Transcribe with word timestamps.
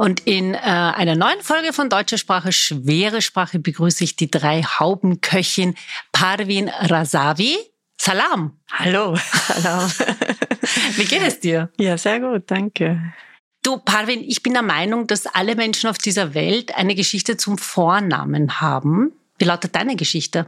Und 0.00 0.20
in 0.20 0.54
äh, 0.54 0.56
einer 0.56 1.14
neuen 1.14 1.42
Folge 1.42 1.74
von 1.74 1.90
Deutsche 1.90 2.16
Sprache, 2.16 2.52
schwere 2.52 3.20
Sprache, 3.20 3.58
begrüße 3.58 4.02
ich 4.02 4.16
die 4.16 4.30
drei 4.30 4.62
Haubenköchin 4.62 5.74
Parvin 6.10 6.70
Razavi. 6.70 7.58
Salam. 8.00 8.58
Hallo. 8.72 9.14
Salam. 9.46 9.90
Wie 10.96 11.04
geht 11.04 11.20
es 11.20 11.40
dir? 11.40 11.70
Ja, 11.78 11.98
sehr 11.98 12.18
gut, 12.18 12.44
danke. 12.50 13.12
Du, 13.62 13.76
Parvin, 13.76 14.24
ich 14.26 14.42
bin 14.42 14.54
der 14.54 14.62
Meinung, 14.62 15.06
dass 15.06 15.26
alle 15.26 15.54
Menschen 15.54 15.90
auf 15.90 15.98
dieser 15.98 16.32
Welt 16.32 16.74
eine 16.74 16.94
Geschichte 16.94 17.36
zum 17.36 17.58
Vornamen 17.58 18.58
haben. 18.62 19.12
Wie 19.36 19.44
lautet 19.44 19.76
deine 19.76 19.96
Geschichte? 19.96 20.46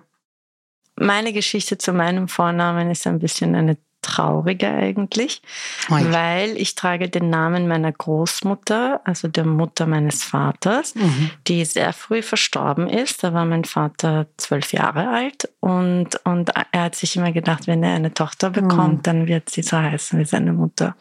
Meine 0.97 1.34
Geschichte 1.34 1.77
zu 1.77 1.92
meinem 1.92 2.28
Vornamen 2.28 2.91
ist 2.91 3.06
ein 3.06 3.19
bisschen 3.19 3.55
eine 3.55 3.77
traurige 4.03 4.69
eigentlich, 4.69 5.42
oh 5.89 5.95
weil 5.95 6.56
ich 6.56 6.75
trage 6.75 7.08
den 7.08 7.31
Namen 7.31 7.69
meiner 7.69 7.92
Großmutter, 7.92 9.00
also 9.05 9.28
der 9.28 9.47
Mutter 9.47 9.86
meines 9.86 10.25
Vaters, 10.25 10.94
mhm. 10.94 11.31
die 11.47 11.64
sehr 11.64 11.92
früh 11.92 12.22
verstorben 12.22 12.89
ist. 12.89 13.25
Da 13.25 13.33
war 13.33 13.44
mein 13.44 13.64
Vater 13.64 14.27
zwölf 14.36 14.72
Jahre 14.72 15.09
alt 15.09 15.48
und, 15.61 16.20
und 16.25 16.50
er 16.72 16.83
hat 16.83 16.94
sich 16.97 17.17
immer 17.17 17.33
gedacht, 17.33 17.67
wenn 17.67 17.83
er 17.83 17.94
eine 17.94 18.12
Tochter 18.12 18.50
bekommt, 18.50 18.98
mhm. 18.98 19.03
dann 19.03 19.27
wird 19.27 19.48
sie 19.48 19.62
so 19.62 19.78
heißen 19.78 20.19
wie 20.19 20.25
seine 20.25 20.53
Mutter. 20.53 20.97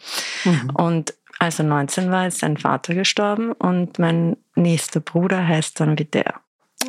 Mhm. 0.45 0.69
Und 0.75 1.13
als 1.39 1.58
er 1.58 1.65
19 1.65 2.11
war, 2.11 2.27
ist 2.27 2.39
sein 2.39 2.58
Vater 2.58 2.93
gestorben 2.93 3.52
und 3.53 3.97
mein 3.97 4.38
nächster 4.55 4.99
Bruder 4.99 5.47
heißt 5.47 5.80
dann 5.80 5.97
wie 5.97 6.05
der. 6.05 6.36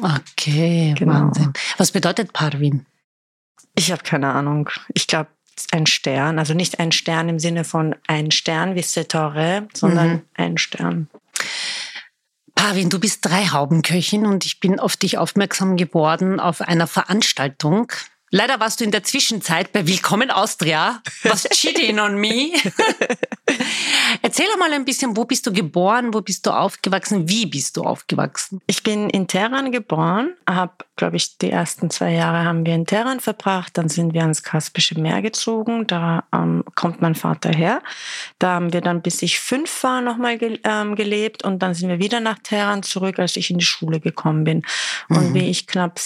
Okay, 0.00 0.94
genau. 0.96 1.14
Wahnsinn. 1.14 1.52
Was 1.78 1.92
bedeutet 1.92 2.32
Parvin? 2.32 2.86
Ich 3.74 3.90
habe 3.90 4.02
keine 4.02 4.32
Ahnung. 4.32 4.68
Ich 4.94 5.06
glaube, 5.06 5.30
ein 5.72 5.86
Stern, 5.86 6.38
also 6.38 6.54
nicht 6.54 6.78
ein 6.78 6.92
Stern 6.92 7.28
im 7.28 7.38
Sinne 7.38 7.64
von 7.64 7.94
ein 8.06 8.30
Stern 8.30 8.74
wie 8.74 8.82
Setore, 8.82 9.68
sondern 9.74 10.10
mhm. 10.10 10.22
ein 10.34 10.58
Stern. 10.58 11.08
Pavin, 12.54 12.90
du 12.90 13.00
bist 13.00 13.24
drei 13.24 13.46
Haubenköchin 13.46 14.26
und 14.26 14.44
ich 14.44 14.60
bin 14.60 14.78
auf 14.78 14.96
dich 14.96 15.18
aufmerksam 15.18 15.76
geworden 15.76 16.38
auf 16.40 16.60
einer 16.60 16.86
Veranstaltung 16.86 17.90
Leider 18.34 18.60
warst 18.60 18.80
du 18.80 18.84
in 18.84 18.90
der 18.90 19.04
Zwischenzeit 19.04 19.72
bei 19.72 19.86
Willkommen 19.86 20.30
Austria. 20.30 21.02
Was 21.22 21.42
cheating 21.50 21.98
on 21.98 22.16
me? 22.16 22.52
Erzähl 24.20 24.46
mal 24.58 24.72
ein 24.72 24.84
bisschen, 24.84 25.16
wo 25.16 25.24
bist 25.24 25.46
du 25.46 25.52
geboren, 25.52 26.12
wo 26.12 26.20
bist 26.20 26.46
du 26.46 26.50
aufgewachsen, 26.50 27.28
wie 27.28 27.46
bist 27.46 27.76
du 27.76 27.82
aufgewachsen? 27.82 28.60
Ich 28.66 28.82
bin 28.82 29.08
in 29.10 29.26
Teheran 29.26 29.72
geboren, 29.72 30.34
habe, 30.48 30.72
glaube 30.96 31.16
ich, 31.16 31.38
die 31.38 31.50
ersten 31.50 31.90
zwei 31.90 32.12
Jahre 32.12 32.44
haben 32.44 32.66
wir 32.66 32.74
in 32.74 32.86
Teheran 32.86 33.20
verbracht, 33.20 33.78
dann 33.78 33.88
sind 33.88 34.14
wir 34.14 34.22
ans 34.22 34.42
Kaspische 34.42 35.00
Meer 35.00 35.22
gezogen, 35.22 35.86
da 35.86 36.24
ähm, 36.32 36.64
kommt 36.74 37.00
mein 37.00 37.14
Vater 37.14 37.50
her. 37.50 37.82
Da 38.38 38.54
haben 38.54 38.72
wir 38.72 38.80
dann, 38.80 39.02
bis 39.02 39.22
ich 39.22 39.40
fünf 39.40 39.82
war, 39.82 40.00
nochmal 40.00 40.38
ge 40.38 40.58
ähm, 40.64 40.96
gelebt 40.96 41.44
und 41.44 41.60
dann 41.62 41.74
sind 41.74 41.88
wir 41.88 41.98
wieder 41.98 42.20
nach 42.20 42.38
Teheran 42.38 42.82
zurück, 42.82 43.18
als 43.18 43.36
ich 43.36 43.50
in 43.50 43.58
die 43.58 43.64
Schule 43.64 44.00
gekommen 44.00 44.44
bin. 44.44 44.62
Und 45.08 45.30
mhm. 45.30 45.34
wie 45.34 45.48
ich 45.48 45.66
knapp 45.66 45.98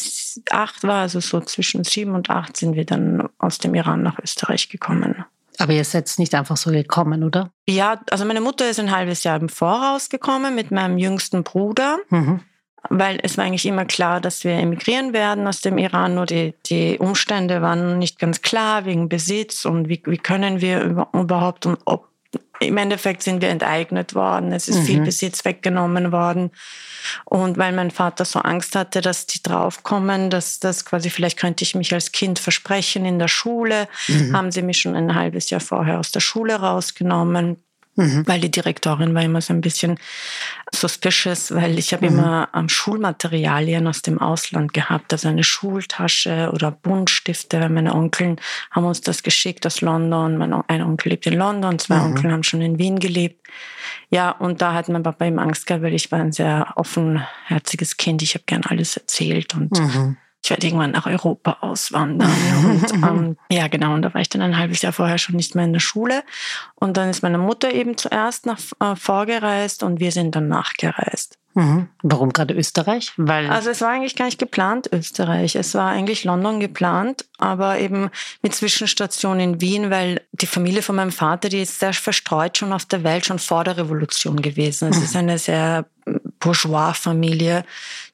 acht 0.50 0.82
war, 0.82 1.02
also 1.02 1.20
so 1.20 1.40
zwischen 1.40 1.84
sieben 1.84 2.16
2008 2.24 2.56
sind 2.56 2.76
wir 2.76 2.84
dann 2.84 3.28
aus 3.38 3.58
dem 3.58 3.74
Iran 3.74 4.02
nach 4.02 4.18
Österreich 4.18 4.68
gekommen. 4.68 5.24
Aber 5.58 5.72
ihr 5.72 5.84
seid 5.84 6.12
nicht 6.18 6.34
einfach 6.34 6.56
so 6.56 6.70
gekommen, 6.70 7.24
oder? 7.24 7.50
Ja, 7.68 8.00
also 8.10 8.24
meine 8.24 8.40
Mutter 8.40 8.68
ist 8.68 8.78
ein 8.78 8.94
halbes 8.94 9.24
Jahr 9.24 9.40
im 9.40 9.48
Voraus 9.48 10.08
gekommen 10.08 10.54
mit 10.54 10.70
meinem 10.70 10.98
jüngsten 10.98 11.42
Bruder. 11.42 11.98
Mhm. 12.10 12.40
Weil 12.88 13.18
es 13.22 13.36
war 13.36 13.44
eigentlich 13.44 13.66
immer 13.66 13.84
klar, 13.84 14.20
dass 14.20 14.44
wir 14.44 14.52
emigrieren 14.52 15.12
werden 15.12 15.46
aus 15.48 15.60
dem 15.60 15.76
Iran, 15.76 16.14
nur 16.14 16.26
die, 16.26 16.54
die 16.66 16.98
Umstände 16.98 17.60
waren 17.60 17.98
nicht 17.98 18.18
ganz 18.18 18.42
klar 18.42 18.84
wegen 18.84 19.08
Besitz 19.08 19.64
und 19.64 19.88
wie, 19.88 20.00
wie 20.06 20.18
können 20.18 20.60
wir 20.60 21.06
überhaupt 21.12 21.66
und 21.66 21.78
ob 21.84 22.08
im 22.60 22.76
Endeffekt 22.76 23.22
sind 23.22 23.40
wir 23.40 23.48
enteignet 23.48 24.14
worden. 24.14 24.52
Es 24.52 24.68
ist 24.68 24.80
mhm. 24.80 24.84
viel 24.84 25.00
Besitz 25.00 25.44
weggenommen 25.44 26.12
worden. 26.12 26.50
Und 27.24 27.58
weil 27.58 27.72
mein 27.72 27.90
Vater 27.90 28.24
so 28.24 28.40
Angst 28.40 28.74
hatte, 28.74 29.00
dass 29.00 29.26
die 29.26 29.42
draufkommen, 29.42 30.30
dass 30.30 30.58
das 30.58 30.84
quasi 30.84 31.10
vielleicht 31.10 31.38
könnte 31.38 31.64
ich 31.64 31.74
mich 31.74 31.92
als 31.92 32.12
Kind 32.12 32.38
versprechen 32.38 33.04
in 33.04 33.18
der 33.18 33.28
Schule, 33.28 33.88
mhm. 34.08 34.36
haben 34.36 34.50
sie 34.50 34.62
mich 34.62 34.80
schon 34.80 34.96
ein 34.96 35.14
halbes 35.14 35.50
Jahr 35.50 35.60
vorher 35.60 35.98
aus 35.98 36.10
der 36.10 36.20
Schule 36.20 36.56
rausgenommen. 36.56 37.62
Mhm. 37.96 38.24
Weil 38.26 38.40
die 38.40 38.50
Direktorin 38.50 39.14
war 39.14 39.22
immer 39.22 39.40
so 39.40 39.54
ein 39.54 39.62
bisschen 39.62 39.98
suspicious, 40.72 41.52
weil 41.54 41.78
ich 41.78 41.92
habe 41.92 42.08
mhm. 42.08 42.18
immer 42.18 42.48
ähm, 42.54 42.68
Schulmaterialien 42.68 43.86
aus 43.86 44.02
dem 44.02 44.18
Ausland 44.20 44.74
gehabt, 44.74 45.12
also 45.12 45.28
eine 45.28 45.44
Schultasche 45.44 46.50
oder 46.52 46.70
Buntstifte. 46.70 47.68
Meine 47.70 47.94
Onkeln 47.94 48.38
haben 48.70 48.84
uns 48.84 49.00
das 49.00 49.22
geschickt 49.22 49.66
aus 49.66 49.80
London. 49.80 50.36
Mein 50.36 50.52
ein 50.52 50.82
Onkel 50.82 51.10
lebt 51.10 51.26
in 51.26 51.34
London, 51.34 51.78
zwei 51.78 51.96
mhm. 51.96 52.04
Onkel 52.04 52.32
haben 52.32 52.42
schon 52.42 52.60
in 52.60 52.78
Wien 52.78 52.98
gelebt. 52.98 53.46
Ja, 54.10 54.30
und 54.30 54.60
da 54.60 54.74
hat 54.74 54.88
mein 54.88 55.02
Papa 55.02 55.24
ihm 55.24 55.38
Angst 55.38 55.66
gehabt, 55.66 55.82
weil 55.82 55.94
ich 55.94 56.12
war 56.12 56.20
ein 56.20 56.32
sehr 56.32 56.74
offenherziges 56.76 57.96
Kind. 57.96 58.22
Ich 58.22 58.34
habe 58.34 58.44
gern 58.46 58.62
alles 58.64 58.96
erzählt 58.96 59.54
und 59.54 59.72
mhm 59.78 60.16
ich 60.46 60.50
werde 60.50 60.64
irgendwann 60.64 60.92
nach 60.92 61.06
Europa 61.06 61.58
auswandern. 61.60 62.30
Und, 62.64 62.92
ähm, 62.92 63.36
ja, 63.50 63.66
genau. 63.66 63.94
Und 63.94 64.02
da 64.02 64.14
war 64.14 64.20
ich 64.20 64.28
dann 64.28 64.42
ein 64.42 64.56
halbes 64.56 64.80
Jahr 64.80 64.92
vorher 64.92 65.18
schon 65.18 65.34
nicht 65.34 65.56
mehr 65.56 65.64
in 65.64 65.72
der 65.72 65.80
Schule. 65.80 66.22
Und 66.76 66.96
dann 66.96 67.10
ist 67.10 67.24
meine 67.24 67.38
Mutter 67.38 67.72
eben 67.72 67.96
zuerst 67.96 68.46
nach 68.46 68.60
äh, 68.78 68.94
vorgereist 68.94 69.82
und 69.82 69.98
wir 69.98 70.12
sind 70.12 70.36
dann 70.36 70.46
nachgereist. 70.46 71.36
Mhm. 71.54 71.88
Warum 72.02 72.32
gerade 72.32 72.54
Österreich? 72.54 73.12
Weil 73.16 73.50
also 73.50 73.70
es 73.70 73.80
war 73.80 73.88
eigentlich 73.88 74.14
gar 74.14 74.26
nicht 74.26 74.38
geplant 74.38 74.88
Österreich. 74.92 75.56
Es 75.56 75.74
war 75.74 75.90
eigentlich 75.90 76.22
London 76.22 76.60
geplant, 76.60 77.24
aber 77.38 77.80
eben 77.80 78.10
mit 78.42 78.54
Zwischenstation 78.54 79.40
in 79.40 79.60
Wien, 79.60 79.90
weil 79.90 80.20
die 80.30 80.46
Familie 80.46 80.82
von 80.82 80.94
meinem 80.94 81.12
Vater, 81.12 81.48
die 81.48 81.62
ist 81.62 81.80
sehr 81.80 81.94
verstreut 81.94 82.58
schon 82.58 82.72
auf 82.72 82.84
der 82.84 83.02
Welt, 83.02 83.26
schon 83.26 83.40
vor 83.40 83.64
der 83.64 83.78
Revolution 83.78 84.42
gewesen. 84.42 84.90
Es 84.90 84.98
mhm. 84.98 85.04
ist 85.04 85.16
eine 85.16 85.38
sehr 85.38 85.86
Bourgeois-Familie. 86.40 87.64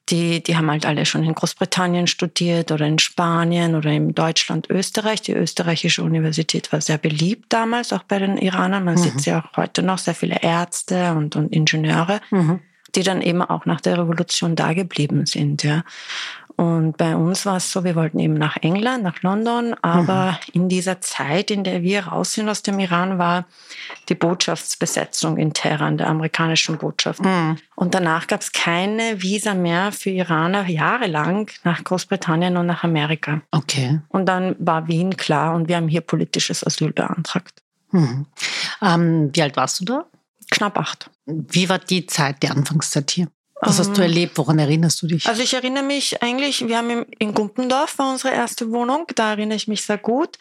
Die, 0.09 0.43
die 0.43 0.57
haben 0.57 0.69
halt 0.69 0.85
alle 0.85 1.05
schon 1.05 1.23
in 1.23 1.33
Großbritannien 1.33 2.07
studiert 2.07 2.71
oder 2.71 2.85
in 2.85 2.99
Spanien 2.99 3.75
oder 3.75 3.89
in 3.89 4.13
Deutschland, 4.13 4.69
Österreich. 4.69 5.21
Die 5.21 5.33
österreichische 5.33 6.03
Universität 6.03 6.71
war 6.73 6.81
sehr 6.81 6.97
beliebt 6.97 7.45
damals, 7.49 7.93
auch 7.93 8.03
bei 8.03 8.19
den 8.19 8.37
Iranern. 8.37 8.83
Man 8.83 8.95
mhm. 8.95 8.99
sieht 8.99 9.25
ja 9.25 9.41
auch 9.41 9.57
heute 9.57 9.81
noch 9.81 9.97
sehr 9.97 10.15
viele 10.15 10.41
Ärzte 10.41 11.13
und, 11.13 11.35
und 11.35 11.53
Ingenieure. 11.53 12.19
Mhm 12.31 12.59
die 12.95 13.03
dann 13.03 13.21
eben 13.21 13.41
auch 13.41 13.65
nach 13.65 13.81
der 13.81 13.97
Revolution 13.97 14.55
da 14.55 14.73
geblieben 14.73 15.25
sind. 15.25 15.63
Ja. 15.63 15.83
Und 16.55 16.97
bei 16.97 17.15
uns 17.15 17.45
war 17.45 17.57
es 17.57 17.71
so, 17.71 17.83
wir 17.83 17.95
wollten 17.95 18.19
eben 18.19 18.35
nach 18.35 18.57
England, 18.57 19.03
nach 19.03 19.21
London, 19.21 19.75
aber 19.81 20.31
mhm. 20.31 20.37
in 20.53 20.69
dieser 20.69 21.01
Zeit, 21.01 21.49
in 21.51 21.63
der 21.63 21.81
wir 21.81 22.07
raus 22.07 22.33
sind 22.33 22.47
aus 22.49 22.61
dem 22.61 22.79
Iran, 22.79 23.17
war 23.17 23.45
die 24.09 24.15
Botschaftsbesetzung 24.15 25.37
in 25.37 25.53
Teheran, 25.53 25.97
der 25.97 26.09
amerikanischen 26.09 26.77
Botschaft. 26.77 27.21
Mhm. 27.21 27.57
Und 27.75 27.95
danach 27.95 28.27
gab 28.27 28.41
es 28.41 28.51
keine 28.51 29.21
Visa 29.21 29.53
mehr 29.53 29.91
für 29.91 30.11
Iraner 30.11 30.67
jahrelang 30.67 31.49
nach 31.63 31.83
Großbritannien 31.83 32.57
und 32.57 32.67
nach 32.67 32.83
Amerika. 32.83 33.41
Okay. 33.51 33.99
Und 34.09 34.27
dann 34.27 34.55
war 34.59 34.87
Wien 34.87 35.17
klar 35.17 35.55
und 35.55 35.67
wir 35.67 35.77
haben 35.77 35.87
hier 35.87 36.01
politisches 36.01 36.65
Asyl 36.65 36.91
beantragt. 36.93 37.61
Mhm. 37.91 38.25
Ähm, 38.81 39.29
wie 39.33 39.41
alt 39.41 39.55
warst 39.55 39.79
du 39.79 39.85
da? 39.85 40.05
Knapp 40.51 40.77
acht. 40.77 41.09
Wie 41.25 41.69
war 41.69 41.79
die 41.79 42.05
Zeit, 42.05 42.43
die 42.43 42.49
Anfangszeit 42.49 43.09
hier? 43.11 43.27
Was 43.65 43.79
hast 43.79 43.97
du 43.97 44.01
ähm, 44.01 44.09
erlebt? 44.09 44.37
Woran 44.37 44.59
erinnerst 44.59 45.01
du 45.01 45.07
dich? 45.07 45.27
Also 45.27 45.41
ich 45.41 45.53
erinnere 45.53 45.83
mich 45.83 46.21
eigentlich, 46.21 46.67
wir 46.67 46.77
haben 46.77 47.05
in 47.19 47.33
Gumpendorf 47.33 47.97
war 47.97 48.11
unsere 48.11 48.33
erste 48.33 48.71
Wohnung, 48.71 49.05
da 49.15 49.31
erinnere 49.31 49.55
ich 49.55 49.67
mich 49.67 49.83
sehr 49.83 49.97
gut. 49.97 50.37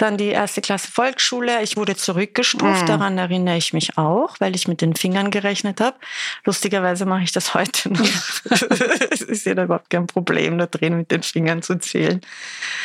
Dann 0.00 0.16
die 0.16 0.28
erste 0.28 0.62
Klasse 0.62 0.90
Volksschule. 0.90 1.62
Ich 1.62 1.76
wurde 1.76 1.94
zurückgestuft, 1.94 2.82
mhm. 2.82 2.86
daran 2.86 3.18
erinnere 3.18 3.58
ich 3.58 3.74
mich 3.74 3.98
auch, 3.98 4.34
weil 4.38 4.56
ich 4.56 4.66
mit 4.66 4.80
den 4.80 4.96
Fingern 4.96 5.30
gerechnet 5.30 5.78
habe. 5.82 5.98
Lustigerweise 6.46 7.04
mache 7.04 7.24
ich 7.24 7.32
das 7.32 7.52
heute 7.52 7.92
noch. 7.92 8.00
es 9.10 9.20
ist 9.20 9.44
ja 9.44 9.52
überhaupt 9.52 9.90
kein 9.90 10.06
Problem, 10.06 10.56
da 10.56 10.64
drin 10.64 10.96
mit 10.96 11.10
den 11.10 11.22
Fingern 11.22 11.60
zu 11.60 11.78
zählen. 11.78 12.22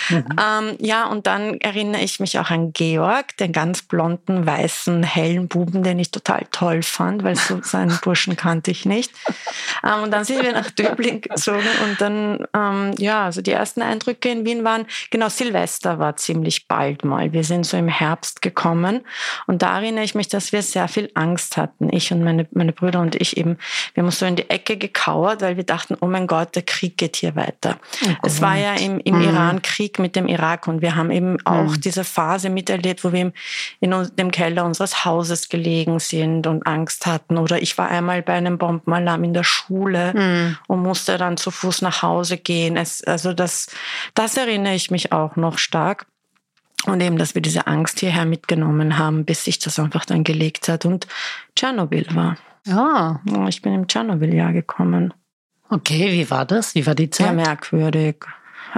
Mhm. 0.09 0.25
Ähm, 0.37 0.77
ja, 0.79 1.05
und 1.05 1.25
dann 1.25 1.57
erinnere 1.61 2.01
ich 2.01 2.19
mich 2.19 2.37
auch 2.37 2.49
an 2.49 2.73
Georg, 2.73 3.37
den 3.37 3.53
ganz 3.53 3.81
blonden, 3.81 4.45
weißen, 4.45 5.03
hellen 5.03 5.47
Buben, 5.47 5.83
den 5.83 5.99
ich 5.99 6.11
total 6.11 6.45
toll 6.51 6.83
fand, 6.83 7.23
weil 7.23 7.37
so 7.37 7.61
seinen 7.63 7.97
Burschen 8.03 8.35
kannte 8.35 8.71
ich 8.71 8.85
nicht. 8.85 9.13
Ähm, 9.85 10.03
und 10.03 10.11
dann 10.11 10.25
sind 10.25 10.43
wir 10.43 10.51
nach 10.51 10.69
Döbling 10.69 11.21
gezogen 11.21 11.63
und 11.85 12.01
dann, 12.01 12.45
ähm, 12.53 12.93
ja, 12.97 13.23
also 13.23 13.41
die 13.41 13.51
ersten 13.51 13.81
Eindrücke 13.81 14.29
in 14.29 14.45
Wien 14.45 14.65
waren, 14.65 14.85
genau, 15.11 15.29
Silvester 15.29 15.97
war 15.97 16.17
ziemlich 16.17 16.67
bald 16.67 17.04
mal. 17.05 17.33
Wir 17.33 17.43
sind 17.43 17.65
so 17.65 17.77
im 17.77 17.87
Herbst 17.87 18.41
gekommen 18.41 19.01
und 19.47 19.61
da 19.61 19.77
erinnere 19.79 20.03
ich 20.03 20.15
mich, 20.15 20.27
dass 20.27 20.51
wir 20.51 20.61
sehr 20.61 20.87
viel 20.87 21.09
Angst 21.13 21.57
hatten. 21.57 21.89
Ich 21.93 22.11
und 22.11 22.23
meine, 22.23 22.47
meine 22.51 22.71
Brüder 22.71 22.99
und 22.99 23.15
ich 23.15 23.37
eben, 23.37 23.57
wir 23.93 24.01
haben 24.01 24.07
uns 24.07 24.19
so 24.19 24.25
in 24.25 24.35
die 24.35 24.49
Ecke 24.49 24.77
gekauert, 24.77 25.41
weil 25.41 25.57
wir 25.57 25.63
dachten, 25.63 25.95
oh 26.01 26.07
mein 26.07 26.27
Gott, 26.27 26.55
der 26.55 26.63
Krieg 26.63 26.97
geht 26.97 27.15
hier 27.15 27.35
weiter. 27.35 27.77
Oh 28.03 28.09
es 28.23 28.41
war 28.41 28.57
ja 28.57 28.73
im, 28.73 28.99
im 28.99 29.15
mhm. 29.15 29.21
Iran 29.21 29.61
Krieg 29.61 29.99
mit 29.99 30.15
dem 30.15 30.27
Irak 30.27 30.67
und 30.67 30.81
wir 30.81 30.95
haben 30.95 31.11
eben 31.11 31.37
auch 31.45 31.71
mhm. 31.71 31.81
diese 31.81 32.03
Phase 32.03 32.49
miterlebt, 32.49 33.03
wo 33.03 33.11
wir 33.11 33.31
in 33.79 34.09
dem 34.17 34.31
Keller 34.31 34.65
unseres 34.65 35.05
Hauses 35.05 35.49
gelegen 35.49 35.99
sind 35.99 36.47
und 36.47 36.65
Angst 36.67 37.05
hatten. 37.05 37.37
Oder 37.37 37.61
ich 37.61 37.77
war 37.77 37.89
einmal 37.89 38.21
bei 38.21 38.33
einem 38.33 38.57
Bombenalarm 38.57 39.23
in 39.23 39.33
der 39.33 39.43
Schule 39.43 40.13
mhm. 40.13 40.57
und 40.67 40.81
musste 40.81 41.17
dann 41.17 41.37
zu 41.37 41.51
Fuß 41.51 41.81
nach 41.81 42.01
Hause 42.01 42.37
gehen. 42.37 42.77
Es, 42.77 43.03
also 43.03 43.33
das, 43.33 43.67
das 44.13 44.37
erinnere 44.37 44.75
ich 44.75 44.91
mich 44.91 45.11
auch 45.11 45.35
noch 45.35 45.57
stark. 45.57 46.05
Und 46.85 47.01
eben, 47.01 47.17
dass 47.17 47.35
wir 47.35 47.41
diese 47.41 47.67
Angst 47.67 47.99
hierher 47.99 48.25
mitgenommen 48.25 48.97
haben, 48.97 49.25
bis 49.25 49.43
sich 49.43 49.59
das 49.59 49.79
einfach 49.79 50.05
dann 50.05 50.23
gelegt 50.23 50.67
hat 50.67 50.85
und 50.85 51.07
Tschernobyl 51.55 52.07
war. 52.13 52.37
Ja. 52.65 53.21
Ich 53.47 53.61
bin 53.61 53.73
im 53.73 53.87
Tschernobyl-Jahr 53.87 54.53
gekommen. 54.53 55.13
Okay, 55.69 56.11
wie 56.11 56.29
war 56.29 56.45
das? 56.45 56.75
Wie 56.75 56.85
war 56.85 56.95
die 56.95 57.09
Zeit? 57.09 57.27
Sehr 57.27 57.33
merkwürdig. 57.33 58.25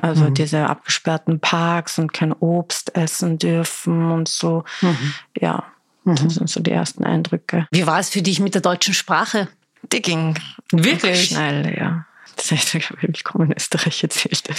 Also 0.01 0.25
mhm. 0.25 0.33
diese 0.35 0.67
abgesperrten 0.67 1.39
Parks 1.39 1.99
und 1.99 2.13
kein 2.13 2.31
Obst 2.33 2.95
essen 2.95 3.39
dürfen 3.39 4.11
und 4.11 4.27
so. 4.27 4.63
Mhm. 4.81 5.13
Ja, 5.39 5.63
das 6.05 6.23
mhm. 6.23 6.29
sind 6.29 6.49
so 6.49 6.61
die 6.61 6.71
ersten 6.71 7.03
Eindrücke. 7.03 7.67
Wie 7.71 7.87
war 7.87 7.99
es 7.99 8.09
für 8.09 8.21
dich 8.21 8.39
mit 8.39 8.53
der 8.53 8.61
deutschen 8.61 8.93
Sprache? 8.93 9.47
Die 9.91 10.01
ging 10.01 10.37
wirklich 10.71 11.25
schnell, 11.25 11.75
ja 11.77 12.06
das 12.37 12.51
heißt, 12.51 12.75
ich 12.75 12.89
habe 12.89 13.01
willkommen 13.01 13.51
in 13.51 13.57
Österreich 13.57 14.03
erzählt, 14.03 14.49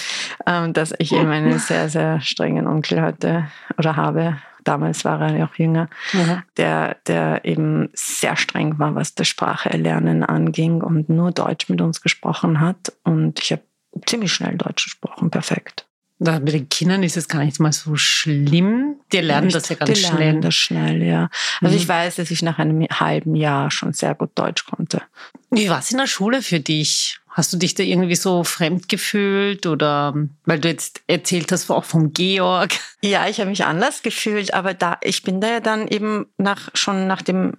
ähm, 0.46 0.72
dass 0.72 0.92
ich 0.98 1.12
eben 1.12 1.30
einen 1.30 1.58
sehr, 1.58 1.88
sehr 1.88 2.20
strengen 2.20 2.66
Onkel 2.66 3.00
hatte 3.00 3.48
oder 3.78 3.96
habe. 3.96 4.38
Damals 4.64 5.04
war 5.04 5.20
er 5.22 5.36
ja 5.36 5.46
auch 5.46 5.54
jünger, 5.54 5.88
mhm. 6.12 6.42
der, 6.56 6.96
der 7.06 7.44
eben 7.44 7.88
sehr 7.94 8.36
streng 8.36 8.78
war, 8.78 8.94
was 8.94 9.14
das 9.14 9.28
Sprachelernen 9.28 10.24
anging 10.24 10.82
und 10.82 11.08
nur 11.08 11.30
Deutsch 11.30 11.68
mit 11.70 11.80
uns 11.80 12.02
gesprochen 12.02 12.60
hat. 12.60 12.92
Und 13.04 13.40
ich 13.40 13.52
habe 13.52 13.62
ziemlich 14.04 14.32
schnell 14.32 14.56
Deutsch 14.56 14.84
gesprochen, 14.84 15.30
perfekt. 15.30 15.87
Da 16.20 16.40
mit 16.40 16.52
den 16.52 16.68
Kindern 16.68 17.02
ist 17.04 17.16
es 17.16 17.28
gar 17.28 17.44
nicht 17.44 17.60
mal 17.60 17.72
so 17.72 17.96
schlimm. 17.96 18.96
Die 19.12 19.18
lernen 19.18 19.50
das 19.50 19.68
ja 19.68 19.76
ganz 19.76 19.92
die 19.92 19.96
schnell. 19.96 20.16
Die 20.16 20.22
lernen 20.22 20.40
das 20.40 20.54
schnell, 20.54 21.02
ja. 21.02 21.30
Also 21.60 21.74
mhm. 21.74 21.80
ich 21.80 21.88
weiß, 21.88 22.16
dass 22.16 22.30
ich 22.30 22.42
nach 22.42 22.58
einem 22.58 22.82
halben 22.82 23.36
Jahr 23.36 23.70
schon 23.70 23.92
sehr 23.92 24.14
gut 24.14 24.30
Deutsch 24.34 24.64
konnte. 24.66 25.02
Wie 25.50 25.68
war 25.68 25.78
es 25.78 25.92
in 25.92 25.98
der 25.98 26.08
Schule 26.08 26.42
für 26.42 26.60
dich? 26.60 27.20
Hast 27.30 27.52
du 27.52 27.56
dich 27.56 27.74
da 27.74 27.84
irgendwie 27.84 28.16
so 28.16 28.42
fremd 28.42 28.88
gefühlt 28.88 29.66
oder 29.66 30.12
weil 30.44 30.58
du 30.58 30.68
jetzt 30.68 31.02
erzählt 31.06 31.52
hast 31.52 31.70
auch 31.70 31.84
vom 31.84 32.12
Georg? 32.12 32.70
Ja, 33.00 33.28
ich 33.28 33.38
habe 33.38 33.50
mich 33.50 33.64
anders 33.64 34.02
gefühlt, 34.02 34.54
aber 34.54 34.74
da 34.74 34.98
ich 35.02 35.22
bin 35.22 35.40
da 35.40 35.48
ja 35.48 35.60
dann 35.60 35.86
eben 35.86 36.26
nach 36.36 36.70
schon 36.74 37.06
nach 37.06 37.22
dem 37.22 37.52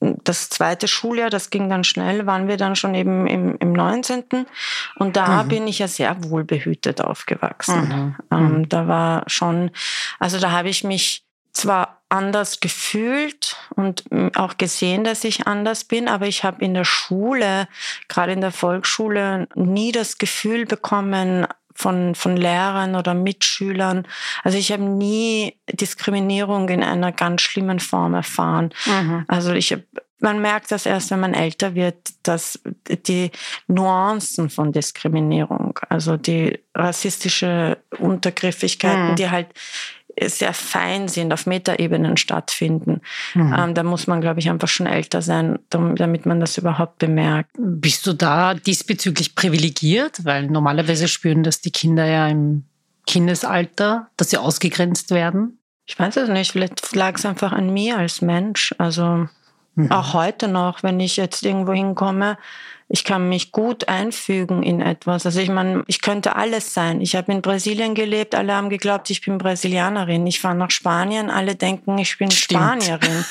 das 0.00 0.50
zweite 0.50 0.88
Schuljahr, 0.88 1.30
das 1.30 1.50
ging 1.50 1.68
dann 1.70 1.84
schnell, 1.84 2.26
waren 2.26 2.48
wir 2.48 2.56
dann 2.56 2.76
schon 2.76 2.94
eben 2.94 3.26
im, 3.26 3.56
im 3.58 3.72
19. 3.72 4.46
Und 4.96 5.16
da 5.16 5.42
mhm. 5.42 5.48
bin 5.48 5.66
ich 5.68 5.78
ja 5.78 5.88
sehr 5.88 6.22
wohlbehütet 6.24 7.00
aufgewachsen. 7.00 7.88
Mhm. 7.88 8.16
Ähm, 8.30 8.58
mhm. 8.58 8.68
da 8.68 8.88
war 8.88 9.24
schon, 9.26 9.70
also 10.18 10.38
da 10.38 10.50
habe 10.50 10.68
ich 10.68 10.84
mich 10.84 11.24
zwar 11.52 12.02
anders 12.10 12.60
gefühlt 12.60 13.56
und 13.74 14.04
auch 14.36 14.58
gesehen, 14.58 15.04
dass 15.04 15.24
ich 15.24 15.46
anders 15.46 15.84
bin, 15.84 16.06
aber 16.06 16.26
ich 16.26 16.44
habe 16.44 16.64
in 16.64 16.74
der 16.74 16.84
Schule, 16.84 17.66
gerade 18.08 18.32
in 18.32 18.42
der 18.42 18.52
Volksschule, 18.52 19.48
nie 19.54 19.90
das 19.90 20.18
Gefühl 20.18 20.66
bekommen, 20.66 21.46
von, 21.76 22.14
von 22.14 22.36
Lehrern 22.36 22.96
oder 22.96 23.14
Mitschülern. 23.14 24.06
Also 24.42 24.58
ich 24.58 24.72
habe 24.72 24.82
nie 24.82 25.56
Diskriminierung 25.70 26.68
in 26.68 26.82
einer 26.82 27.12
ganz 27.12 27.42
schlimmen 27.42 27.80
Form 27.80 28.14
erfahren. 28.14 28.70
Mhm. 28.86 29.24
Also 29.28 29.52
ich 29.52 29.72
hab, 29.72 29.80
man 30.18 30.40
merkt 30.40 30.72
das 30.72 30.86
erst, 30.86 31.10
wenn 31.10 31.20
man 31.20 31.34
älter 31.34 31.74
wird, 31.74 31.96
dass 32.22 32.58
die 32.88 33.30
Nuancen 33.68 34.48
von 34.48 34.72
Diskriminierung, 34.72 35.78
also 35.88 36.16
die 36.16 36.58
rassistische 36.74 37.78
Untergriffigkeiten, 37.98 39.10
mhm. 39.10 39.16
die 39.16 39.30
halt 39.30 39.48
sehr 40.22 40.54
fein 40.54 41.08
sind, 41.08 41.32
auf 41.32 41.46
Metaebenen 41.46 42.16
stattfinden. 42.16 43.00
Mhm. 43.34 43.54
Ähm, 43.56 43.74
da 43.74 43.82
muss 43.82 44.06
man, 44.06 44.20
glaube 44.20 44.40
ich, 44.40 44.48
einfach 44.48 44.68
schon 44.68 44.86
älter 44.86 45.22
sein, 45.22 45.58
damit 45.70 46.26
man 46.26 46.40
das 46.40 46.56
überhaupt 46.58 46.98
bemerkt. 46.98 47.50
Bist 47.58 48.06
du 48.06 48.12
da 48.12 48.54
diesbezüglich 48.54 49.34
privilegiert? 49.34 50.24
Weil 50.24 50.46
normalerweise 50.46 51.08
spüren 51.08 51.42
das 51.42 51.60
die 51.60 51.70
Kinder 51.70 52.06
ja 52.06 52.28
im 52.28 52.64
Kindesalter, 53.06 54.08
dass 54.16 54.30
sie 54.30 54.38
ausgegrenzt 54.38 55.10
werden. 55.10 55.58
Ich 55.86 55.98
weiß 55.98 56.16
es 56.16 56.28
nicht, 56.28 56.52
vielleicht 56.52 56.94
lag 56.94 57.16
es 57.16 57.24
einfach 57.24 57.52
an 57.52 57.72
mir 57.72 57.98
als 57.98 58.20
Mensch. 58.20 58.74
Also 58.78 59.28
mhm. 59.76 59.92
auch 59.92 60.14
heute 60.14 60.48
noch, 60.48 60.82
wenn 60.82 60.98
ich 60.98 61.16
jetzt 61.16 61.44
irgendwo 61.44 61.72
hinkomme, 61.72 62.38
ich 62.88 63.04
kann 63.04 63.28
mich 63.28 63.50
gut 63.50 63.88
einfügen 63.88 64.62
in 64.62 64.80
etwas. 64.80 65.26
Also 65.26 65.40
ich 65.40 65.48
meine, 65.48 65.82
ich 65.88 66.00
könnte 66.02 66.36
alles 66.36 66.72
sein. 66.72 67.00
Ich 67.00 67.16
habe 67.16 67.32
in 67.32 67.42
Brasilien 67.42 67.94
gelebt, 67.94 68.34
alle 68.34 68.54
haben 68.54 68.70
geglaubt, 68.70 69.10
ich 69.10 69.22
bin 69.22 69.38
Brasilianerin. 69.38 70.24
Ich 70.26 70.40
fahre 70.40 70.54
nach 70.54 70.70
Spanien, 70.70 71.28
alle 71.28 71.56
denken, 71.56 71.98
ich 71.98 72.16
bin 72.16 72.30
Stimmt. 72.30 72.60
Spanierin. 72.60 73.24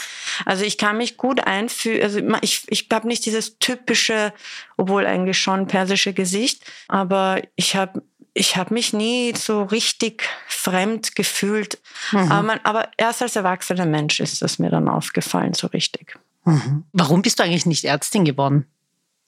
Also 0.45 0.65
ich 0.65 0.77
kann 0.77 0.97
mich 0.97 1.15
gut 1.15 1.47
einfügen. 1.47 2.03
Also 2.03 2.19
ich, 2.41 2.63
ich 2.67 2.87
habe 2.91 3.07
nicht 3.07 3.25
dieses 3.25 3.57
typische, 3.57 4.33
obwohl 4.75 5.05
eigentlich 5.05 5.39
schon 5.39 5.67
persische 5.67 6.11
Gesicht, 6.11 6.61
aber 6.89 7.41
ich 7.55 7.75
habe 7.77 8.03
ich 8.37 8.57
habe 8.57 8.73
mich 8.73 8.91
nie 8.91 9.33
so 9.33 9.63
richtig 9.63 10.23
fremd 10.49 11.15
gefühlt. 11.15 11.79
Mhm. 12.11 12.31
Aber, 12.31 12.43
man, 12.43 12.59
aber 12.63 12.89
erst 12.97 13.21
als 13.21 13.37
erwachsener 13.37 13.85
Mensch 13.85 14.19
ist 14.19 14.41
das 14.41 14.59
mir 14.59 14.69
dann 14.69 14.89
aufgefallen, 14.89 15.53
so 15.53 15.67
richtig. 15.67 16.19
Mhm. 16.43 16.83
Warum 16.91 17.21
bist 17.21 17.39
du 17.39 17.43
eigentlich 17.43 17.65
nicht 17.65 17.85
Ärztin 17.85 18.25
geworden? 18.25 18.67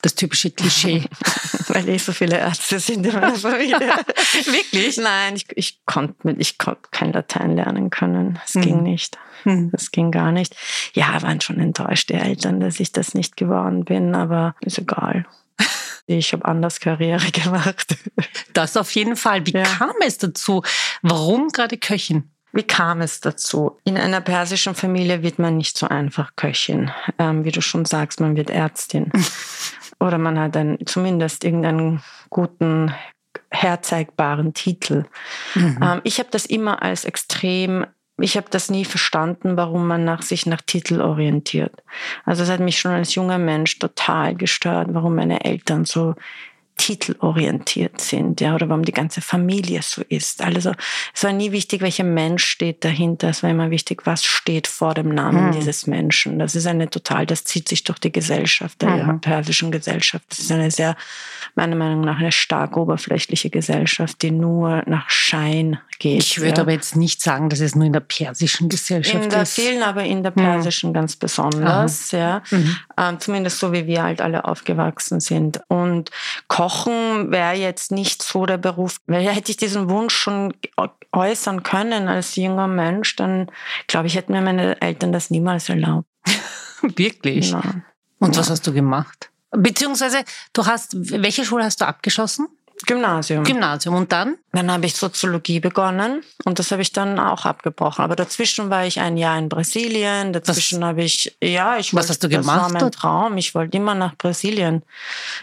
Das 0.02 0.16
typische 0.16 0.52
Klischee. 0.52 1.04
Weil 1.70 1.90
eh 1.90 1.98
so 1.98 2.14
viele 2.14 2.38
Ärzte 2.38 2.80
sind 2.80 3.06
in 3.06 3.14
meiner 3.14 3.36
Familie. 3.36 3.80
Wirklich? 4.46 4.98
Nein, 4.98 5.36
ich, 5.36 5.48
ich 5.56 5.86
konnte 5.86 6.36
ich 6.38 6.58
konnt 6.58 6.92
kein 6.92 7.14
Latein 7.14 7.56
lernen 7.56 7.90
können. 7.90 8.40
Es 8.46 8.56
mhm. 8.56 8.62
ging 8.62 8.84
nicht. 8.84 9.18
Mhm. 9.44 9.72
Es 9.74 9.92
ging 9.92 10.12
gar 10.12 10.32
nicht. 10.32 10.56
Ja, 10.94 11.22
waren 11.22 11.42
schon 11.42 11.60
enttäuscht, 11.60 12.10
die 12.10 12.14
Eltern, 12.14 12.60
dass 12.60 12.80
ich 12.80 12.92
das 12.92 13.14
nicht 13.14 13.38
geworden 13.38 13.86
bin, 13.86 14.16
aber 14.16 14.56
ist 14.62 14.78
egal. 14.78 15.26
Ich 16.10 16.32
habe 16.32 16.46
anders 16.46 16.80
Karriere 16.80 17.30
gemacht. 17.32 17.98
Das 18.54 18.78
auf 18.78 18.92
jeden 18.92 19.18
Fall. 19.18 19.46
Wie 19.46 19.52
ja. 19.52 19.64
kam 19.64 19.92
es 20.06 20.18
dazu? 20.18 20.64
Warum 21.02 21.50
gerade 21.50 21.78
Köchin? 21.78 22.32
Wie 22.54 22.64
kam 22.64 23.02
es 23.02 23.20
dazu? 23.20 23.78
In 23.84 23.98
einer 23.98 24.22
persischen 24.22 24.74
Familie 24.74 25.22
wird 25.22 25.38
man 25.38 25.58
nicht 25.58 25.78
so 25.78 25.88
einfach 25.88 26.36
Köchin. 26.36 26.92
Ähm, 27.20 27.44
wie 27.44 27.52
du 27.52 27.62
schon 27.62 27.84
sagst, 27.84 28.22
man 28.22 28.38
wird 28.38 28.50
Ärztin. 28.50 29.12
Oder 30.00 30.18
man 30.18 30.40
hat 30.40 30.56
dann 30.56 30.78
zumindest 30.86 31.44
irgendeinen 31.44 32.02
guten, 32.30 32.94
herzeigbaren 33.50 34.54
Titel. 34.54 35.06
Mhm. 35.56 35.80
Ähm, 35.82 36.02
ich 36.04 36.20
habe 36.20 36.30
das 36.32 36.46
immer 36.46 36.82
als 36.82 37.06
extrem 37.06 37.86
ich 38.20 38.36
habe 38.36 38.48
das 38.50 38.72
nie 38.72 38.84
verstanden, 38.84 39.58
warum 39.58 39.86
man 39.86 40.04
nach 40.04 40.24
sich 40.24 40.48
nach 40.48 40.62
Titel 40.62 41.02
orientiert. 41.02 41.84
Also 42.26 42.44
es 42.44 42.50
hat 42.50 42.60
mich 42.60 42.80
schon 42.80 42.92
als 42.92 43.14
junger 43.14 43.38
Mensch 43.38 43.78
total 43.78 44.34
gestört, 44.34 44.88
warum 44.92 45.16
meine 45.16 45.46
Eltern 45.46 45.86
so 45.86 46.16
titelorientiert 46.78 48.00
sind, 48.00 48.40
ja, 48.40 48.56
oder 48.56 48.70
warum 48.70 48.86
die 48.86 48.92
ganze 48.92 49.22
Familie 49.22 49.82
so 49.82 50.04
ist. 50.08 50.42
Also 50.42 50.72
es 51.14 51.24
war 51.24 51.34
nie 51.34 51.52
wichtig, 51.52 51.82
welcher 51.82 52.04
Mensch 52.04 52.46
steht 52.46 52.86
dahinter. 52.86 53.30
Es 53.30 53.44
war 53.44 53.50
immer 53.50 53.72
wichtig, 53.72 54.06
was 54.06 54.24
steht 54.24 54.68
vor 54.68 54.94
dem 54.94 55.10
Namen 55.10 55.48
mhm. 55.48 55.52
dieses 55.52 55.88
Menschen. 55.88 56.40
Das 56.40 56.56
ist 56.56 56.68
eine 56.68 56.90
total, 56.90 57.26
das 57.26 57.44
zieht 57.44 57.68
sich 57.68 57.84
durch 57.84 58.00
die 58.00 58.12
Gesellschaft, 58.12 58.82
der 58.82 58.90
mhm. 58.90 59.22
persischen 59.22 59.72
Gesellschaft. 59.72 60.26
Das 60.30 60.40
ist 60.40 60.52
eine 60.52 60.72
sehr, 60.72 60.96
meiner 61.56 61.76
Meinung 61.76 62.02
nach, 62.02 62.20
eine 62.20 62.32
stark 62.32 62.78
oberflächliche 62.78 63.50
Gesellschaft, 63.50 64.22
die 64.22 64.32
nur 64.32 64.84
nach 64.86 65.10
Schein 65.10 65.80
geht. 66.00 66.22
Ich 66.22 66.40
würde 66.40 66.58
ja. 66.58 66.62
aber 66.62 66.72
jetzt 66.72 66.96
nicht 66.96 67.22
sagen, 67.22 67.50
dass 67.50 67.60
es 67.60 67.76
nur 67.76 67.86
in 67.86 67.94
der 67.94 68.02
persischen 68.02 68.70
Gesellschaft 68.70 69.24
in 69.24 69.30
der 69.30 69.42
ist. 69.42 69.56
vielen, 69.56 69.82
aber 69.82 70.04
in 70.04 70.22
der 70.22 70.32
mhm. 70.32 70.36
persischen 70.36 70.92
mhm. 70.92 70.94
ganz 70.94 71.16
besonders, 71.16 72.14
Aha. 72.14 72.18
ja. 72.20 72.44
Mhm. 72.52 72.78
Ähm, 72.98 73.20
zumindest 73.20 73.60
so, 73.60 73.74
wie 73.74 73.88
wir 73.88 74.04
halt 74.04 74.22
alle 74.22 74.46
aufgewachsen 74.46 75.20
sind. 75.20 75.60
Und 75.68 76.12
Koch 76.48 76.67
Kochen 76.68 77.32
wäre 77.32 77.54
jetzt 77.54 77.92
nicht 77.92 78.22
so 78.22 78.46
der 78.46 78.58
Beruf. 78.58 79.00
Weil 79.08 79.26
hätte 79.30 79.52
ich 79.52 79.58
diesen 79.58 79.90
Wunsch 79.90 80.14
schon 80.14 80.54
äußern 81.14 81.64
können 81.64 82.10
als 82.10 82.36
junger 82.36 82.68
Mensch, 82.68 83.16
dann 83.16 83.50
glaube 83.88 84.08
ich, 84.08 84.16
hätten 84.16 84.34
mir 84.34 84.42
meine 84.42 84.82
Eltern 84.82 85.14
das 85.14 85.30
niemals 85.30 85.70
erlaubt. 85.70 86.10
Wirklich? 86.82 87.52
Ja. 87.52 87.62
Und 88.20 88.36
ja. 88.36 88.42
was 88.42 88.50
hast 88.50 88.68
du 88.68 88.74
gemacht? 88.74 89.32
Beziehungsweise, 89.52 90.26
du 90.52 90.66
hast, 90.66 90.94
welche 90.94 91.46
Schule 91.46 91.64
hast 91.64 91.80
du 91.80 91.88
abgeschlossen? 91.88 92.48
Gymnasium. 92.86 93.44
Gymnasium. 93.44 93.96
Und 93.96 94.12
dann? 94.12 94.38
Dann 94.52 94.72
habe 94.72 94.86
ich 94.86 94.96
Soziologie 94.96 95.60
begonnen 95.60 96.22
und 96.46 96.60
das 96.60 96.72
habe 96.72 96.82
ich 96.82 96.94
dann 96.94 97.20
auch 97.20 97.46
abgebrochen. 97.46 98.04
Aber 98.04 98.16
dazwischen 98.16 98.70
war 98.70 98.86
ich 98.86 99.00
ein 99.00 99.18
Jahr 99.18 99.38
in 99.38 99.50
Brasilien. 99.50 100.34
Dazwischen 100.34 100.84
habe 100.86 101.04
ich, 101.04 101.36
ja, 101.42 101.78
ich 101.78 101.94
Was 101.94 101.94
wollte, 101.94 102.10
hast 102.10 102.24
du 102.24 102.30
gemacht? 102.30 102.48
Das 102.48 102.74
war 102.74 102.82
mein 102.82 102.92
Traum. 102.92 103.38
Ich 103.38 103.56
wollte 103.56 103.78
immer 103.78 103.96
nach 103.96 104.16
Brasilien. 104.16 104.84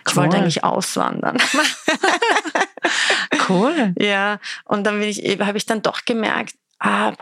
Ich 0.07 0.17
wollte 0.17 0.37
eigentlich 0.37 0.65
auswandern. 0.65 1.39
cool. 3.49 3.95
Ja, 4.05 4.39
und 4.65 4.85
dann 4.85 5.01
bin 5.01 5.09
ich, 5.09 5.41
habe 5.41 5.57
ich 5.57 5.67
dann 5.67 5.83
doch 5.83 6.05
gemerkt, 6.05 6.55
ah, 6.79 7.13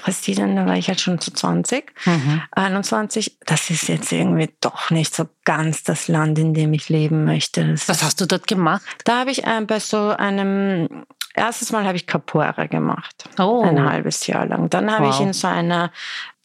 Brasilien, 0.00 0.56
da 0.56 0.66
war 0.66 0.76
ich 0.76 0.88
halt 0.88 1.00
schon 1.00 1.20
zu 1.20 1.32
20, 1.32 1.92
mhm. 2.06 2.42
21. 2.52 3.38
Das 3.44 3.70
ist 3.70 3.88
jetzt 3.88 4.12
irgendwie 4.12 4.50
doch 4.60 4.90
nicht 4.90 5.14
so 5.14 5.28
ganz 5.44 5.82
das 5.82 6.08
Land, 6.08 6.38
in 6.38 6.54
dem 6.54 6.72
ich 6.72 6.88
leben 6.88 7.24
möchte. 7.24 7.66
Das 7.66 7.88
Was 7.88 8.02
hast 8.02 8.20
du 8.20 8.26
dort 8.26 8.46
gemacht? 8.46 8.82
Da 9.04 9.20
habe 9.20 9.30
ich 9.30 9.44
äh, 9.44 9.60
bei 9.66 9.80
so 9.80 10.10
einem, 10.10 11.04
erstes 11.34 11.72
Mal 11.72 11.84
habe 11.84 11.96
ich 11.96 12.06
Capoeira 12.06 12.66
gemacht. 12.66 13.28
Oh. 13.38 13.62
Ein 13.62 13.84
halbes 13.84 14.26
Jahr 14.26 14.46
lang. 14.46 14.70
Dann 14.70 14.90
habe 14.90 15.06
wow. 15.06 15.14
ich 15.14 15.20
in 15.20 15.32
so 15.32 15.48
einer 15.48 15.90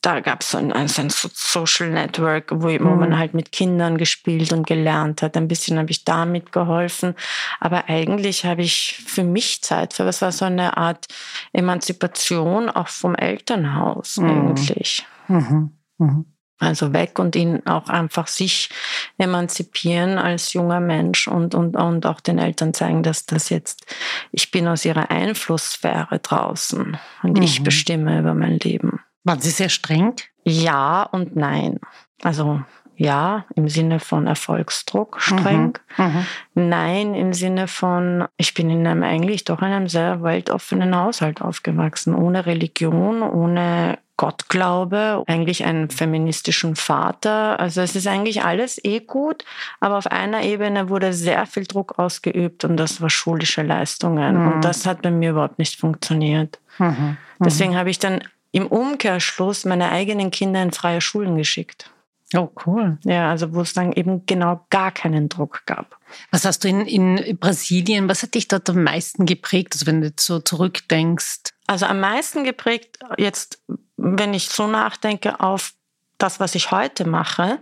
da 0.03 0.19
gab 0.19 0.41
es 0.41 0.51
so 0.51 0.57
ein, 0.57 0.73
ein, 0.73 0.89
Social 0.89 1.89
Network, 1.89 2.51
wo, 2.51 2.67
wo 2.67 2.89
mhm. 2.89 2.99
man 2.99 3.17
halt 3.17 3.33
mit 3.33 3.51
Kindern 3.53 3.97
gespielt 3.97 4.51
und 4.51 4.67
gelernt 4.67 5.21
hat. 5.21 5.37
Ein 5.37 5.47
bisschen 5.47 5.79
habe 5.79 5.91
ich 5.91 6.03
da 6.03 6.25
mitgeholfen. 6.25 7.15
Aber 7.61 7.87
eigentlich 7.87 8.45
habe 8.45 8.61
ich 8.61 9.01
für 9.05 9.23
mich 9.23 9.61
Zeit 9.61 9.93
für, 9.93 10.05
was 10.05 10.21
war 10.21 10.33
so 10.33 10.45
eine 10.45 10.75
Art 10.77 11.07
Emanzipation 11.53 12.69
auch 12.69 12.89
vom 12.89 13.15
Elternhaus 13.15 14.17
mhm. 14.17 14.29
eigentlich. 14.29 15.05
Mhm. 15.27 15.71
mhm. 15.97 16.25
Also 16.59 16.93
weg 16.93 17.19
und 17.19 17.35
ihn 17.35 17.65
auch 17.65 17.89
einfach 17.89 18.27
sich 18.27 18.69
emanzipieren 19.17 20.17
als 20.17 20.53
junger 20.53 20.79
Mensch 20.79 21.27
und, 21.27 21.55
und, 21.55 21.75
und 21.75 22.05
auch 22.05 22.21
den 22.21 22.37
Eltern 22.37 22.73
zeigen, 22.73 23.03
dass 23.03 23.25
das 23.25 23.49
jetzt, 23.49 23.85
ich 24.31 24.49
bin 24.49 24.67
aus 24.67 24.85
ihrer 24.85 25.11
Einflusssphäre 25.11 26.19
draußen 26.19 26.97
und 27.23 27.43
ich 27.43 27.59
mhm. 27.59 27.63
bestimme 27.65 28.19
über 28.19 28.33
mein 28.33 28.59
Leben. 28.59 29.01
Waren 29.23 29.39
Sie 29.39 29.51
sehr 29.51 29.69
streng? 29.69 30.15
Ja 30.43 31.03
und 31.03 31.35
nein. 31.35 31.79
Also 32.21 32.61
ja, 32.95 33.45
im 33.55 33.67
Sinne 33.69 33.99
von 33.99 34.27
Erfolgsdruck 34.27 35.19
streng. 35.19 35.77
Mhm, 35.97 36.05
mhm, 36.05 36.25
Nein, 36.53 37.15
im 37.15 37.33
Sinne 37.33 37.67
von, 37.67 38.25
ich 38.37 38.53
bin 38.53 38.69
in 38.69 38.85
einem 38.85 39.03
eigentlich 39.03 39.45
doch 39.45 39.61
in 39.61 39.67
einem 39.67 39.87
sehr 39.87 40.21
weltoffenen 40.21 40.95
Haushalt 40.95 41.41
aufgewachsen, 41.41 42.13
ohne 42.13 42.45
Religion, 42.45 43.23
ohne 43.23 43.97
Gottglaube, 44.15 45.23
eigentlich 45.25 45.65
einen 45.65 45.89
feministischen 45.89 46.75
Vater. 46.75 47.59
Also 47.59 47.81
es 47.81 47.95
ist 47.95 48.05
eigentlich 48.05 48.43
alles 48.43 48.79
eh 48.83 48.99
gut, 48.99 49.43
aber 49.79 49.97
auf 49.97 50.05
einer 50.07 50.43
Ebene 50.43 50.87
wurde 50.89 51.13
sehr 51.13 51.47
viel 51.47 51.63
Druck 51.63 51.97
ausgeübt 51.97 52.63
und 52.63 52.77
das 52.77 53.01
war 53.01 53.09
schulische 53.09 53.63
Leistungen. 53.63 54.39
Mhm. 54.39 54.51
Und 54.53 54.65
das 54.65 54.85
hat 54.85 55.01
bei 55.01 55.09
mir 55.09 55.31
überhaupt 55.31 55.57
nicht 55.57 55.79
funktioniert. 55.79 56.59
Mhm, 56.77 56.87
mhm. 56.87 57.17
Deswegen 57.39 57.75
habe 57.75 57.89
ich 57.89 57.97
dann 57.97 58.21
im 58.53 58.67
Umkehrschluss 58.67 59.65
meine 59.65 59.89
eigenen 59.89 60.31
Kinder 60.31 60.61
in 60.63 60.71
freie 60.71 61.01
Schulen 61.01 61.35
geschickt. 61.35 61.89
Oh, 62.35 62.49
cool. 62.65 62.97
Ja, 63.03 63.29
also 63.29 63.53
wo 63.53 63.61
es 63.61 63.73
dann 63.73 63.91
eben 63.91 64.25
genau 64.25 64.65
gar 64.69 64.91
keinen 64.91 65.27
Druck 65.27 65.63
gab. 65.65 65.97
Was 66.31 66.45
hast 66.45 66.63
du 66.63 66.67
in, 66.67 66.85
in 66.85 67.37
Brasilien, 67.37 68.07
was 68.07 68.23
hat 68.23 68.35
dich 68.35 68.47
dort 68.47 68.69
am 68.69 68.83
meisten 68.83 69.25
geprägt, 69.25 69.73
also 69.73 69.87
wenn 69.87 70.01
du 70.01 70.13
so 70.17 70.39
zurückdenkst? 70.39 71.49
Also 71.67 71.85
am 71.85 71.99
meisten 71.99 72.43
geprägt, 72.43 72.99
jetzt, 73.17 73.61
wenn 73.97 74.33
ich 74.33 74.49
so 74.49 74.67
nachdenke 74.67 75.39
auf 75.39 75.73
das, 76.17 76.39
was 76.39 76.55
ich 76.55 76.71
heute 76.71 77.07
mache, 77.07 77.59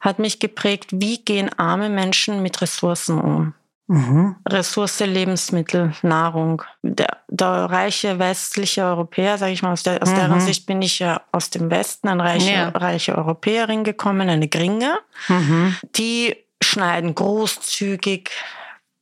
hat 0.00 0.18
mich 0.18 0.38
geprägt, 0.38 0.90
wie 0.92 1.18
gehen 1.18 1.50
arme 1.58 1.88
Menschen 1.88 2.42
mit 2.42 2.60
Ressourcen 2.62 3.20
um? 3.20 3.54
Mhm. 3.90 4.36
Ressource, 4.48 5.00
Lebensmittel, 5.00 5.92
Nahrung. 6.02 6.62
Der, 6.82 7.18
der 7.26 7.48
reiche 7.48 8.20
westliche 8.20 8.84
Europäer, 8.84 9.36
sage 9.36 9.50
ich 9.50 9.62
mal, 9.62 9.72
aus, 9.72 9.82
der, 9.82 10.00
aus 10.00 10.10
mhm. 10.12 10.14
deren 10.14 10.40
Sicht 10.40 10.64
bin 10.66 10.80
ich 10.80 11.00
ja 11.00 11.22
aus 11.32 11.50
dem 11.50 11.72
Westen, 11.72 12.06
eine 12.06 12.22
reiche, 12.22 12.52
ja. 12.52 12.68
reiche 12.68 13.18
Europäerin 13.18 13.82
gekommen, 13.82 14.28
eine 14.28 14.46
Gringe. 14.46 14.96
Mhm. 15.26 15.74
Die 15.96 16.36
schneiden 16.62 17.16
großzügig 17.16 18.30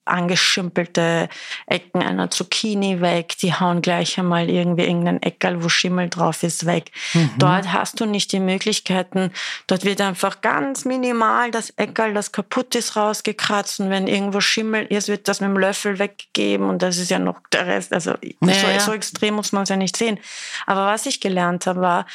angeschimpelte 0.08 1.28
Ecken 1.66 2.02
einer 2.02 2.30
Zucchini 2.30 3.00
weg, 3.00 3.36
die 3.40 3.54
hauen 3.54 3.82
gleich 3.82 4.18
einmal 4.18 4.48
irgendwie 4.48 4.84
irgendein 4.84 5.22
Eckerl, 5.22 5.62
wo 5.62 5.68
Schimmel 5.68 6.08
drauf 6.08 6.42
ist, 6.42 6.66
weg. 6.66 6.90
Mhm. 7.14 7.30
Dort 7.38 7.72
hast 7.72 8.00
du 8.00 8.06
nicht 8.06 8.32
die 8.32 8.40
Möglichkeiten, 8.40 9.32
dort 9.66 9.84
wird 9.84 10.00
einfach 10.00 10.40
ganz 10.40 10.84
minimal 10.84 11.50
das 11.50 11.70
Eckerl, 11.76 12.14
das 12.14 12.32
kaputt 12.32 12.74
ist, 12.74 12.96
rausgekratzt 12.96 13.80
und 13.80 13.90
wenn 13.90 14.06
irgendwo 14.06 14.40
Schimmel 14.40 14.86
ist, 14.86 15.08
wird 15.08 15.28
das 15.28 15.40
mit 15.40 15.50
dem 15.50 15.58
Löffel 15.58 15.98
weggegeben 15.98 16.68
und 16.68 16.82
das 16.82 16.98
ist 16.98 17.10
ja 17.10 17.18
noch 17.18 17.40
der 17.52 17.66
Rest, 17.66 17.92
also 17.92 18.12
ja, 18.22 18.54
so, 18.54 18.66
ja. 18.66 18.80
so 18.80 18.92
extrem 18.92 19.34
muss 19.34 19.52
man 19.52 19.64
es 19.64 19.68
ja 19.68 19.76
nicht 19.76 19.96
sehen. 19.96 20.18
Aber 20.66 20.86
was 20.86 21.06
ich 21.06 21.20
gelernt 21.20 21.66
habe, 21.66 21.80
war, 21.80 22.06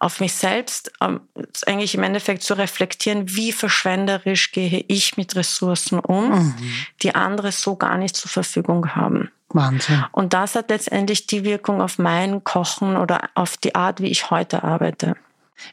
auf 0.00 0.18
mich 0.18 0.32
selbst 0.32 0.90
ähm, 1.00 1.20
eigentlich 1.66 1.94
im 1.94 2.02
Endeffekt 2.02 2.42
zu 2.42 2.54
reflektieren, 2.54 3.36
wie 3.36 3.52
verschwenderisch 3.52 4.50
gehe 4.50 4.84
ich 4.88 5.16
mit 5.16 5.36
Ressourcen 5.36 6.00
um, 6.00 6.30
mhm. 6.30 6.54
die 7.02 7.14
andere 7.14 7.52
so 7.52 7.76
gar 7.76 7.98
nicht 7.98 8.16
zur 8.16 8.30
Verfügung 8.30 8.96
haben. 8.96 9.30
Wahnsinn. 9.50 10.04
Und 10.12 10.32
das 10.32 10.54
hat 10.54 10.70
letztendlich 10.70 11.26
die 11.26 11.44
Wirkung 11.44 11.82
auf 11.82 11.98
mein 11.98 12.42
Kochen 12.44 12.96
oder 12.96 13.28
auf 13.34 13.56
die 13.56 13.74
Art, 13.74 14.00
wie 14.00 14.08
ich 14.08 14.30
heute 14.30 14.64
arbeite. 14.64 15.16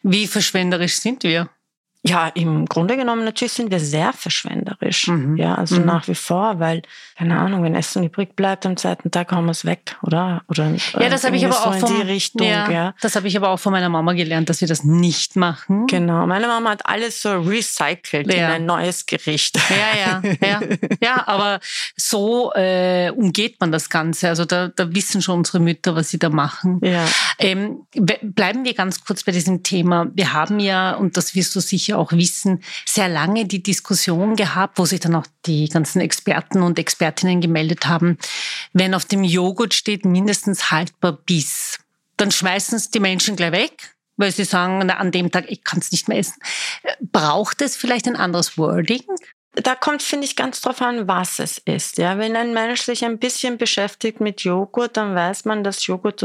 Wie 0.03 0.27
verschwenderisch 0.27 0.97
sind 0.99 1.23
wir? 1.23 1.49
Ja, 2.03 2.27
im 2.27 2.65
Grunde 2.67 2.95
genommen 2.95 3.25
natürlich 3.25 3.53
sind 3.53 3.71
wir 3.71 3.79
sehr 3.79 4.13
verschwenderisch. 4.13 5.07
Mhm. 5.07 5.35
Ja, 5.35 5.55
also 5.55 5.79
mhm. 5.79 5.85
nach 5.85 6.07
wie 6.07 6.15
vor, 6.15 6.59
weil, 6.59 6.83
keine 7.17 7.37
Ahnung, 7.37 7.63
wenn 7.63 7.75
Essen 7.75 8.03
übrig 8.03 8.35
bleibt 8.35 8.65
am 8.65 8.77
zweiten 8.77 9.11
Tag, 9.11 9.31
haben 9.31 9.45
wir 9.45 9.51
es 9.51 9.65
weg, 9.65 9.97
oder? 10.03 10.43
Oder 10.47 10.71
ja, 10.99 11.09
das 11.09 11.23
habe 11.23 11.35
ich 11.35 11.45
aber 11.45 11.55
so 11.55 11.61
auch 11.61 11.75
von, 11.75 11.95
die 11.95 12.01
Richtung, 12.03 12.47
ja, 12.47 12.69
ja. 12.69 12.93
Das 13.01 13.15
habe 13.15 13.27
ich 13.27 13.35
aber 13.35 13.49
auch 13.49 13.59
von 13.59 13.71
meiner 13.71 13.89
Mama 13.89 14.13
gelernt, 14.13 14.49
dass 14.49 14.61
wir 14.61 14.67
das 14.67 14.83
nicht 14.83 15.35
machen. 15.35 15.87
Genau. 15.87 16.27
Meine 16.27 16.47
Mama 16.47 16.69
hat 16.71 16.85
alles 16.85 17.21
so 17.21 17.39
recycelt 17.39 18.31
ja. 18.31 18.47
in 18.47 18.53
ein 18.53 18.65
neues 18.65 19.05
Gericht. 19.05 19.57
Ja, 19.69 20.21
ja, 20.21 20.35
ja. 20.41 20.59
ja, 21.01 21.27
aber 21.27 21.59
so 21.95 22.53
äh, 22.53 23.11
umgeht 23.11 23.59
man 23.59 23.71
das 23.71 23.89
Ganze. 23.89 24.29
Also 24.29 24.45
da, 24.45 24.69
da 24.69 24.93
wissen 24.93 25.21
schon 25.21 25.39
unsere 25.39 25.59
Mütter, 25.59 25.95
was 25.95 26.09
sie 26.09 26.19
da 26.19 26.29
machen. 26.29 26.79
Ja. 26.83 27.05
Ähm, 27.39 27.81
bleiben 28.21 28.65
wir 28.65 28.73
ganz 28.73 29.03
kurz 29.03 29.23
bei 29.23 29.31
diesem 29.31 29.63
Thema. 29.63 30.07
Wir 30.13 30.33
haben 30.33 30.59
ja, 30.59 30.93
und 30.93 31.17
das 31.17 31.35
wirst 31.35 31.55
du 31.55 31.59
sicher 31.59 31.86
auch 31.93 32.11
wissen, 32.11 32.63
sehr 32.85 33.09
lange 33.09 33.45
die 33.45 33.63
Diskussion 33.63 34.35
gehabt, 34.35 34.77
wo 34.77 34.85
sich 34.85 34.99
dann 34.99 35.15
auch 35.15 35.25
die 35.45 35.67
ganzen 35.69 36.01
Experten 36.01 36.61
und 36.61 36.79
Expertinnen 36.79 37.41
gemeldet 37.41 37.87
haben, 37.87 38.17
wenn 38.73 38.93
auf 38.93 39.05
dem 39.05 39.23
Joghurt 39.23 39.73
steht 39.73 40.05
mindestens 40.05 40.71
haltbar 40.71 41.13
bis, 41.13 41.79
dann 42.17 42.31
schmeißen 42.31 42.77
es 42.77 42.89
die 42.89 42.99
Menschen 42.99 43.35
gleich 43.35 43.51
weg, 43.51 43.95
weil 44.17 44.31
sie 44.31 44.45
sagen, 44.45 44.81
na, 44.85 44.97
an 44.97 45.11
dem 45.11 45.31
Tag, 45.31 45.45
ich 45.49 45.63
kann 45.63 45.79
es 45.79 45.91
nicht 45.91 46.07
mehr 46.07 46.17
essen. 46.17 46.41
Braucht 46.99 47.61
es 47.61 47.75
vielleicht 47.75 48.07
ein 48.07 48.15
anderes 48.15 48.57
Wording? 48.57 49.03
da 49.63 49.75
kommt, 49.75 50.03
finde 50.03 50.25
ich, 50.25 50.35
ganz 50.35 50.61
drauf 50.61 50.81
an, 50.81 51.07
was 51.07 51.39
es 51.39 51.57
ist. 51.57 51.97
Ja, 51.97 52.17
wenn 52.17 52.35
ein 52.35 52.53
Mensch 52.53 52.81
sich 52.81 53.03
ein 53.03 53.17
bisschen 53.17 53.57
beschäftigt 53.57 54.19
mit 54.19 54.41
Joghurt, 54.41 54.97
dann 54.97 55.15
weiß 55.15 55.45
man, 55.45 55.63
dass 55.63 55.85
Joghurt 55.87 56.19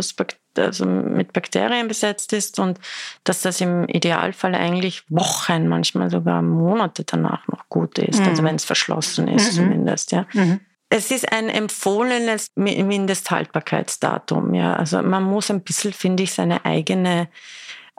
also 0.59 0.85
mit 0.87 1.33
Bakterien 1.33 1.89
besetzt 1.89 2.33
ist 2.33 2.59
und 2.59 2.79
dass 3.25 3.43
das 3.43 3.61
im 3.61 3.87
Idealfall 3.89 4.55
eigentlich 4.55 5.05
Wochen, 5.09 5.69
manchmal 5.69 6.11
sogar 6.11 6.43
Monate 6.43 7.05
danach 7.05 7.47
noch 7.49 7.69
gut 7.69 7.99
ist. 7.99 8.21
Also 8.21 8.23
mhm. 8.23 8.29
Also 8.29 8.45
wenn 8.45 8.57
es 8.57 8.65
verschlossen 8.65 9.29
ist, 9.29 9.53
mhm. 9.53 9.57
zumindest. 9.57 10.13
Ja. 10.13 10.27
Mhm. 10.33 10.61
Es 10.89 11.11
ist 11.11 11.33
ein 11.33 11.49
empfohlenes 11.49 12.49
Mindesthaltbarkeitsdatum. 12.55 14.53
Ja, 14.55 14.75
also 14.75 15.03
man 15.03 15.23
muss 15.23 15.51
ein 15.51 15.63
bisschen, 15.63 15.93
finde 15.95 16.23
ich, 16.25 16.33
seine 16.33 16.67
eigene 16.67 17.29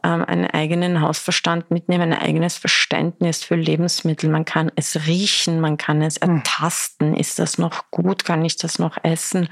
einen 0.03 0.48
eigenen 0.48 1.01
Hausverstand 1.01 1.72
mitnehmen, 1.72 2.12
ein 2.12 2.19
eigenes 2.19 2.57
Verständnis 2.57 3.43
für 3.43 3.55
Lebensmittel. 3.55 4.29
Man 4.29 4.43
kann 4.43 4.72
es 4.75 5.07
riechen, 5.07 5.62
man 5.62 5.77
kann 5.77 6.01
es 6.01 6.19
hm. 6.22 6.38
ertasten. 6.38 7.15
Ist 7.15 7.39
das 7.39 7.57
noch 7.57 7.89
gut? 7.89 8.25
Kann 8.25 8.43
ich 8.43 8.57
das 8.57 8.79
noch 8.79 8.98
essen? 9.03 9.48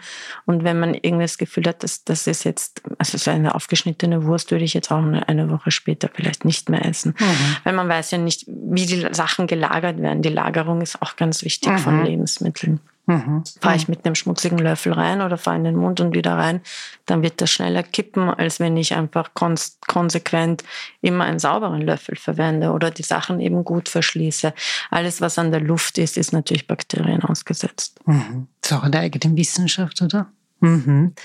Und 0.46 0.64
wenn 0.64 0.80
man 0.80 0.94
irgendwie 0.94 1.24
das 1.24 1.38
Gefühl 1.38 1.66
hat, 1.68 1.84
dass 1.84 2.04
das 2.04 2.28
ist 2.28 2.44
jetzt, 2.44 2.82
also 2.98 3.18
so 3.18 3.32
eine 3.32 3.56
aufgeschnittene 3.56 4.26
Wurst 4.26 4.52
würde 4.52 4.66
ich 4.66 4.74
jetzt 4.74 4.92
auch 4.92 5.02
eine 5.02 5.50
Woche 5.50 5.72
später 5.72 6.10
vielleicht 6.14 6.44
nicht 6.44 6.70
mehr 6.70 6.86
essen. 6.86 7.16
Mhm. 7.18 7.56
Weil 7.64 7.74
man 7.74 7.88
weiß 7.88 8.12
ja 8.12 8.18
nicht, 8.18 8.46
wie 8.48 8.86
die 8.86 9.08
Sachen 9.12 9.48
gelagert 9.48 10.02
werden. 10.02 10.22
Die 10.22 10.30
Lagerung 10.30 10.82
ist 10.82 11.02
auch 11.02 11.16
ganz 11.16 11.44
wichtig 11.44 11.72
mhm. 11.72 11.78
von 11.78 12.06
Lebensmitteln. 12.06 12.82
Mhm. 13.12 13.44
Fahre 13.60 13.76
ich 13.76 13.90
mit 13.90 14.06
einem 14.06 14.16
schmutzigen 14.16 14.58
Löffel 14.58 14.94
rein 14.94 15.22
oder 15.22 15.38
fahre 15.38 15.58
in 15.58 15.66
den 15.66 15.76
Mund 15.76 16.00
und 16.00 16.16
wieder 16.16 16.38
rein, 16.38 16.62
dann 17.06 17.22
wird 17.24 17.42
das 17.42 17.52
schneller 17.52 17.84
kippen, 17.84 18.30
als 18.30 18.62
wenn 18.62 18.78
ich 18.78 18.94
einfach 18.94 19.32
konsequent 19.34 20.64
immer 21.02 21.26
einen 21.26 21.40
sauberen 21.40 21.82
Löffel 21.82 22.16
verwende 22.16 22.72
oder 22.72 22.90
die 22.90 23.04
Sachen 23.04 23.42
eben 23.42 23.66
gut 23.66 23.90
verschließe. 23.90 24.54
Alles, 24.90 25.20
was 25.20 25.38
an 25.38 25.52
der 25.52 25.60
Luft 25.60 25.98
ist, 25.98 26.18
ist 26.18 26.32
natürlich 26.32 26.68
Bakterien 26.68 27.22
ausgesetzt. 27.24 28.00
Mhm. 28.06 28.48
Das 28.62 28.72
ist 28.72 28.78
auch 28.78 28.84
eine 28.84 29.00
eigene 29.00 29.36
Wissenschaft, 29.36 30.02
oder? 30.02 30.32
Mhm. 30.62 31.16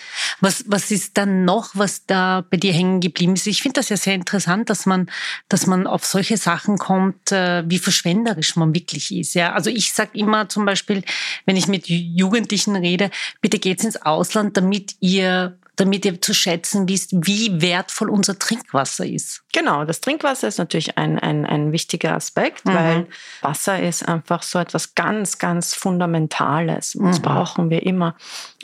Was, 0.40 0.64
was 0.66 0.90
ist 0.90 1.18
dann 1.18 1.44
noch, 1.44 1.70
was 1.74 2.06
da 2.06 2.44
bei 2.50 2.56
dir 2.56 2.72
hängen 2.72 3.00
geblieben 3.00 3.34
ist? 3.34 3.46
Ich 3.46 3.60
finde 3.60 3.80
das 3.80 3.90
ja 3.90 3.98
sehr 3.98 4.14
interessant, 4.14 4.70
dass 4.70 4.86
man, 4.86 5.10
dass 5.50 5.66
man 5.66 5.86
auf 5.86 6.06
solche 6.06 6.38
Sachen 6.38 6.78
kommt, 6.78 7.32
äh, 7.32 7.62
wie 7.68 7.78
verschwenderisch 7.78 8.56
man 8.56 8.74
wirklich 8.74 9.14
ist. 9.14 9.34
Ja, 9.34 9.52
also 9.52 9.68
ich 9.68 9.92
sage 9.92 10.18
immer 10.18 10.48
zum 10.48 10.64
Beispiel, 10.64 11.04
wenn 11.44 11.56
ich 11.56 11.68
mit 11.68 11.86
Jugendlichen 11.86 12.76
rede, 12.76 13.10
bitte 13.42 13.58
geht's 13.58 13.84
ins 13.84 14.00
Ausland, 14.00 14.56
damit 14.56 14.96
ihr 15.00 15.58
damit 15.76 16.06
ihr 16.06 16.20
zu 16.20 16.32
schätzen 16.32 16.88
wisst, 16.88 17.10
wie 17.12 17.60
wertvoll 17.60 18.08
unser 18.08 18.38
Trinkwasser 18.38 19.06
ist. 19.06 19.42
Genau, 19.52 19.84
das 19.84 20.00
Trinkwasser 20.00 20.48
ist 20.48 20.58
natürlich 20.58 20.96
ein, 20.96 21.18
ein, 21.18 21.44
ein 21.44 21.70
wichtiger 21.70 22.14
Aspekt, 22.14 22.64
mhm. 22.64 22.74
weil 22.74 23.06
Wasser 23.42 23.80
ist 23.80 24.08
einfach 24.08 24.42
so 24.42 24.58
etwas 24.58 24.94
ganz, 24.94 25.38
ganz 25.38 25.74
Fundamentales. 25.74 26.96
Das 26.98 27.18
mhm. 27.18 27.22
brauchen 27.22 27.70
wir 27.70 27.84
immer. 27.84 28.16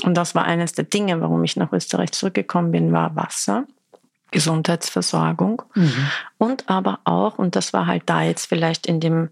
Und 0.02 0.14
das 0.14 0.34
war 0.34 0.44
eines 0.44 0.72
der 0.72 0.84
Dinge, 0.84 1.20
warum 1.20 1.44
ich 1.44 1.56
nach 1.56 1.72
Österreich 1.72 2.12
zurückgekommen 2.12 2.72
bin, 2.72 2.92
war 2.92 3.14
Wasser. 3.14 3.66
Gesundheitsversorgung 4.32 5.60
mhm. 5.74 6.08
und 6.38 6.70
aber 6.70 7.00
auch, 7.04 7.36
und 7.36 7.54
das 7.54 7.74
war 7.74 7.86
halt 7.86 8.04
da 8.06 8.22
jetzt 8.22 8.46
vielleicht 8.46 8.86
in 8.86 8.98
dem 8.98 9.28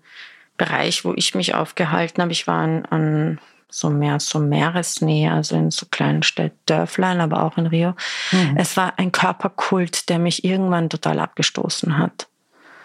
Bereich, 0.58 1.06
wo 1.06 1.14
ich 1.16 1.34
mich 1.34 1.54
aufgehalten 1.54 2.20
habe, 2.20 2.32
ich 2.32 2.46
war 2.46 2.58
an, 2.58 2.84
an 2.84 3.40
so 3.70 3.90
mehr 3.90 4.20
so 4.20 4.38
Meeresnähe, 4.38 5.32
also 5.32 5.56
in 5.56 5.70
so 5.70 5.86
kleinen 5.90 6.22
Städten, 6.22 6.58
Dörflein, 6.66 7.20
aber 7.20 7.42
auch 7.42 7.56
in 7.56 7.66
Rio. 7.66 7.94
Mhm. 8.32 8.56
Es 8.56 8.76
war 8.76 8.98
ein 8.98 9.12
Körperkult, 9.12 10.08
der 10.08 10.18
mich 10.18 10.44
irgendwann 10.44 10.90
total 10.90 11.18
abgestoßen 11.18 11.98
hat. 11.98 12.28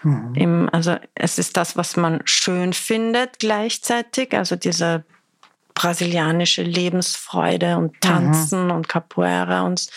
Mhm. 0.02 0.34
Im, 0.34 0.68
also 0.72 0.96
es 1.14 1.38
ist 1.38 1.56
das, 1.56 1.76
was 1.76 1.96
man 1.96 2.20
schön 2.24 2.72
findet 2.72 3.38
gleichzeitig, 3.38 4.36
also 4.36 4.56
diese 4.56 5.04
brasilianische 5.74 6.62
Lebensfreude 6.62 7.76
und 7.76 7.92
mhm. 7.92 8.00
Tanzen 8.00 8.64
mhm. 8.66 8.70
und 8.72 8.88
Capoeira 8.88 9.62
und 9.62 9.88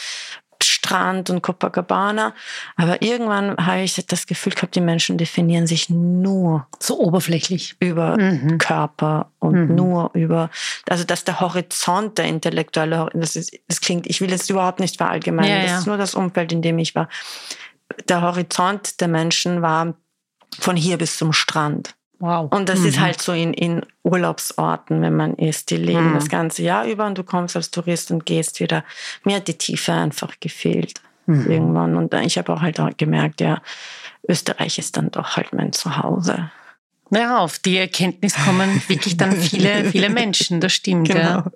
Strand 0.63 1.30
und 1.30 1.42
Copacabana. 1.42 2.34
Aber 2.75 3.01
irgendwann 3.01 3.56
habe 3.58 3.82
ich 3.82 3.96
das 4.08 4.28
Gefühl 4.28 4.54
gehabt, 4.54 4.75
die 4.75 4.82
Menschen 4.82 5.18
definieren 5.18 5.68
sich 5.68 5.89
nur 5.89 6.68
so 6.80 7.00
oberflächlich 7.00 7.75
über 7.80 8.18
mhm. 8.18 8.58
Körper 8.58 9.32
und 9.39 9.70
mhm. 9.70 9.75
nur 9.75 10.12
über, 10.13 10.50
also 10.89 11.04
dass 11.04 11.24
der 11.24 11.39
Horizont, 11.39 12.18
der 12.18 12.25
intellektuelle, 12.25 13.10
das, 13.13 13.36
ist, 13.36 13.58
das 13.68 13.82
klingt, 13.82 14.08
ich 14.08 14.22
will 14.22 14.32
jetzt 14.32 14.50
überhaupt 14.50 14.80
nicht 14.80 14.98
verallgemeinern, 14.98 15.58
ja, 15.58 15.62
das 15.62 15.72
ja. 15.72 15.78
ist 15.80 15.88
nur 15.88 15.98
das 15.98 16.16
Umfeld, 16.16 16.51
in 16.51 16.62
dem 16.62 16.80
ich 16.80 16.96
war. 16.96 17.10
Der 18.08 18.22
Horizont 18.22 19.01
der 19.01 19.08
Menschen 19.08 19.62
war 19.62 19.94
von 20.60 20.75
hier 20.75 20.98
bis 20.98 21.18
zum 21.18 21.34
Strand. 21.34 21.96
Wow. 22.20 22.52
Und 22.52 22.68
das 22.68 22.80
mhm. 22.80 22.88
ist 22.88 23.00
halt 23.00 23.22
so 23.22 23.32
in, 23.32 23.54
in 23.54 23.82
Urlaubsorten, 24.04 25.02
wenn 25.02 25.16
man 25.16 25.36
ist. 25.36 25.72
Die 25.72 25.78
leben 25.78 26.10
mhm. 26.10 26.14
das 26.16 26.30
ganze 26.30 26.64
Jahr 26.64 26.86
über 26.86 27.06
und 27.06 27.18
du 27.18 27.24
kommst 27.24 27.56
als 27.56 27.72
Tourist 27.72 28.12
und 28.12 28.26
gehst 28.26 28.60
wieder. 28.60 28.84
Mir 29.24 29.38
hat 29.38 29.48
die 29.48 29.58
Tiefe 29.58 29.94
einfach 29.94 30.40
gefehlt 30.40 31.02
mhm. 31.26 31.50
irgendwann. 31.50 31.96
Und 31.96 32.14
ich 32.14 32.38
habe 32.38 32.54
auch 32.54 32.62
halt 32.62 32.80
auch 32.80 32.96
gemerkt, 32.98 33.40
ja, 33.42 33.62
Österreich 34.28 34.78
ist 34.78 34.98
dann 34.98 35.12
doch 35.12 35.38
halt 35.38 35.54
mein 35.54 35.72
Zuhause. 35.72 36.52
Ja, 37.12 37.40
auf 37.40 37.58
die 37.58 37.78
Erkenntnis 37.78 38.36
kommen 38.36 38.82
wirklich 38.88 39.18
dann 39.18 39.36
viele, 39.36 39.86
viele 39.92 40.10
Menschen, 40.10 40.62
das 40.62 40.74
stimmt. 40.74 41.08
Genau. 41.08 41.20
Ja. 41.20 41.52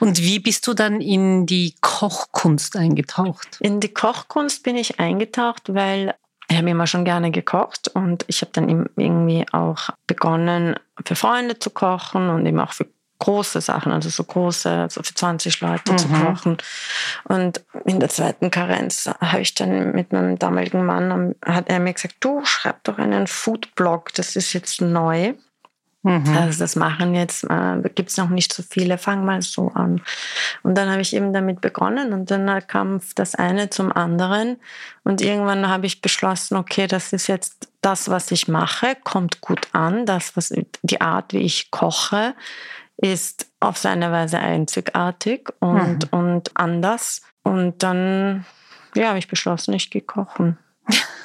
Und 0.00 0.18
wie 0.18 0.38
bist 0.38 0.66
du 0.66 0.74
dann 0.74 1.00
in 1.00 1.44
die 1.44 1.74
Kochkunst 1.80 2.76
eingetaucht? 2.76 3.58
In 3.60 3.80
die 3.80 3.92
Kochkunst 3.92 4.62
bin 4.62 4.76
ich 4.76 4.98
eingetaucht, 4.98 5.74
weil 5.74 6.14
ich 6.50 6.56
habe 6.56 6.70
immer 6.70 6.86
schon 6.86 7.04
gerne 7.04 7.30
gekocht 7.30 7.88
und 7.88 8.24
ich 8.26 8.40
habe 8.40 8.52
dann 8.52 8.88
irgendwie 8.96 9.44
auch 9.52 9.90
begonnen, 10.06 10.76
für 11.04 11.14
Freunde 11.14 11.58
zu 11.58 11.70
kochen 11.70 12.30
und 12.30 12.46
eben 12.46 12.58
auch 12.58 12.72
für 12.72 12.86
große 13.18 13.60
Sachen, 13.60 13.92
also 13.92 14.08
so 14.08 14.24
große, 14.24 14.70
also 14.70 15.02
für 15.02 15.14
20 15.14 15.60
Leute 15.60 15.92
mhm. 15.92 15.98
zu 15.98 16.08
kochen. 16.08 16.56
Und 17.24 17.64
in 17.84 18.00
der 18.00 18.08
zweiten 18.08 18.50
Karenz 18.50 19.10
habe 19.20 19.40
ich 19.40 19.54
dann 19.54 19.92
mit 19.92 20.12
meinem 20.12 20.38
damaligen 20.38 20.84
Mann, 20.84 21.34
hat 21.44 21.68
er 21.68 21.80
mir 21.80 21.92
gesagt, 21.92 22.16
du 22.20 22.44
schreib 22.44 22.82
doch 22.84 22.98
einen 22.98 23.26
Foodblog, 23.26 24.14
das 24.14 24.36
ist 24.36 24.52
jetzt 24.52 24.80
neu. 24.80 25.34
Mhm. 26.08 26.36
Also 26.36 26.60
das 26.60 26.74
machen 26.74 27.14
jetzt, 27.14 27.44
äh, 27.44 27.80
gibt 27.94 28.08
es 28.10 28.16
noch 28.16 28.30
nicht 28.30 28.52
so 28.52 28.62
viele, 28.62 28.96
fang 28.96 29.24
mal 29.24 29.42
so 29.42 29.68
an. 29.74 30.00
Und 30.62 30.76
dann 30.76 30.90
habe 30.90 31.02
ich 31.02 31.14
eben 31.14 31.34
damit 31.34 31.60
begonnen 31.60 32.14
und 32.14 32.30
dann 32.30 32.66
kam 32.66 33.00
das 33.14 33.34
eine 33.34 33.68
zum 33.68 33.92
anderen 33.92 34.56
und 35.04 35.20
irgendwann 35.20 35.68
habe 35.68 35.86
ich 35.86 36.00
beschlossen, 36.00 36.56
okay, 36.56 36.86
das 36.86 37.12
ist 37.12 37.26
jetzt 37.26 37.68
das, 37.82 38.08
was 38.08 38.30
ich 38.30 38.48
mache, 38.48 38.96
kommt 39.04 39.42
gut 39.42 39.68
an, 39.72 40.06
das, 40.06 40.36
was 40.36 40.52
die 40.82 41.00
Art, 41.00 41.34
wie 41.34 41.40
ich 41.40 41.70
koche, 41.70 42.34
ist 42.96 43.46
auf 43.60 43.76
seine 43.76 44.10
Weise 44.10 44.38
einzigartig 44.38 45.50
und, 45.60 46.10
mhm. 46.10 46.18
und 46.18 46.56
anders. 46.56 47.22
Und 47.42 47.82
dann 47.82 48.46
ja, 48.94 49.08
habe 49.08 49.18
ich 49.18 49.28
beschlossen, 49.28 49.74
ich 49.74 49.90
gehe 49.90 50.02
kochen. 50.02 50.58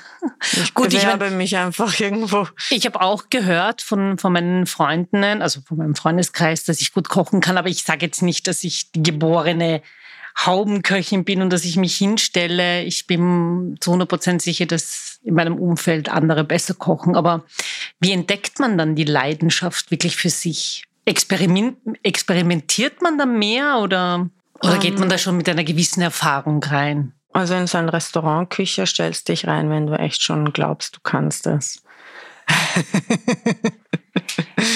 Ich 0.52 0.74
Gut, 0.74 0.94
ich 0.94 1.06
habe 1.06 1.30
mich 1.32 1.58
einfach 1.58 2.00
irgendwo. 2.00 2.48
Ich 2.70 2.86
habe 2.86 3.02
auch 3.02 3.30
gehört 3.30 3.82
von, 3.82 4.18
von 4.18 4.34
meinen 4.34 4.66
Freunden, 4.66 5.42
also 5.42 5.62
von 5.62 5.78
meinem 5.78 5.96
Freundeskreis, 5.96 6.64
dass 6.64 6.82
ich 6.82 6.94
gut 6.94 7.10
kochen 7.10 7.42
kann, 7.42 7.58
aber 7.58 7.70
ich 7.70 7.84
sage 7.84 8.06
jetzt 8.06 8.22
nicht, 8.22 8.48
dass 8.48 8.64
ich 8.64 8.92
die 8.92 9.04
geborene 9.04 9.82
Haubenköchin 10.38 11.26
bin 11.26 11.42
und 11.42 11.52
dass 11.52 11.64
ich 11.64 11.78
mich 11.78 11.96
hinstelle. 11.96 12.84
Ich 12.84 13.08
bin 13.08 13.78
zu 13.80 13.92
100 13.92 14.10
Prozent 14.10 14.42
sicher, 14.42 14.66
dass 14.66 15.20
in 15.24 15.36
meinem 15.36 15.58
Umfeld 15.58 16.10
andere 16.10 16.44
besser 16.44 16.74
kochen. 16.74 17.16
Aber 17.16 17.44
wie 18.00 18.12
entdeckt 18.12 18.60
man 18.60 18.78
dann 18.78 18.96
die 18.96 19.04
Leidenschaft 19.04 19.92
wirklich 19.92 20.16
für 20.16 20.30
sich? 20.30 20.86
Experiment, 21.06 21.78
experimentiert 22.02 23.02
man 23.02 23.18
da 23.18 23.26
mehr 23.26 23.80
oder, 23.80 24.30
oder 24.62 24.78
geht 24.78 24.98
man 24.98 25.10
da 25.10 25.16
ähm. 25.16 25.20
schon 25.20 25.38
mit 25.38 25.50
einer 25.50 25.64
gewissen 25.64 26.02
Erfahrung 26.02 26.64
rein? 26.64 27.14
Also 27.34 27.56
in 27.56 27.68
so 27.68 27.78
ein 27.78 27.90
Restaurantküche 27.90 28.86
stellst 28.86 29.28
dich 29.28 29.48
rein, 29.48 29.70
wenn 29.70 29.88
du 29.88 29.94
echt 29.94 30.22
schon 30.22 30.54
glaubst, 30.54 30.96
du 30.96 31.00
kannst 31.04 31.48
es. 31.48 31.84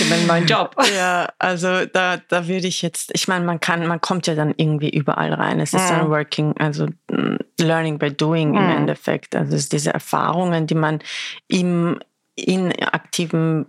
in 0.01 0.09
meinem 0.09 0.27
neuen 0.27 0.47
Job. 0.47 0.75
Ja, 0.95 1.29
also 1.37 1.85
da, 1.85 2.17
da 2.17 2.47
würde 2.47 2.67
ich 2.67 2.81
jetzt, 2.81 3.11
ich 3.13 3.27
meine, 3.27 3.45
man 3.45 3.59
kann, 3.59 3.85
man 3.85 4.01
kommt 4.01 4.25
ja 4.25 4.35
dann 4.35 4.53
irgendwie 4.55 4.89
überall 4.89 5.33
rein. 5.33 5.59
Es 5.59 5.73
ist 5.73 5.91
ein 5.91 6.09
Working, 6.09 6.55
also 6.57 6.87
mm, 7.11 7.35
Learning 7.59 7.99
by 7.99 8.11
Doing 8.11 8.55
im 8.55 8.63
mhm. 8.63 8.77
Endeffekt. 8.77 9.35
Also 9.35 9.53
es 9.53 9.63
ist 9.63 9.73
diese 9.73 9.93
Erfahrungen, 9.93 10.65
die 10.65 10.75
man 10.75 10.99
im 11.47 11.99
in 12.35 12.71
aktiven 12.83 13.65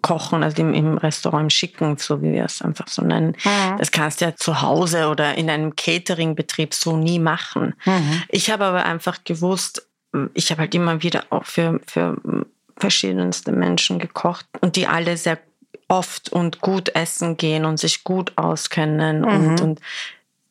kochen, 0.00 0.42
also 0.42 0.62
im, 0.62 0.72
im 0.72 0.96
Restaurant 0.98 1.52
schicken, 1.52 1.96
so 1.98 2.22
wie 2.22 2.32
wir 2.32 2.44
es 2.44 2.62
einfach 2.62 2.88
so 2.88 3.02
nennen. 3.02 3.36
Mhm. 3.44 3.78
Das 3.78 3.90
kannst 3.90 4.20
du 4.20 4.26
ja 4.26 4.36
zu 4.36 4.62
Hause 4.62 5.08
oder 5.08 5.36
in 5.36 5.50
einem 5.50 5.76
Catering-Betrieb 5.76 6.74
so 6.74 6.96
nie 6.96 7.18
machen. 7.18 7.74
Mhm. 7.84 8.22
Ich 8.28 8.50
habe 8.50 8.64
aber 8.64 8.84
einfach 8.84 9.18
gewusst, 9.24 9.86
ich 10.34 10.50
habe 10.50 10.62
halt 10.62 10.74
immer 10.74 11.02
wieder 11.02 11.24
auch 11.30 11.44
für, 11.44 11.80
für 11.86 12.16
verschiedenste 12.76 13.52
Menschen 13.52 13.98
gekocht 13.98 14.46
und 14.60 14.76
die 14.76 14.86
alle 14.86 15.16
sehr 15.16 15.38
oft 15.88 16.30
und 16.30 16.60
gut 16.60 16.94
essen 16.94 17.36
gehen 17.36 17.64
und 17.64 17.78
sich 17.78 18.04
gut 18.04 18.32
auskennen 18.36 19.20
mhm. 19.20 19.26
und, 19.26 19.60
und 19.60 19.80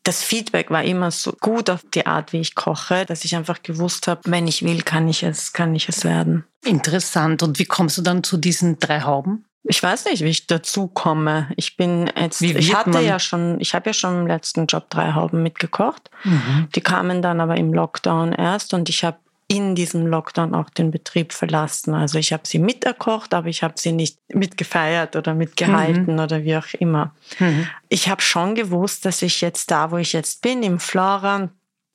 das 0.03 0.23
Feedback 0.23 0.71
war 0.71 0.83
immer 0.83 1.11
so 1.11 1.33
gut 1.39 1.69
auf 1.69 1.81
die 1.93 2.05
Art, 2.05 2.33
wie 2.33 2.39
ich 2.39 2.55
koche, 2.55 3.05
dass 3.05 3.23
ich 3.23 3.35
einfach 3.35 3.61
gewusst 3.61 4.07
habe, 4.07 4.21
wenn 4.25 4.47
ich 4.47 4.63
will, 4.63 4.81
kann 4.81 5.07
ich 5.07 5.23
es, 5.23 5.53
kann 5.53 5.75
ich 5.75 5.89
es 5.89 6.03
werden. 6.03 6.45
Interessant. 6.65 7.43
Und 7.43 7.59
wie 7.59 7.65
kommst 7.65 7.97
du 7.97 8.01
dann 8.01 8.23
zu 8.23 8.37
diesen 8.37 8.79
drei 8.79 9.01
Hauben? 9.01 9.45
Ich 9.63 9.81
weiß 9.81 10.05
nicht, 10.05 10.23
wie 10.23 10.29
ich 10.29 10.47
dazu 10.47 10.87
komme. 10.87 11.49
Ich 11.55 11.77
bin 11.77 12.09
jetzt, 12.19 12.41
ich 12.41 12.73
hatte 12.73 12.89
man? 12.89 13.05
ja 13.05 13.19
schon, 13.19 13.59
ich 13.59 13.75
habe 13.75 13.89
ja 13.89 13.93
schon 13.93 14.21
im 14.21 14.27
letzten 14.27 14.65
Job 14.65 14.89
drei 14.89 15.13
Hauben 15.13 15.43
mitgekocht. 15.43 16.09
Mhm. 16.23 16.67
Die 16.73 16.81
kamen 16.81 17.21
dann 17.21 17.39
aber 17.39 17.57
im 17.57 17.71
Lockdown 17.71 18.33
erst 18.33 18.73
und 18.73 18.89
ich 18.89 19.03
habe 19.03 19.19
in 19.51 19.75
diesem 19.75 20.07
Lockdown 20.07 20.55
auch 20.55 20.69
den 20.69 20.91
Betrieb 20.91 21.33
verlassen. 21.33 21.93
Also 21.93 22.17
ich 22.17 22.31
habe 22.31 22.43
sie 22.45 22.57
miterkocht, 22.57 23.33
aber 23.33 23.49
ich 23.49 23.63
habe 23.63 23.73
sie 23.75 23.91
nicht 23.91 24.17
mitgefeiert 24.33 25.17
oder 25.17 25.33
mitgehalten 25.33 26.13
mhm. 26.13 26.19
oder 26.19 26.45
wie 26.45 26.55
auch 26.55 26.73
immer. 26.79 27.13
Mhm. 27.37 27.67
Ich 27.89 28.07
habe 28.07 28.21
schon 28.21 28.55
gewusst, 28.55 29.03
dass 29.03 29.21
ich 29.21 29.41
jetzt 29.41 29.69
da, 29.69 29.91
wo 29.91 29.97
ich 29.97 30.13
jetzt 30.13 30.41
bin, 30.41 30.63
im 30.63 30.79
Flora, 30.79 31.49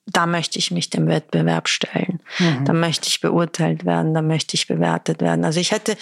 da 0.04 0.26
möchte 0.26 0.58
ich 0.58 0.70
mich 0.70 0.90
dem 0.90 1.06
Wettbewerb 1.06 1.68
stellen. 1.68 2.20
Mhm. 2.38 2.66
Da 2.66 2.74
möchte 2.74 3.08
ich 3.08 3.22
beurteilt 3.22 3.86
werden, 3.86 4.12
da 4.12 4.20
möchte 4.20 4.54
ich 4.54 4.66
bewertet 4.66 5.22
werden. 5.22 5.46
Also 5.46 5.58
ich 5.58 5.72
hätte, 5.72 5.96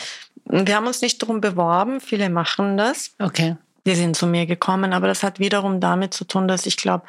wir 0.47 0.75
haben 0.75 0.89
uns 0.89 1.03
nicht 1.03 1.23
darum 1.23 1.41
beworben, 1.41 2.01
viele 2.01 2.31
machen 2.31 2.77
das. 2.77 3.13
Okay. 3.21 3.55
Die 3.87 3.95
sind 3.95 4.17
zu 4.17 4.27
mir 4.27 4.47
gekommen. 4.47 4.93
Aber 4.93 5.07
das 5.07 5.23
hat 5.23 5.39
wiederum 5.39 5.81
damit 5.81 6.15
zu 6.15 6.25
tun, 6.25 6.49
dass 6.49 6.67
ich 6.67 6.77
glaube, 6.77 7.05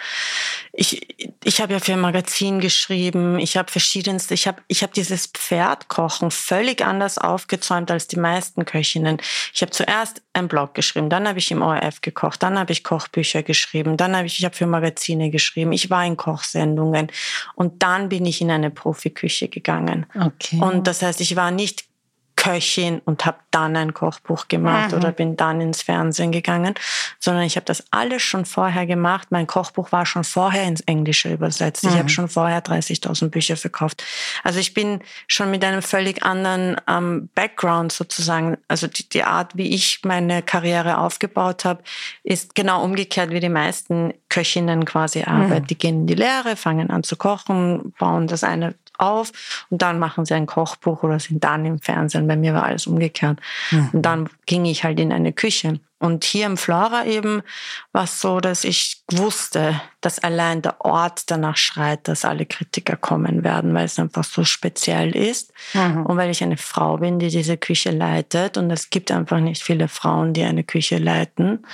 ich, 0.73 1.07
ich 1.43 1.61
habe 1.61 1.73
ja 1.73 1.79
für 1.79 1.93
ein 1.93 1.99
Magazin 1.99 2.59
geschrieben, 2.59 3.39
ich 3.39 3.57
habe 3.57 3.71
verschiedenste, 3.71 4.33
ich 4.33 4.47
habe 4.47 4.61
ich 4.67 4.83
hab 4.83 4.93
dieses 4.93 5.27
Pferdkochen 5.27 6.31
völlig 6.31 6.85
anders 6.85 7.17
aufgezäumt 7.17 7.91
als 7.91 8.07
die 8.07 8.19
meisten 8.19 8.65
Köchinnen. 8.65 9.17
Ich 9.53 9.61
habe 9.61 9.71
zuerst 9.71 10.21
einen 10.33 10.47
Blog 10.47 10.73
geschrieben, 10.73 11.09
dann 11.09 11.27
habe 11.27 11.39
ich 11.39 11.49
im 11.51 11.61
ORF 11.61 12.01
gekocht, 12.01 12.43
dann 12.43 12.59
habe 12.59 12.73
ich 12.73 12.83
Kochbücher 12.83 13.43
geschrieben, 13.43 13.97
dann 13.97 14.15
habe 14.15 14.27
ich, 14.27 14.39
ich 14.39 14.45
habe 14.45 14.55
für 14.55 14.67
Magazine 14.67 15.29
geschrieben, 15.29 15.71
ich 15.71 15.89
war 15.89 16.05
in 16.05 16.17
Kochsendungen 16.17 17.07
und 17.55 17.81
dann 17.83 18.09
bin 18.09 18.25
ich 18.25 18.41
in 18.41 18.51
eine 18.51 18.69
Profiküche 18.69 19.47
gegangen. 19.47 20.05
Okay. 20.13 20.59
Und 20.59 20.87
das 20.87 21.01
heißt, 21.01 21.21
ich 21.21 21.35
war 21.35 21.51
nicht 21.51 21.85
Köchin 22.45 23.01
und 23.05 23.25
habe 23.25 23.37
dann 23.49 23.75
ein 23.75 23.93
Kochbuch 23.93 24.47
gemacht 24.47 24.91
mhm. 24.91 24.97
oder 24.97 25.11
bin 25.11 25.35
dann 25.35 25.61
ins 25.61 25.81
Fernsehen 25.81 26.31
gegangen, 26.31 26.75
sondern 27.19 27.43
ich 27.43 27.55
habe 27.55 27.65
das 27.65 27.83
alles 27.91 28.21
schon 28.21 28.45
vorher 28.45 28.85
gemacht. 28.85 29.29
Mein 29.31 29.47
Kochbuch 29.47 29.91
war 29.91 30.05
schon 30.05 30.23
vorher 30.23 30.63
ins 30.63 30.81
Englische 30.81 31.33
übersetzt. 31.33 31.83
Mhm. 31.83 31.89
Ich 31.89 31.97
habe 31.97 32.09
schon 32.09 32.27
vorher 32.27 32.63
30.000 32.63 33.29
Bücher 33.29 33.57
verkauft. 33.57 34.03
Also 34.43 34.59
ich 34.59 34.73
bin 34.73 34.99
schon 35.27 35.49
mit 35.49 35.63
einem 35.63 35.81
völlig 35.81 36.23
anderen 36.23 36.75
ähm, 36.87 37.29
Background 37.33 37.91
sozusagen. 37.91 38.57
Also 38.67 38.87
die, 38.87 39.09
die 39.09 39.23
Art, 39.23 39.57
wie 39.57 39.73
ich 39.73 40.01
meine 40.03 40.43
Karriere 40.43 40.99
aufgebaut 40.99 41.65
habe, 41.65 41.81
ist 42.23 42.53
genau 42.53 42.83
umgekehrt 42.83 43.31
wie 43.31 43.39
die 43.39 43.49
meisten 43.49 44.13
Köchinnen 44.29 44.85
quasi 44.85 45.23
arbeiten. 45.23 45.63
Mhm. 45.63 45.67
Die 45.67 45.77
gehen 45.77 46.01
in 46.01 46.07
die 46.07 46.15
Lehre, 46.15 46.55
fangen 46.55 46.91
an 46.91 47.03
zu 47.03 47.15
kochen, 47.15 47.93
bauen 47.97 48.27
das 48.27 48.43
eine 48.43 48.75
auf 48.97 49.65
und 49.69 49.81
dann 49.81 49.99
machen 49.99 50.25
sie 50.25 50.33
ein 50.33 50.45
Kochbuch 50.45 51.03
oder 51.03 51.19
sind 51.19 51.43
dann 51.43 51.65
im 51.65 51.79
Fernsehen. 51.79 52.27
Bei 52.27 52.35
mir 52.35 52.53
war 52.53 52.63
alles 52.63 52.87
umgekehrt. 52.87 53.39
Mhm. 53.71 53.89
Und 53.93 54.01
dann 54.01 54.29
ging 54.45 54.65
ich 54.65 54.83
halt 54.83 54.99
in 54.99 55.11
eine 55.11 55.33
Küche. 55.33 55.79
Und 55.97 56.25
hier 56.25 56.45
im 56.45 56.57
Flora 56.57 57.05
eben 57.05 57.41
war 57.93 58.03
es 58.03 58.19
so, 58.19 58.41
dass 58.41 58.65
ich 58.65 59.01
wusste, 59.11 59.79
dass 60.01 60.19
allein 60.19 60.61
der 60.61 60.83
Ort 60.83 61.31
danach 61.31 61.55
schreit, 61.55 62.07
dass 62.09 62.25
alle 62.25 62.45
Kritiker 62.45 62.97
kommen 62.97 63.43
werden, 63.45 63.73
weil 63.73 63.85
es 63.85 63.97
einfach 63.97 64.25
so 64.25 64.43
speziell 64.43 65.15
ist. 65.15 65.53
Mhm. 65.73 66.05
Und 66.05 66.17
weil 66.17 66.29
ich 66.29 66.43
eine 66.43 66.57
Frau 66.57 66.97
bin, 66.97 67.17
die 67.17 67.29
diese 67.29 67.57
Küche 67.57 67.91
leitet. 67.91 68.57
Und 68.57 68.69
es 68.71 68.89
gibt 68.89 69.09
einfach 69.09 69.39
nicht 69.39 69.63
viele 69.63 69.87
Frauen, 69.87 70.33
die 70.33 70.43
eine 70.43 70.65
Küche 70.65 70.97
leiten. 70.97 71.65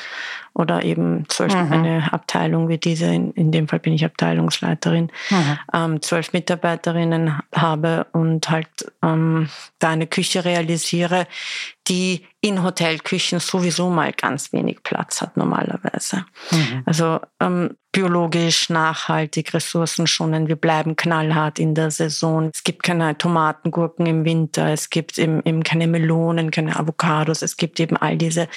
Oder 0.53 0.83
eben 0.83 1.25
zwölf, 1.29 1.55
mhm. 1.55 1.71
eine 1.71 2.13
Abteilung 2.13 2.67
wie 2.67 2.77
diese, 2.77 3.05
in, 3.05 3.31
in, 3.31 3.51
dem 3.51 3.69
Fall 3.69 3.79
bin 3.79 3.93
ich 3.93 4.03
Abteilungsleiterin, 4.03 5.09
mhm. 5.29 5.59
ähm, 5.73 6.01
zwölf 6.01 6.33
Mitarbeiterinnen 6.33 7.39
habe 7.55 8.05
und 8.11 8.49
halt 8.49 8.67
ähm, 9.01 9.49
da 9.79 9.91
eine 9.91 10.07
Küche 10.07 10.43
realisiere, 10.43 11.25
die 11.91 12.25
in 12.39 12.63
Hotelküchen 12.63 13.41
sowieso 13.41 13.89
mal 13.89 14.13
ganz 14.13 14.53
wenig 14.53 14.81
Platz 14.81 15.21
hat 15.21 15.35
normalerweise. 15.35 16.25
Mhm. 16.51 16.83
Also 16.85 17.19
ähm, 17.41 17.75
biologisch, 17.91 18.69
nachhaltig, 18.69 19.53
ressourcenschonend. 19.53 20.47
Wir 20.47 20.55
bleiben 20.55 20.95
knallhart 20.95 21.59
in 21.59 21.75
der 21.75 21.91
Saison. 21.91 22.49
Es 22.53 22.63
gibt 22.63 22.83
keine 22.83 23.17
Tomatengurken 23.17 24.05
im 24.05 24.23
Winter. 24.23 24.69
Es 24.71 24.89
gibt 24.89 25.17
eben, 25.17 25.41
eben 25.45 25.63
keine 25.63 25.87
Melonen, 25.87 26.51
keine 26.51 26.77
Avocados. 26.77 27.41
Es 27.41 27.57
gibt 27.57 27.79
eben 27.79 27.97
all 27.97 28.17
diese 28.17 28.47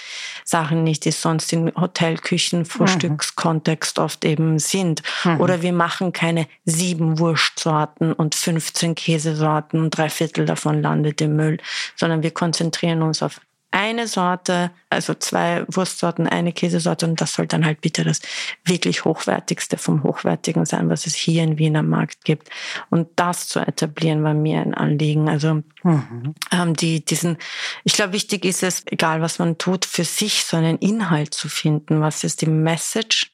Sachen 0.44 0.85
nicht, 0.85 1.05
die 1.05 1.11
sonst 1.11 1.53
in 1.53 1.73
Hotelküchen, 1.75 2.64
Frühstückskontext 2.64 3.99
oft 3.99 4.25
eben 4.25 4.59
sind. 4.59 5.03
Mhm. 5.25 5.40
Oder 5.40 5.62
wir 5.62 5.73
machen 5.73 6.12
keine 6.12 6.47
sieben 6.64 7.18
Wurstsorten 7.18 8.12
und 8.12 8.37
15 8.37 8.94
Käsesorten 8.94 9.81
und 9.81 9.90
drei 9.90 10.11
Viertel 10.11 10.47
davon 10.47 10.81
landet 10.81 11.20
im 11.20 11.35
Müll, 11.35 11.59
sondern 11.97 12.23
wir 12.23 12.31
konzentrieren 12.31 13.03
uns 13.03 13.23
auf 13.23 13.40
eine 13.75 14.07
Sorte, 14.07 14.71
also 14.89 15.15
zwei 15.15 15.65
Wurstsorten, 15.67 16.29
eine 16.29 16.53
Käsesorte 16.53 17.07
und 17.07 17.21
das 17.21 17.33
soll 17.33 17.49
dann 17.49 17.65
halt 17.65 17.81
bitte 17.81 18.05
das 18.05 18.21
wirklich 18.65 19.05
hochwertigste 19.05 19.79
vom 19.79 20.05
Hochwertigen 20.05 20.65
sein, 20.65 20.89
was 20.89 21.09
es 21.09 21.17
hier 21.17 21.43
in 21.43 21.59
Wiener 21.59 21.83
Markt 21.83 22.25
gibt. 22.25 22.51
Und 22.89 23.09
das 23.17 23.49
zu 23.49 23.59
etablieren 23.59 24.23
war 24.23 24.33
mir 24.33 24.61
ein 24.61 24.75
Anliegen. 24.75 25.29
Also 25.29 25.63
mhm. 25.83 26.35
ähm, 26.53 26.75
die, 26.75 27.05
diesen, 27.05 27.37
ich 27.83 27.95
glaube, 27.95 28.13
wichtig 28.13 28.45
ist 28.45 28.63
es, 28.63 28.85
egal 28.87 29.21
was 29.21 29.41
man 29.41 29.59
tut, 29.59 29.85
für 29.85 30.05
sich 30.05 30.45
so 30.45 30.57
einen 30.57 30.79
Inhalt 30.79 31.35
zu 31.35 31.49
finden. 31.49 32.01
Was 32.01 32.23
ist 32.23 32.43
die 32.43 32.47
Message? 32.47 33.33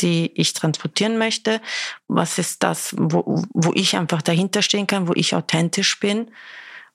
die 0.00 0.32
ich 0.34 0.54
transportieren 0.54 1.18
möchte? 1.18 1.60
Was 2.08 2.38
ist 2.38 2.64
das, 2.64 2.96
wo, 2.98 3.44
wo 3.54 3.70
ich 3.74 3.96
einfach 3.96 4.22
dahinter 4.22 4.60
stehen 4.60 4.88
kann, 4.88 5.06
wo 5.06 5.12
ich 5.14 5.36
authentisch 5.36 6.00
bin? 6.00 6.32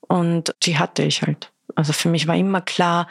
Und 0.01 0.53
die 0.63 0.77
hatte 0.77 1.03
ich 1.03 1.21
halt. 1.21 1.49
Also 1.75 1.93
für 1.93 2.09
mich 2.09 2.27
war 2.27 2.35
immer 2.35 2.61
klar, 2.61 3.07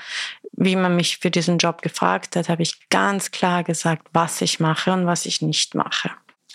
wie 0.53 0.77
man 0.77 0.97
mich 0.97 1.19
für 1.19 1.31
diesen 1.31 1.59
Job 1.59 1.83
gefragt 1.83 2.37
hat, 2.37 2.49
habe 2.49 2.63
ich 2.63 2.89
ganz 2.91 3.31
klar 3.31 3.65
gesagt, 3.65 4.09
was 4.13 4.41
ich 4.41 4.61
mache 4.61 4.93
und 4.93 5.07
was 5.07 5.27
ich 5.27 5.43
nicht 5.43 5.75
mache. 5.75 6.11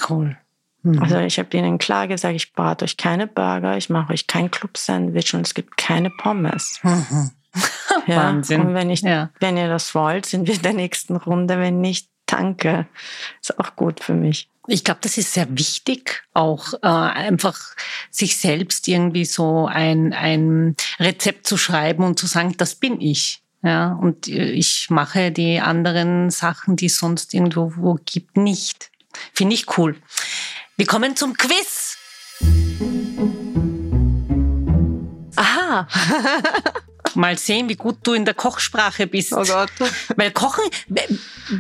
Cool. 0.10 0.38
Mhm. 0.84 1.02
Also 1.02 1.18
ich 1.20 1.40
habe 1.40 1.56
ihnen 1.56 1.78
klar 1.78 2.08
gesagt, 2.08 2.36
ich 2.36 2.54
brate 2.54 2.86
euch 2.86 2.98
keine 2.98 3.28
Burger, 3.28 3.78
ich 3.78 3.90
mache 3.90 4.14
euch 4.14 4.28
kein 4.28 4.52
Club-Sandwich 4.52 5.34
und 5.34 5.48
es 5.48 5.54
gibt 5.54 5.78
keine 5.78 6.10
Pommes. 6.10 6.80
Mhm. 6.84 7.32
Ja, 8.08 8.18
Wahnsinn. 8.18 8.62
Und 8.62 8.74
wenn, 8.74 8.90
ich, 8.90 9.02
ja. 9.02 9.30
wenn 9.40 9.56
ihr 9.56 9.68
das 9.68 9.94
wollt, 9.94 10.26
sind 10.26 10.48
wir 10.48 10.56
in 10.56 10.64
der 10.64 10.74
nächsten 10.74 11.16
Runde. 11.16 11.60
Wenn 11.60 11.80
nicht, 11.80 12.10
danke. 12.26 12.88
Ist 13.40 13.60
auch 13.60 13.76
gut 13.76 14.00
für 14.00 14.16
mich. 14.16 14.50
Ich 14.68 14.84
glaube, 14.84 15.02
das 15.04 15.18
ist 15.18 15.34
sehr 15.34 15.48
wichtig, 15.58 16.24
auch 16.34 16.74
äh, 16.82 16.88
einfach 16.88 17.60
sich 18.10 18.38
selbst 18.38 18.88
irgendwie 18.88 19.26
so 19.26 19.68
ein, 19.68 20.14
ein 20.14 20.78
Rezept 21.00 21.48
zu 21.48 21.58
schreiben 21.58 22.04
und 22.04 22.18
zu 22.18 22.28
sagen, 22.28 22.56
das 22.58 22.76
bin 22.76 23.02
ich. 23.02 23.42
Ja, 23.62 23.94
und 23.94 24.28
ich 24.28 24.90
mache 24.90 25.32
die 25.32 25.62
anderen 25.62 26.30
Sachen, 26.30 26.76
die 26.76 26.88
es 26.88 26.98
sonst 26.98 27.34
irgendwo 27.34 27.98
gibt, 28.06 28.36
nicht. 28.36 28.92
Finde 29.34 29.56
ich 29.56 29.78
cool. 29.78 29.96
Wir 30.76 30.86
kommen 30.86 31.16
zum 31.16 31.36
Quiz. 31.36 31.98
Aha. 35.36 35.88
Mal 37.16 37.38
sehen, 37.38 37.70
wie 37.70 37.76
gut 37.76 37.98
du 38.04 38.14
in 38.14 38.26
der 38.26 38.34
Kochsprache 38.34 39.08
bist. 39.08 39.34
Oh 39.34 39.44
Gott. 39.44 39.70
Weil 40.16 40.32
Kochen, 40.32 40.64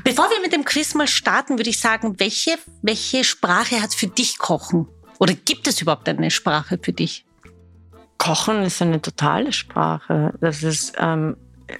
bevor 0.04 0.30
wir 0.30 0.42
mit 0.42 0.54
dem 0.54 0.66
Quiz 0.66 0.94
mal 0.96 1.08
starten, 1.08 1.58
würde 1.58 1.70
ich 1.70 1.80
sagen, 1.80 2.20
welche, 2.20 2.58
welche 2.82 3.24
Sprache 3.24 3.82
hat 3.82 3.94
für 3.94 4.08
dich 4.08 4.38
Kochen? 4.38 4.88
Oder 5.20 5.34
gibt 5.34 5.68
es 5.68 5.82
überhaupt 5.82 6.08
eine 6.10 6.32
Sprache 6.32 6.80
für 6.82 6.94
dich? 6.94 7.26
Kochen 8.18 8.64
ist 8.64 8.82
eine 8.82 9.02
totale 9.02 9.52
Sprache. 9.52 10.34
Das 10.40 10.64
ist 10.64 10.94
ähm, 10.98 11.36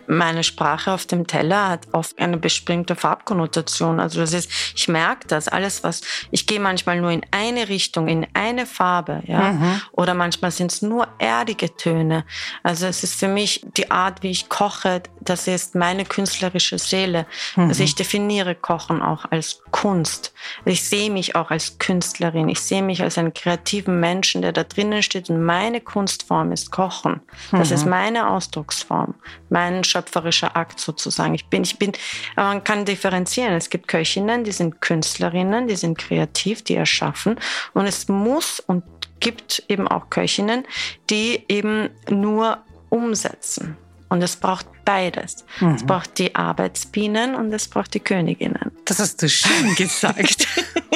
meine 0.08 0.44
Sprache 0.44 0.92
auf 0.92 1.06
dem 1.06 1.28
Teller 1.28 1.70
hat 1.70 1.88
oft 1.94 2.20
eine 2.20 2.38
bestimmte 2.38 2.96
Farbkonnotation. 2.96 4.00
Also 4.00 4.20
das 4.20 4.34
ist, 4.34 4.52
ich 4.76 4.88
merke 4.88 5.28
das, 5.28 5.48
alles 5.48 5.84
was, 5.84 6.02
ich 6.32 6.48
gehe 6.48 6.60
manchmal 6.60 7.00
nur 7.02 7.12
in 7.12 7.26
eine 7.32 7.70
Richtung, 7.70 8.08
in 8.08 8.28
eine 8.34 8.66
Farbe, 8.66 9.24
ja. 9.26 9.54
Mhm. 9.54 9.82
Oder 9.92 10.14
manchmal 10.14 10.52
sind 10.52 10.72
es 10.72 10.82
nur 10.82 11.08
erdige 11.20 11.76
Töne. 11.76 12.26
Also 12.64 12.86
es 12.86 13.04
ist 13.04 13.20
für 13.20 13.28
mich 13.28 13.66
die 13.78 13.92
Art, 13.92 14.24
wie 14.24 14.32
ich 14.32 14.50
koche, 14.50 15.04
das 15.22 15.48
ist 15.48 15.76
meine 15.76 16.06
künstlerische 16.06 16.78
Seele. 16.78 17.26
Mhm. 17.56 17.70
Also 17.70 17.84
ich 17.84 17.96
definiere 17.96 18.56
Kochen 18.56 19.02
auch 19.02 19.26
als 19.32 19.62
Kunst. 19.72 20.34
Ich 20.66 20.88
sehe 20.88 21.10
mich 21.10 21.36
auch 21.36 21.52
als 21.52 21.80
Künstlerin. 21.80 22.50
Ich 22.50 22.62
sehe 22.62 22.82
mich 22.82 23.02
als 23.02 23.18
einen 23.18 23.34
kreativen 23.34 24.00
Menschen, 24.00 24.42
der 24.42 24.52
da 24.52 24.64
drinnen 24.64 25.04
steht 25.04 25.30
und 25.30 25.44
meine 25.44 25.82
Kunstform 25.82 26.52
ist 26.52 26.72
Kochen. 26.72 27.22
Das 27.52 27.70
mhm. 27.70 27.76
ist 27.76 27.86
meine 27.86 28.30
Ausdrucksform, 28.30 29.16
mein 29.50 29.83
schöpferischer 29.84 30.56
Akt 30.56 30.80
sozusagen. 30.80 31.34
Ich 31.34 31.46
bin, 31.48 31.64
ich 31.64 31.78
bin, 31.78 31.92
man 32.36 32.64
kann 32.64 32.86
differenzieren. 32.86 33.54
Es 33.54 33.70
gibt 33.70 33.88
Köchinnen, 33.88 34.44
die 34.44 34.52
sind 34.52 34.82
Künstlerinnen, 34.82 35.68
die 35.68 35.76
sind 35.76 35.98
kreativ, 35.98 36.64
die 36.64 36.76
erschaffen. 36.76 37.40
Und 37.74 37.86
es 37.86 38.08
muss 38.08 38.60
und 38.60 38.84
gibt 39.20 39.64
eben 39.70 39.88
auch 39.88 40.10
Köchinnen, 40.10 40.66
die 41.10 41.44
eben 41.48 41.90
nur 42.10 42.60
umsetzen. 42.90 43.78
Und 44.10 44.22
es 44.22 44.36
braucht 44.36 44.68
beides. 44.86 45.44
Mhm. 45.60 45.76
Es 45.76 45.84
braucht 45.84 46.20
die 46.20 46.36
Arbeitsbienen 46.36 47.34
und 47.34 47.52
es 47.52 47.68
braucht 47.68 47.94
die 47.94 48.00
Königinnen. 48.00 48.72
Das 48.86 49.00
hast 49.00 49.22
du 49.22 49.30
schön 49.30 49.74
gesagt. 49.76 50.48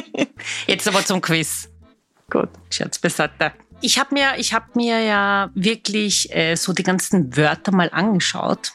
Jetzt 0.68 0.88
aber 0.88 1.04
zum 1.04 1.22
Quiz. 1.22 1.70
Gut. 2.30 2.50
Scherz 2.70 3.00
beiseite. 3.00 3.54
Ich 3.80 4.00
habe 4.00 4.16
mir, 4.16 4.38
ich 4.38 4.54
hab 4.54 4.76
mir 4.76 5.02
ja 5.02 5.52
wirklich 5.54 6.34
äh, 6.36 6.56
so 6.56 6.74
die 6.74 6.84
ganzen 6.84 7.38
Wörter 7.38 7.72
mal 7.72 7.90
angeschaut. 7.92 8.74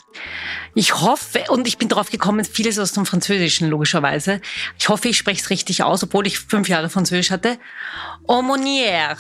Ich 0.75 1.01
hoffe, 1.01 1.45
und 1.49 1.67
ich 1.67 1.77
bin 1.77 1.89
drauf 1.89 2.11
gekommen, 2.11 2.45
vieles 2.45 2.79
aus 2.79 2.93
dem 2.93 3.05
Französischen 3.05 3.69
logischerweise. 3.69 4.41
Ich 4.79 4.89
hoffe, 4.89 5.09
ich 5.09 5.19
spreche 5.19 5.43
es 5.43 5.51
richtig 5.51 5.83
aus, 5.83 6.05
obwohl 6.05 6.27
ich 6.27 6.39
fünf 6.39 6.69
Jahre 6.69 6.89
Französisch 6.89 7.31
hatte. 7.31 7.59
Aumônière. 8.29 9.19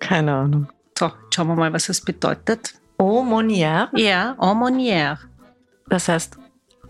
Keine 0.00 0.34
Ahnung. 0.34 0.68
So, 0.98 1.12
schauen 1.32 1.48
wir 1.48 1.56
mal, 1.56 1.72
was 1.72 1.86
das 1.86 2.00
bedeutet. 2.00 2.74
Aumônière? 2.98 3.88
Ja, 3.96 4.34
Aumônière. 4.38 5.18
Das 5.88 6.08
heißt, 6.08 6.38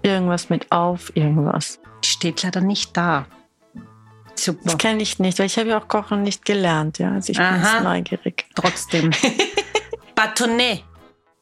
irgendwas 0.02 0.48
mit 0.48 0.70
auf 0.70 1.14
irgendwas. 1.14 1.80
Steht 2.04 2.42
leider 2.44 2.60
nicht 2.60 2.96
da. 2.96 3.26
Super. 4.38 4.60
Das 4.64 4.78
kenne 4.78 5.02
ich 5.02 5.18
nicht, 5.18 5.38
weil 5.38 5.46
ich 5.46 5.58
habe 5.58 5.68
ja 5.70 5.78
auch 5.78 5.88
Kochen 5.88 6.22
nicht 6.22 6.44
gelernt. 6.44 6.98
Ja, 6.98 7.12
also 7.12 7.32
ich 7.32 7.38
Aha. 7.40 7.50
bin 7.52 7.62
jetzt 7.62 7.82
neugierig. 7.82 8.46
Trotzdem. 8.54 9.10
Bâtonnet. 10.14 10.84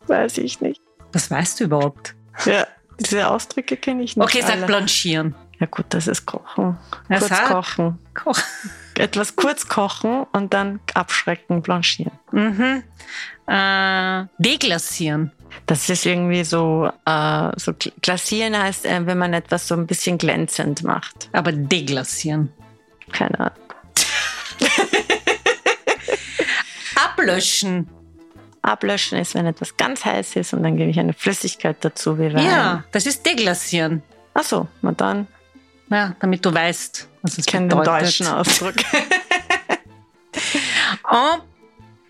Weiß 0.07 0.39
ich 0.39 0.61
nicht. 0.61 0.81
Was 1.13 1.31
weißt 1.31 1.61
du 1.61 1.65
überhaupt? 1.65 2.15
Ja. 2.45 2.67
Diese 2.99 3.29
Ausdrücke 3.29 3.77
kenne 3.77 4.03
ich 4.03 4.17
nicht. 4.17 4.25
Okay, 4.25 4.41
sag 4.43 4.53
alle. 4.57 4.67
blanchieren. 4.67 5.35
Ja 5.59 5.67
gut, 5.67 5.87
das 5.91 6.07
ist 6.07 6.27
Kochen. 6.27 6.77
Ja, 7.09 7.19
kurz 7.19 7.29
sag. 7.29 7.47
kochen. 7.49 7.99
Koch. 8.15 8.39
Etwas 8.99 9.37
kurz 9.37 9.69
kochen 9.69 10.25
und 10.33 10.55
dann 10.55 10.81
abschrecken, 10.95 11.61
blanchieren. 11.63 12.13
Mhm. 12.33 12.83
Äh, 13.47 14.25
deglasieren. 14.39 15.33
Das 15.67 15.89
ist 15.89 16.05
irgendwie 16.07 16.45
so, 16.45 16.87
äh, 17.07 17.51
so 17.57 17.73
gl- 17.73 17.93
glasieren 18.03 18.57
heißt, 18.59 18.85
äh, 18.87 19.07
wenn 19.07 19.19
man 19.19 19.33
etwas 19.35 19.69
so 19.69 19.75
ein 19.75 19.87
bisschen 19.87 20.19
glänzend 20.19 20.83
macht. 20.83 21.29
Aber 21.33 21.53
deglasieren. 21.53 22.53
Keine 23.13 23.39
Ahnung. 23.41 23.53
Ablöschen. 26.95 27.89
Ablöschen 28.63 29.19
ist, 29.19 29.35
wenn 29.35 29.47
etwas 29.47 29.77
ganz 29.77 30.05
heiß 30.05 30.37
ist 30.37 30.53
und 30.53 30.63
dann 30.63 30.77
gebe 30.77 30.91
ich 30.91 30.99
eine 30.99 31.13
Flüssigkeit 31.13 31.77
dazu, 31.85 32.19
wie 32.19 32.33
Wein. 32.35 32.45
Ja, 32.45 32.85
das 32.93 33.07
ist 33.07 33.25
deglasieren. 33.25 34.03
Ach 34.35 34.43
so, 34.43 34.67
na 34.83 34.93
dann 34.93 35.27
Ja, 35.89 36.17
damit 36.21 36.45
du 36.45 36.53
weißt, 36.53 37.09
was 37.23 37.33
es 37.33 37.39
ich 37.39 37.47
kenne 37.47 37.69
den 37.69 37.79
bedeutet. 37.79 38.07
deutschen 38.07 38.27
Ausdruck. 38.27 38.75
En 41.09 41.41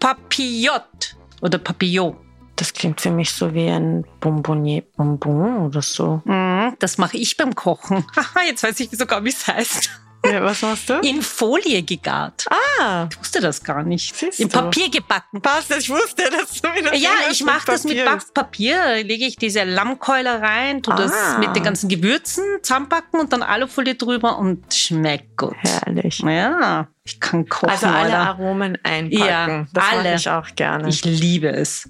papillot 0.01 1.15
oder 1.43 1.59
papillot. 1.59 2.17
Das 2.57 2.73
klingt 2.73 3.01
für 3.03 3.11
mich 3.11 3.31
so 3.31 3.53
wie 3.53 3.69
ein 3.69 4.05
Bonbonnier 4.21 4.83
Bonbon 4.97 5.67
oder 5.67 5.83
so. 5.83 6.23
Mhm, 6.25 6.75
Das 6.79 6.97
mache 6.97 7.19
ich 7.19 7.37
beim 7.37 7.55
Kochen. 7.55 8.05
Haha, 8.17 8.45
Jetzt 8.49 8.63
weiß 8.63 8.81
ich 8.81 8.91
sogar, 8.93 9.23
wie 9.25 9.29
es 9.29 9.47
heißt. 9.47 9.91
Ja, 10.33 10.43
was 10.43 10.63
machst 10.63 10.89
du? 10.89 10.95
In 11.01 11.23
Folie 11.23 11.83
gegart. 11.83 12.47
Ah, 12.81 13.09
Ich 13.11 13.19
wusste 13.19 13.41
das 13.41 13.63
gar 13.63 13.83
nicht. 13.83 14.15
Siehst 14.17 14.41
In 14.41 14.49
du. 14.49 14.59
Papier 14.59 14.91
gebacken. 14.91 15.41
passt, 15.41 15.71
ich 15.77 15.89
wusste, 15.89 16.25
dass 16.31 16.61
du 16.61 16.69
wieder 16.75 16.95
Ja, 16.95 17.11
ich 17.31 17.45
mache 17.45 17.67
das 17.67 17.85
mit. 17.85 18.05
Backpapier. 18.05 19.03
Lege 19.05 19.25
ich 19.27 19.37
diese 19.37 19.65
Lammkeule 19.65 20.41
rein, 20.41 20.83
tu 20.83 20.91
das 20.93 21.13
Ah. 21.13 21.39
mit 21.39 21.55
den 21.57 21.63
ganzen 21.63 21.89
Gewürzen 21.89 22.45
zusammenpacken 22.63 23.21
und 23.21 23.33
dann 23.33 23.43
Alufolie 23.43 23.95
drüber 23.95 24.39
und 24.39 24.73
schmeckt 24.75 25.37
gut. 25.37 25.55
Herrlich. 25.63 26.19
Ja, 26.21 26.89
ich 27.05 27.21
kann 27.21 27.49
kochen. 27.49 27.69
Also 27.71 27.87
alle 27.87 27.99
Alter. 28.17 28.19
Aromen 28.19 28.79
einpacken. 28.83 29.27
Ja, 29.27 29.67
das 29.73 29.85
alle. 29.91 30.03
mache 30.05 30.15
ich 30.17 30.29
auch 30.29 30.55
gerne. 30.57 30.89
Ich 30.89 31.05
liebe 31.05 31.49
es. 31.49 31.89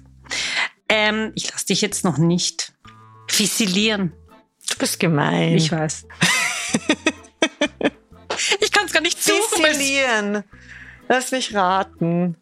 Ähm, 0.89 1.31
ich 1.35 1.51
lasse 1.51 1.65
dich 1.67 1.81
jetzt 1.81 2.03
noch 2.05 2.17
nicht 2.17 2.71
fissilieren. 3.27 4.13
du 4.69 4.75
bist 4.77 4.99
gemein. 4.99 5.53
Ich 5.55 5.71
weiß. 5.71 6.05
ich 8.59 8.71
kann 8.71 8.85
es 8.85 8.93
gar 8.93 9.01
nicht 9.01 9.21
suchen. 9.23 9.63
Fissilieren. 9.63 10.43
Lass 11.09 11.31
mich 11.31 11.53
raten. 11.53 12.35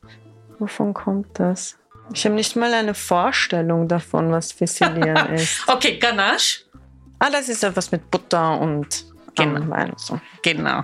Wovon 0.59 0.93
kommt 0.93 1.39
das? 1.39 1.77
Ich 2.13 2.25
habe 2.25 2.35
nicht 2.35 2.55
mal 2.55 2.73
eine 2.73 2.93
Vorstellung 2.93 3.87
davon, 3.87 4.31
was 4.31 4.51
Fissilieren 4.51 5.33
ist. 5.33 5.67
Okay, 5.67 5.97
Ganache. 5.97 6.63
Ah, 7.19 7.29
das 7.29 7.49
ist 7.49 7.63
ja 7.63 7.75
was 7.75 7.91
mit 7.91 8.09
Butter 8.11 8.59
und 8.59 9.05
Genau. 9.37 9.69
Wein 9.69 9.89
und 9.89 9.99
so. 9.99 10.19
Genau. 10.43 10.83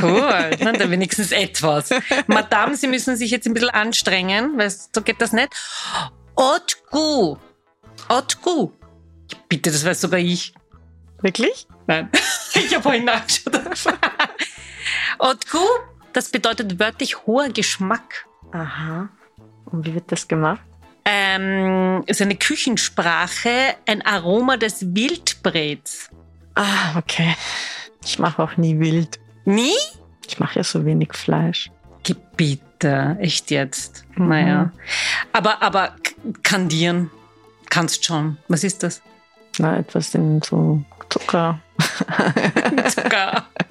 Cool. 0.00 0.50
Na, 0.60 0.72
dann 0.72 0.90
wenigstens 0.90 1.32
etwas. 1.32 1.90
Madame, 2.28 2.76
Sie 2.76 2.86
müssen 2.86 3.16
sich 3.16 3.32
jetzt 3.32 3.46
ein 3.46 3.54
bisschen 3.54 3.70
anstrengen, 3.70 4.56
weil 4.56 4.70
so 4.70 5.02
geht 5.02 5.20
das 5.20 5.32
nicht. 5.32 5.48
Haute 6.38 6.76
goût. 6.90 8.72
Bitte, 9.48 9.72
das 9.72 9.84
weiß 9.84 10.00
sogar 10.00 10.20
ich. 10.20 10.54
Wirklich? 11.20 11.66
Nein. 11.86 12.10
Ich 12.54 12.72
habe 12.74 12.82
vorhin 12.82 13.04
nachgeschaut. 13.04 13.60
Haute 15.20 15.48
goût, 15.50 15.80
das 16.12 16.30
bedeutet 16.30 16.78
wörtlich 16.78 17.26
hoher 17.26 17.48
Geschmack. 17.48 18.26
Aha. 18.52 19.08
Und 19.66 19.86
wie 19.86 19.94
wird 19.94 20.10
das 20.12 20.28
gemacht? 20.28 20.60
Ähm, 21.04 22.02
ist 22.06 22.20
eine 22.20 22.36
Küchensprache, 22.36 23.76
ein 23.86 24.04
Aroma 24.04 24.56
des 24.56 24.94
Wildbrets. 24.94 26.10
Ah, 26.54 26.98
okay. 26.98 27.34
Ich 28.04 28.18
mache 28.18 28.42
auch 28.42 28.56
nie 28.56 28.78
wild. 28.78 29.18
Nie? 29.44 29.76
Ich 30.26 30.38
mache 30.38 30.56
ja 30.56 30.64
so 30.64 30.84
wenig 30.84 31.14
Fleisch. 31.14 31.70
Bitte, 32.36 33.16
echt 33.20 33.50
jetzt. 33.50 34.04
Mhm. 34.16 34.28
Naja. 34.28 34.72
Aber, 35.32 35.62
aber 35.62 35.96
kandieren 36.42 37.10
kannst 37.70 38.04
schon. 38.04 38.38
Was 38.48 38.64
ist 38.64 38.82
das? 38.82 39.02
Na, 39.58 39.78
etwas 39.78 40.14
in 40.14 40.40
so 40.42 40.82
Zucker, 41.08 41.58
Zucker. 42.88 43.46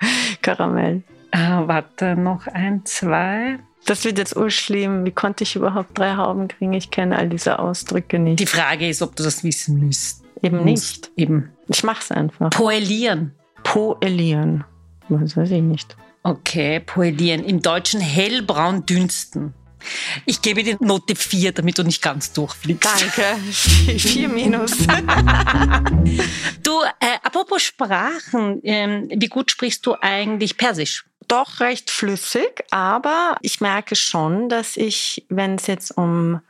Karamell. 0.42 1.02
ah, 1.32 1.66
warte, 1.66 2.16
noch 2.16 2.46
ein, 2.46 2.84
zwei. 2.84 3.58
Das 3.86 4.04
wird 4.04 4.18
jetzt 4.18 4.36
urschlimm. 4.36 5.04
Wie 5.04 5.10
konnte 5.12 5.44
ich 5.44 5.56
überhaupt 5.56 5.96
drei 5.96 6.16
Hauben 6.16 6.48
kriegen? 6.48 6.72
Ich 6.74 6.90
kenne 6.90 7.16
all 7.16 7.28
diese 7.28 7.58
Ausdrücke 7.58 8.18
nicht. 8.18 8.40
Die 8.40 8.46
Frage 8.46 8.88
ist, 8.88 9.02
ob 9.02 9.16
du 9.16 9.22
das 9.22 9.44
wissen 9.44 9.78
müsst. 9.78 10.24
Eben 10.42 10.64
nicht. 10.64 11.10
Eben. 11.16 11.50
Ich 11.68 11.82
mach's 11.84 12.10
einfach. 12.10 12.50
Poelieren. 12.50 13.32
Poelieren. 13.62 14.64
Das 15.08 15.36
weiß 15.36 15.50
ich 15.50 15.62
nicht. 15.62 15.96
Okay, 16.22 16.80
poelieren. 16.80 17.44
Im 17.44 17.62
Deutschen 17.62 18.00
hellbraun 18.00 18.84
dünsten. 18.84 19.54
Ich 20.26 20.42
gebe 20.42 20.62
dir 20.62 20.76
Note 20.80 21.14
4, 21.14 21.52
damit 21.52 21.78
du 21.78 21.82
nicht 21.82 22.02
ganz 22.02 22.32
durchfliegst. 22.32 22.84
Danke. 22.84 23.36
Vier 23.98 24.28
Minus. 24.28 24.72
Du, 26.62 26.82
äh, 27.00 27.18
apropos 27.22 27.62
Sprachen, 27.62 28.60
ähm, 28.62 29.08
wie 29.14 29.28
gut 29.28 29.50
sprichst 29.50 29.84
du 29.86 29.96
eigentlich 30.00 30.56
Persisch? 30.56 31.04
Doch 31.26 31.60
recht 31.60 31.90
flüssig, 31.90 32.64
aber 32.70 33.36
ich 33.42 33.60
merke 33.60 33.96
schon, 33.96 34.48
dass 34.48 34.76
ich, 34.76 35.26
wenn 35.28 35.56
es 35.56 35.66
jetzt 35.66 35.90
um 35.96 36.40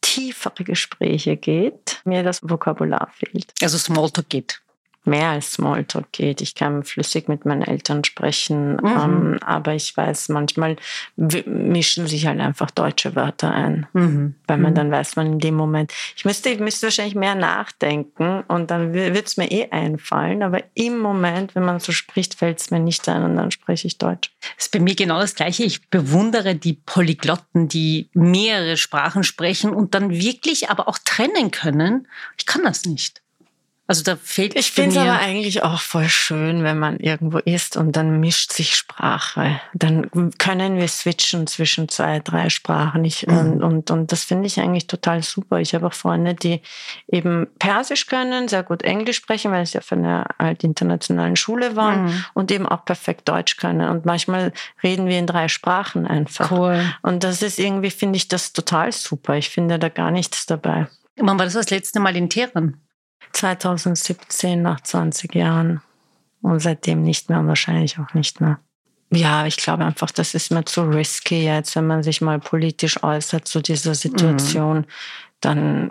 tiefere 0.00 0.64
Gespräche 0.64 1.36
geht, 1.36 2.00
mir 2.04 2.22
das 2.22 2.40
Vokabular 2.42 3.10
fehlt. 3.16 3.52
Also 3.62 3.78
Smalltalk 3.78 4.28
geht. 4.28 4.61
Mehr 5.04 5.30
als 5.30 5.52
Smalltalk 5.54 6.12
geht. 6.12 6.40
Ich 6.40 6.54
kann 6.54 6.84
flüssig 6.84 7.28
mit 7.28 7.44
meinen 7.44 7.62
Eltern 7.62 8.04
sprechen, 8.04 8.74
Mhm. 8.76 8.86
ähm, 8.86 9.38
aber 9.44 9.74
ich 9.74 9.96
weiß, 9.96 10.28
manchmal 10.28 10.76
mischen 11.16 12.06
sich 12.06 12.26
halt 12.26 12.40
einfach 12.40 12.70
deutsche 12.70 13.16
Wörter 13.16 13.50
ein. 13.52 13.86
Mhm. 13.92 14.34
Weil 14.46 14.58
man 14.58 14.74
dann 14.74 14.90
weiß 14.90 15.16
man 15.16 15.26
in 15.26 15.38
dem 15.38 15.54
Moment, 15.54 15.92
ich 16.16 16.24
müsste, 16.24 16.50
ich 16.50 16.60
müsste 16.60 16.86
wahrscheinlich 16.86 17.14
mehr 17.14 17.34
nachdenken 17.34 18.44
und 18.48 18.70
dann 18.70 18.92
wird 18.92 19.26
es 19.26 19.36
mir 19.36 19.50
eh 19.50 19.70
einfallen. 19.70 20.42
Aber 20.42 20.62
im 20.74 20.98
Moment, 20.98 21.54
wenn 21.54 21.64
man 21.64 21.80
so 21.80 21.90
spricht, 21.92 22.34
fällt 22.34 22.60
es 22.60 22.70
mir 22.70 22.80
nicht 22.80 23.08
ein 23.08 23.22
und 23.24 23.36
dann 23.36 23.50
spreche 23.50 23.86
ich 23.86 23.98
Deutsch. 23.98 24.30
Das 24.56 24.66
ist 24.66 24.72
bei 24.72 24.80
mir 24.80 24.94
genau 24.94 25.20
das 25.20 25.34
Gleiche. 25.34 25.64
Ich 25.64 25.88
bewundere 25.88 26.54
die 26.54 26.74
Polyglotten, 26.74 27.68
die 27.68 28.08
mehrere 28.12 28.76
Sprachen 28.76 29.24
sprechen 29.24 29.70
und 29.72 29.94
dann 29.94 30.10
wirklich 30.10 30.70
aber 30.70 30.88
auch 30.88 30.98
trennen 31.04 31.50
können. 31.50 32.06
Ich 32.38 32.46
kann 32.46 32.62
das 32.62 32.84
nicht. 32.84 33.21
Also 33.92 34.04
da 34.04 34.16
fehlt 34.16 34.56
Ich 34.56 34.72
finde 34.72 34.90
es 34.90 34.96
aber 34.96 35.18
eigentlich 35.18 35.62
auch 35.62 35.80
voll 35.80 36.08
schön, 36.08 36.64
wenn 36.64 36.78
man 36.78 36.98
irgendwo 36.98 37.36
ist 37.36 37.76
und 37.76 37.94
dann 37.94 38.20
mischt 38.20 38.50
sich 38.50 38.74
Sprache. 38.74 39.60
Dann 39.74 40.10
können 40.38 40.78
wir 40.78 40.88
switchen 40.88 41.46
zwischen 41.46 41.90
zwei, 41.90 42.18
drei 42.20 42.48
Sprachen. 42.48 43.04
Ich, 43.04 43.26
und, 43.28 43.62
und, 43.62 43.90
und 43.90 44.10
das 44.10 44.24
finde 44.24 44.46
ich 44.46 44.58
eigentlich 44.58 44.86
total 44.86 45.22
super. 45.22 45.60
Ich 45.60 45.74
habe 45.74 45.86
auch 45.86 45.92
Freunde, 45.92 46.34
die 46.34 46.62
eben 47.06 47.48
Persisch 47.58 48.06
können, 48.06 48.48
sehr 48.48 48.62
gut 48.62 48.82
Englisch 48.82 49.18
sprechen, 49.18 49.52
weil 49.52 49.66
sie 49.66 49.76
auf 49.76 49.92
einer 49.92 50.26
halt 50.38 50.64
internationalen 50.64 51.36
Schule 51.36 51.76
waren 51.76 52.04
Mhm. 52.06 52.24
und 52.32 52.50
eben 52.50 52.66
auch 52.66 52.86
perfekt 52.86 53.28
Deutsch 53.28 53.58
können. 53.58 53.90
Und 53.90 54.06
manchmal 54.06 54.52
reden 54.82 55.06
wir 55.06 55.18
in 55.18 55.26
drei 55.26 55.48
Sprachen 55.48 56.06
einfach. 56.06 56.50
Cool. 56.50 56.82
Und 57.02 57.24
das 57.24 57.42
ist 57.42 57.58
irgendwie, 57.58 57.90
finde 57.90 58.16
ich 58.16 58.28
das 58.28 58.54
total 58.54 58.90
super. 58.92 59.36
Ich 59.36 59.50
finde 59.50 59.78
da 59.78 59.90
gar 59.90 60.10
nichts 60.10 60.46
dabei. 60.46 60.88
Wann 61.16 61.38
war 61.38 61.44
das 61.44 61.52
das 61.52 61.68
letzte 61.68 62.00
Mal 62.00 62.16
in 62.16 62.30
Teheran? 62.30 62.80
2017 63.32 64.60
nach 64.60 64.80
20 64.80 65.34
Jahren. 65.34 65.80
Und 66.40 66.58
seitdem 66.58 67.02
nicht 67.02 67.30
mehr 67.30 67.38
und 67.38 67.46
wahrscheinlich 67.46 67.98
auch 67.98 68.14
nicht 68.14 68.40
mehr. 68.40 68.58
Ja, 69.10 69.46
ich 69.46 69.58
glaube 69.58 69.84
einfach, 69.84 70.10
das 70.10 70.34
ist 70.34 70.50
mir 70.50 70.64
zu 70.64 70.82
risky 70.82 71.44
jetzt, 71.44 71.76
wenn 71.76 71.86
man 71.86 72.02
sich 72.02 72.20
mal 72.20 72.40
politisch 72.40 73.02
äußert 73.02 73.46
zu 73.46 73.60
dieser 73.60 73.94
Situation, 73.94 74.86
dann 75.40 75.90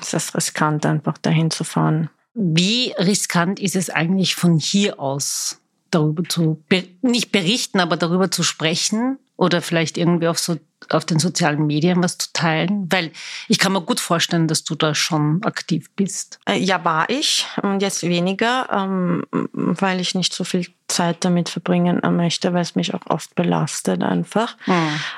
ist 0.00 0.14
es 0.14 0.34
riskant, 0.34 0.86
einfach 0.86 1.18
dahin 1.18 1.50
zu 1.50 1.62
fahren. 1.62 2.08
Wie 2.34 2.94
riskant 2.98 3.60
ist 3.60 3.76
es 3.76 3.90
eigentlich 3.90 4.34
von 4.34 4.58
hier 4.58 4.98
aus 4.98 5.60
darüber 5.90 6.24
zu, 6.24 6.62
nicht 7.02 7.32
berichten, 7.32 7.80
aber 7.80 7.98
darüber 7.98 8.30
zu 8.30 8.42
sprechen 8.42 9.18
oder 9.36 9.60
vielleicht 9.60 9.98
irgendwie 9.98 10.28
auf, 10.28 10.38
so, 10.38 10.56
auf 10.90 11.04
den 11.04 11.18
sozialen 11.18 11.66
Medien 11.66 12.02
was 12.02 12.18
zu 12.18 12.28
teilen? 12.32 12.86
Weil 12.90 13.10
ich 13.48 13.58
kann 13.58 13.72
mir 13.72 13.80
gut 13.82 14.00
vorstellen, 14.00 14.48
dass 14.48 14.64
du 14.64 14.74
da 14.74 14.94
schon 14.94 15.42
aktiv 15.44 15.90
bist. 15.96 16.38
Äh, 16.48 16.58
Ja, 16.58 16.84
war 16.84 17.08
ich 17.10 17.46
und 17.62 17.80
jetzt 17.82 18.02
weniger, 18.02 18.68
ähm, 18.72 19.24
weil 19.52 20.00
ich 20.00 20.14
nicht 20.14 20.32
so 20.32 20.44
viel 20.44 20.66
Zeit 20.88 21.24
damit 21.24 21.48
verbringen 21.48 22.00
möchte, 22.16 22.52
weil 22.52 22.60
es 22.60 22.74
mich 22.74 22.92
auch 22.92 23.06
oft 23.08 23.34
belastet 23.34 24.02
einfach. 24.02 24.56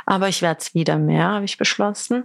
Aber 0.07 0.29
ich 0.29 0.40
werde 0.40 0.61
es 0.61 0.72
wieder 0.74 0.98
mehr, 0.98 1.27
habe 1.31 1.46
ich 1.46 1.59
beschlossen. 1.59 2.22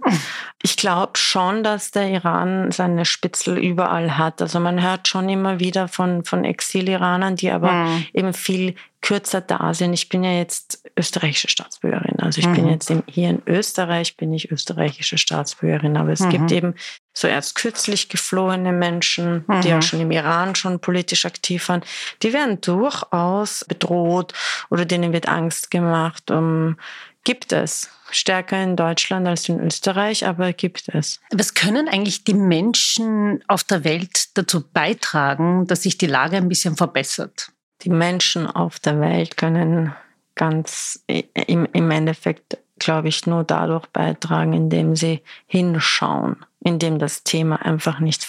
Ich 0.62 0.76
glaube 0.76 1.12
schon, 1.18 1.64
dass 1.64 1.90
der 1.90 2.08
Iran 2.10 2.70
seine 2.70 3.04
Spitzel 3.04 3.58
überall 3.58 4.16
hat. 4.16 4.40
Also 4.40 4.60
man 4.60 4.80
hört 4.80 5.08
schon 5.08 5.28
immer 5.28 5.58
wieder 5.58 5.88
von, 5.88 6.22
von 6.24 6.44
Exil-Iranern, 6.44 7.34
die 7.36 7.50
aber 7.50 7.72
Mhm. 7.72 8.06
eben 8.12 8.34
viel 8.34 8.74
kürzer 9.02 9.40
da 9.40 9.72
sind. 9.72 9.94
Ich 9.94 10.08
bin 10.08 10.22
ja 10.22 10.32
jetzt 10.32 10.82
österreichische 10.96 11.48
Staatsbürgerin. 11.48 12.20
Also 12.20 12.38
ich 12.40 12.46
bin 12.52 12.64
Mhm. 12.64 12.70
jetzt 12.70 12.90
im, 12.90 13.02
hier 13.06 13.30
in 13.30 13.42
Österreich, 13.46 14.16
bin 14.16 14.32
ich 14.34 14.50
österreichische 14.50 15.16
Staatsbürgerin. 15.16 15.96
Aber 15.96 16.10
es 16.12 16.20
Mhm. 16.20 16.30
gibt 16.30 16.52
eben 16.52 16.74
so 17.14 17.26
erst 17.26 17.54
kürzlich 17.54 18.08
geflohene 18.08 18.72
Menschen, 18.72 19.44
mhm. 19.46 19.60
die 19.62 19.68
ja 19.68 19.80
schon 19.82 20.00
im 20.00 20.10
Iran 20.10 20.54
schon 20.54 20.80
politisch 20.80 21.24
aktiv 21.24 21.68
waren, 21.68 21.82
die 22.22 22.32
werden 22.32 22.60
durchaus 22.60 23.64
bedroht 23.66 24.34
oder 24.68 24.84
denen 24.84 25.12
wird 25.12 25.28
Angst 25.28 25.70
gemacht. 25.70 26.30
Um, 26.30 26.76
gibt 27.24 27.52
es. 27.52 27.90
Stärker 28.12 28.60
in 28.62 28.74
Deutschland 28.76 29.26
als 29.28 29.48
in 29.48 29.60
Österreich, 29.60 30.26
aber 30.26 30.52
gibt 30.52 30.88
es. 30.88 31.20
Was 31.32 31.54
können 31.54 31.88
eigentlich 31.88 32.24
die 32.24 32.34
Menschen 32.34 33.42
auf 33.46 33.62
der 33.62 33.84
Welt 33.84 34.36
dazu 34.36 34.68
beitragen, 34.68 35.66
dass 35.68 35.82
sich 35.84 35.96
die 35.96 36.06
Lage 36.08 36.36
ein 36.36 36.48
bisschen 36.48 36.76
verbessert? 36.76 37.52
Die 37.82 37.90
Menschen 37.90 38.46
auf 38.46 38.78
der 38.78 39.00
Welt 39.00 39.36
können 39.36 39.94
ganz 40.34 41.04
im, 41.06 41.66
im 41.72 41.90
Endeffekt, 41.90 42.58
glaube 42.78 43.08
ich, 43.08 43.26
nur 43.26 43.44
dadurch 43.44 43.86
beitragen, 43.86 44.52
indem 44.52 44.96
sie 44.96 45.22
hinschauen, 45.46 46.36
indem 46.60 46.98
das 46.98 47.24
Thema 47.24 47.56
einfach 47.56 48.00
nicht 48.00 48.26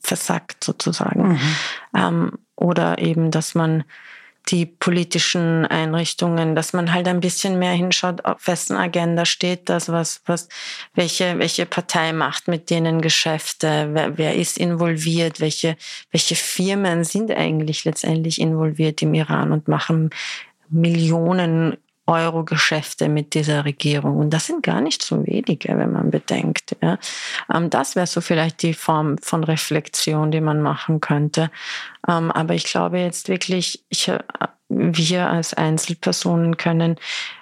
versackt 0.00 0.62
sozusagen. 0.64 1.28
Mhm. 1.28 1.40
Ähm, 1.94 2.32
oder 2.56 2.98
eben, 2.98 3.30
dass 3.30 3.54
man 3.54 3.84
die 4.48 4.66
politischen 4.66 5.66
Einrichtungen, 5.66 6.54
dass 6.54 6.72
man 6.72 6.92
halt 6.92 7.08
ein 7.08 7.20
bisschen 7.20 7.58
mehr 7.58 7.72
hinschaut, 7.72 8.24
auf 8.24 8.46
wessen 8.46 8.76
Agenda 8.76 9.24
steht 9.24 9.68
das, 9.68 9.88
was, 9.88 10.20
was, 10.26 10.48
welche, 10.94 11.38
welche 11.38 11.66
Partei 11.66 12.12
macht 12.12 12.46
mit 12.46 12.70
denen 12.70 13.00
Geschäfte, 13.00 13.88
wer, 13.92 14.18
wer 14.18 14.34
ist 14.36 14.58
involviert, 14.58 15.40
welche, 15.40 15.76
welche 16.12 16.36
Firmen 16.36 17.04
sind 17.04 17.30
eigentlich 17.32 17.84
letztendlich 17.84 18.40
involviert 18.40 19.02
im 19.02 19.14
Iran 19.14 19.52
und 19.52 19.68
machen 19.68 20.10
Millionen 20.68 21.76
Euro-Geschäfte 22.06 23.08
mit 23.08 23.34
dieser 23.34 23.64
Regierung. 23.64 24.18
Und 24.18 24.30
das 24.30 24.46
sind 24.46 24.62
gar 24.62 24.80
nicht 24.80 25.02
so 25.02 25.26
wenige, 25.26 25.76
wenn 25.76 25.92
man 25.92 26.10
bedenkt. 26.10 26.76
Ja. 26.82 26.98
Ähm, 27.52 27.70
das 27.70 27.96
wäre 27.96 28.06
so 28.06 28.20
vielleicht 28.20 28.62
die 28.62 28.74
Form 28.74 29.18
von 29.18 29.44
Reflexion, 29.44 30.30
die 30.30 30.40
man 30.40 30.62
machen 30.62 31.00
könnte. 31.00 31.50
Ähm, 32.08 32.30
aber 32.30 32.54
ich 32.54 32.64
glaube 32.64 32.98
jetzt 32.98 33.28
wirklich, 33.28 33.84
ich, 33.88 34.08
äh, 34.08 34.20
wir 34.68 35.28
als 35.28 35.54
Einzelpersonen 35.54 36.56
können 36.56 36.96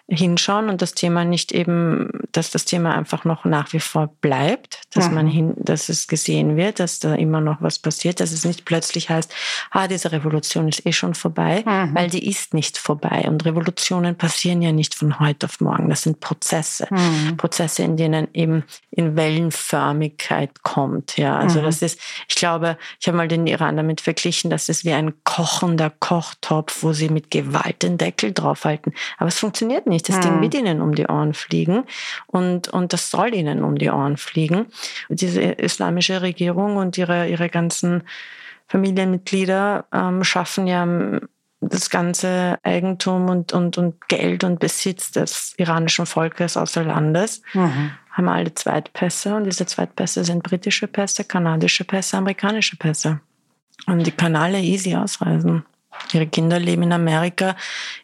hinschauen 0.09 0.69
und 0.69 0.83
das 0.83 0.93
Thema 0.93 1.25
nicht 1.25 1.51
eben, 1.53 2.11
dass 2.33 2.51
das 2.51 2.67
Thema 2.67 2.95
einfach 2.95 3.25
noch 3.25 3.47
nach 3.47 3.73
wie 3.73 3.81
vor 3.81 4.09
bleibt, 4.21 4.83
dass 4.93 5.09
mhm. 5.09 5.15
man 5.15 5.27
hin, 5.27 5.55
dass 5.57 5.89
es 5.89 6.09
gesehen 6.09 6.57
wird, 6.57 6.79
dass 6.79 6.99
da 6.99 7.15
immer 7.15 7.41
noch 7.41 7.63
was 7.63 7.79
passiert, 7.79 8.21
dass 8.21 8.33
es 8.33 8.45
nicht 8.45 8.67
plötzlich 8.67 9.09
heißt, 9.09 9.33
ah, 9.71 9.89
diese 9.89 10.13
Revolution 10.13 10.69
ist 10.69 10.85
eh 10.85 10.93
schon 10.93 11.15
vorbei, 11.15 11.65
mhm. 11.65 11.95
weil 11.95 12.11
die 12.11 12.29
ist 12.29 12.53
nicht 12.53 12.77
vorbei. 12.77 13.25
Und 13.27 13.47
Revolutionen 13.47 14.15
passieren 14.15 14.61
ja 14.61 14.73
nicht 14.73 14.95
von 14.95 15.21
heute 15.21 15.47
auf 15.47 15.61
morgen. 15.61 15.89
Das 15.89 16.03
sind 16.03 16.21
Prozesse. 16.21 16.87
Mhm. 16.91 17.39
Prozesse, 17.39 17.83
in 17.83 17.97
denen 17.97 18.29
eben 18.35 18.65
in 18.91 19.17
Wellenförmigkeit 19.17 20.63
kommt. 20.63 21.17
Ja, 21.17 21.39
also 21.39 21.61
mhm. 21.61 21.65
das 21.65 21.81
ist, 21.81 21.99
ich 22.29 22.35
glaube, 22.35 22.77
ich 23.01 23.07
habe 23.07 23.17
mal 23.17 23.29
den 23.29 23.47
Iran 23.47 23.79
damit 23.79 24.03
verglichen, 24.03 24.51
das 24.51 24.69
ist 24.69 24.85
wie 24.85 24.93
ein 24.93 25.15
kochender 25.25 25.89
Kochtopf, 25.89 26.83
wo 26.83 26.93
sie 26.93 27.09
mit 27.09 27.31
Gewalt 27.31 27.83
den 27.83 27.97
Deckel 27.97 28.33
draufhalten. 28.33 28.93
Aber 29.17 29.29
es 29.29 29.39
funktioniert 29.39 29.87
nicht. 29.87 29.94
Das 30.03 30.17
hm. 30.17 30.23
Ding 30.23 30.41
wird 30.43 30.55
ihnen 30.55 30.81
um 30.81 30.95
die 30.95 31.07
Ohren 31.07 31.35
fliegen 31.35 31.85
und, 32.27 32.69
und 32.69 32.93
das 32.93 33.11
soll 33.11 33.35
ihnen 33.35 33.63
um 33.63 33.77
die 33.77 33.91
Ohren 33.91 34.17
fliegen. 34.17 34.67
Diese 35.09 35.43
islamische 35.43 36.23
Regierung 36.23 36.77
und 36.77 36.99
ihre, 36.99 37.29
ihre 37.29 37.49
ganzen 37.49 38.03
Familienmitglieder 38.69 39.87
ähm, 39.93 40.25
schaffen 40.25 40.67
ja 40.67 40.87
das 41.61 41.91
ganze 41.91 42.59
Eigentum 42.63 43.29
und, 43.29 43.53
und, 43.53 43.79
und 43.79 44.09
Geld 44.09 44.45
und 44.45 44.61
Besitz 44.61 45.13
des 45.13 45.55
iranischen 45.57 46.07
Volkes 46.07 46.57
außer 46.57 46.85
Landes, 46.85 47.43
mhm. 47.53 47.93
haben 48.11 48.29
alle 48.29 48.55
Zweitpässe 48.55 49.35
und 49.35 49.45
diese 49.45 49.67
Zweitpässe 49.67 50.25
sind 50.25 50.43
britische 50.43 50.87
Pässe, 50.87 51.25
kanadische 51.25 51.85
Pässe, 51.85 52.19
amerikanische 52.19 52.77
Pässe. 52.77 53.21
Und 53.87 54.07
die 54.07 54.13
kann 54.13 54.37
alle 54.37 54.61
easy 54.61 54.95
ausreisen. 54.95 55.65
Ihre 56.13 56.27
Kinder 56.27 56.59
leben 56.59 56.85
in 56.85 56.93
Amerika, 56.93 57.57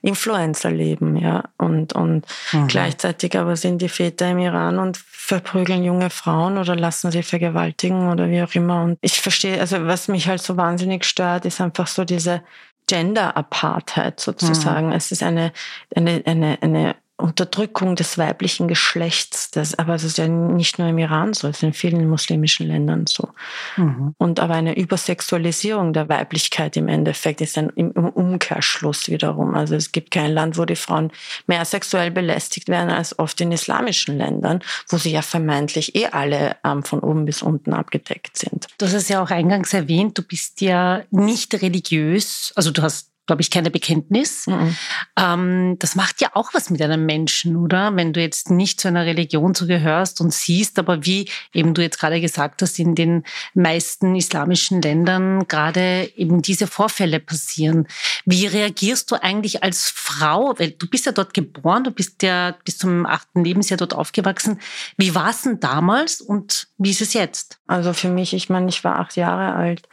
Influencer 0.02 0.70
leben, 0.70 1.16
ja. 1.16 1.44
Und, 1.58 1.92
und 1.92 2.26
mhm. 2.52 2.66
gleichzeitig 2.66 3.38
aber 3.38 3.56
sind 3.56 3.80
die 3.82 3.88
Väter 3.88 4.30
im 4.30 4.38
Iran 4.38 4.78
und 4.78 4.96
verprügeln 4.96 5.84
junge 5.84 6.10
Frauen 6.10 6.58
oder 6.58 6.74
lassen 6.74 7.10
sie 7.10 7.22
vergewaltigen 7.22 8.10
oder 8.10 8.28
wie 8.30 8.42
auch 8.42 8.54
immer. 8.54 8.82
Und 8.82 8.98
ich 9.00 9.20
verstehe, 9.20 9.60
also 9.60 9.86
was 9.86 10.08
mich 10.08 10.28
halt 10.28 10.42
so 10.42 10.56
wahnsinnig 10.56 11.04
stört, 11.04 11.44
ist 11.44 11.60
einfach 11.60 11.86
so 11.86 12.04
diese 12.04 12.42
Gender-Apartheid 12.88 14.18
sozusagen. 14.18 14.88
Mhm. 14.88 14.92
Es 14.92 15.12
ist 15.12 15.22
eine, 15.22 15.52
eine, 15.94 16.22
eine, 16.26 16.58
eine 16.60 16.96
Unterdrückung 17.22 17.96
des 17.96 18.18
weiblichen 18.18 18.68
Geschlechts. 18.68 19.50
Das, 19.50 19.78
aber 19.78 19.94
das 19.94 20.04
ist 20.04 20.18
ja 20.18 20.28
nicht 20.28 20.78
nur 20.78 20.88
im 20.88 20.98
Iran 20.98 21.32
so, 21.32 21.48
es 21.48 21.58
ist 21.58 21.62
in 21.62 21.72
vielen 21.72 22.08
muslimischen 22.08 22.66
Ländern 22.66 23.06
so. 23.06 23.28
Mhm. 23.76 24.14
Und 24.18 24.40
aber 24.40 24.54
eine 24.54 24.76
Übersexualisierung 24.76 25.92
der 25.92 26.08
Weiblichkeit 26.08 26.76
im 26.76 26.88
Endeffekt 26.88 27.40
ist 27.40 27.58
ein 27.58 27.70
im 27.76 27.90
Umkehrschluss 27.90 29.08
wiederum. 29.08 29.54
Also 29.54 29.74
es 29.74 29.92
gibt 29.92 30.10
kein 30.10 30.32
Land, 30.32 30.58
wo 30.58 30.64
die 30.64 30.76
Frauen 30.76 31.12
mehr 31.46 31.64
sexuell 31.64 32.10
belästigt 32.10 32.68
werden 32.68 32.90
als 32.90 33.18
oft 33.18 33.40
in 33.40 33.52
islamischen 33.52 34.16
Ländern, 34.16 34.60
wo 34.88 34.96
sie 34.96 35.12
ja 35.12 35.22
vermeintlich 35.22 35.94
eh 35.94 36.06
alle 36.06 36.56
ähm, 36.64 36.82
von 36.82 37.00
oben 37.00 37.24
bis 37.24 37.42
unten 37.42 37.72
abgedeckt 37.72 38.36
sind. 38.36 38.66
Du 38.78 38.86
hast 38.86 38.94
es 38.94 39.08
ja 39.08 39.22
auch 39.22 39.30
eingangs 39.30 39.72
erwähnt, 39.72 40.16
du 40.18 40.22
bist 40.22 40.60
ja 40.60 41.02
nicht 41.10 41.60
religiös, 41.62 42.52
also 42.56 42.70
du 42.70 42.82
hast 42.82 43.09
glaube 43.30 43.42
ich, 43.42 43.50
keine 43.52 43.70
Bekenntnis. 43.70 44.48
Mhm. 44.48 44.76
Ähm, 45.16 45.76
das 45.78 45.94
macht 45.94 46.20
ja 46.20 46.30
auch 46.34 46.52
was 46.52 46.68
mit 46.68 46.82
einem 46.82 47.06
Menschen, 47.06 47.54
oder? 47.54 47.94
Wenn 47.94 48.12
du 48.12 48.20
jetzt 48.20 48.50
nicht 48.50 48.80
zu 48.80 48.88
einer 48.88 49.06
Religion 49.06 49.54
zugehörst 49.54 50.20
und 50.20 50.34
siehst, 50.34 50.80
aber 50.80 51.06
wie 51.06 51.30
eben 51.54 51.72
du 51.72 51.80
jetzt 51.80 52.00
gerade 52.00 52.20
gesagt 52.20 52.60
hast, 52.60 52.80
in 52.80 52.96
den 52.96 53.22
meisten 53.54 54.16
islamischen 54.16 54.82
Ländern 54.82 55.46
gerade 55.46 56.10
eben 56.16 56.42
diese 56.42 56.66
Vorfälle 56.66 57.20
passieren. 57.20 57.86
Wie 58.24 58.46
reagierst 58.46 59.12
du 59.12 59.22
eigentlich 59.22 59.62
als 59.62 59.88
Frau? 59.88 60.54
Weil 60.58 60.72
du 60.72 60.88
bist 60.88 61.06
ja 61.06 61.12
dort 61.12 61.32
geboren, 61.32 61.84
du 61.84 61.92
bist 61.92 62.24
ja 62.24 62.56
bis 62.64 62.78
zum 62.78 63.06
achten 63.06 63.44
Lebensjahr 63.44 63.78
dort 63.78 63.94
aufgewachsen. 63.94 64.58
Wie 64.96 65.14
war 65.14 65.30
es 65.30 65.42
denn 65.42 65.60
damals 65.60 66.20
und 66.20 66.66
wie 66.78 66.90
ist 66.90 67.00
es 67.00 67.12
jetzt? 67.12 67.60
Also 67.68 67.92
für 67.92 68.08
mich, 68.08 68.34
ich 68.34 68.50
meine, 68.50 68.68
ich 68.70 68.82
war 68.82 68.98
acht 68.98 69.14
Jahre 69.14 69.54
alt. 69.54 69.88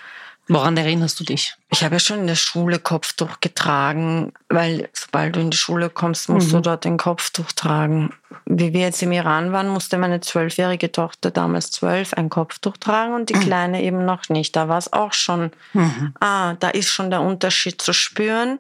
Woran 0.50 0.78
erinnerst 0.78 1.20
du 1.20 1.26
dich? 1.26 1.56
Ich 1.70 1.84
habe 1.84 1.96
ja 1.96 2.00
schon 2.00 2.22
in 2.22 2.28
der 2.28 2.36
Schule 2.36 2.80
Kopftuch 2.80 3.42
getragen, 3.42 4.32
weil 4.48 4.88
sobald 4.94 5.36
du 5.36 5.42
in 5.42 5.50
die 5.50 5.58
Schule 5.58 5.90
kommst, 5.90 6.30
musst 6.30 6.48
mhm. 6.48 6.54
du 6.54 6.62
dort 6.62 6.86
den 6.86 6.96
Kopftuch 6.96 7.52
tragen. 7.52 8.14
Wie 8.46 8.72
wir 8.72 8.82
jetzt 8.82 9.02
im 9.04 9.12
Iran 9.12 9.52
waren, 9.52 9.68
musste 9.68 9.98
meine 9.98 10.22
zwölfjährige 10.22 10.90
Tochter 10.90 11.32
damals 11.32 11.72
zwölf 11.72 12.14
ein 12.14 12.30
Kopftuch 12.30 12.78
tragen 12.78 13.14
und 13.14 13.30
die 13.30 13.36
mhm. 13.36 13.42
Kleine 13.42 13.84
eben 13.84 14.06
noch 14.06 14.30
nicht. 14.30 14.56
Da 14.56 14.70
war 14.70 14.78
es 14.78 14.94
auch 14.94 15.12
schon, 15.12 15.52
mhm. 15.74 16.14
ah, 16.22 16.54
da 16.54 16.70
ist 16.70 16.88
schon 16.88 17.10
der 17.10 17.22
Unterschied 17.22 17.82
zu 17.82 17.92
spüren. 17.92 18.60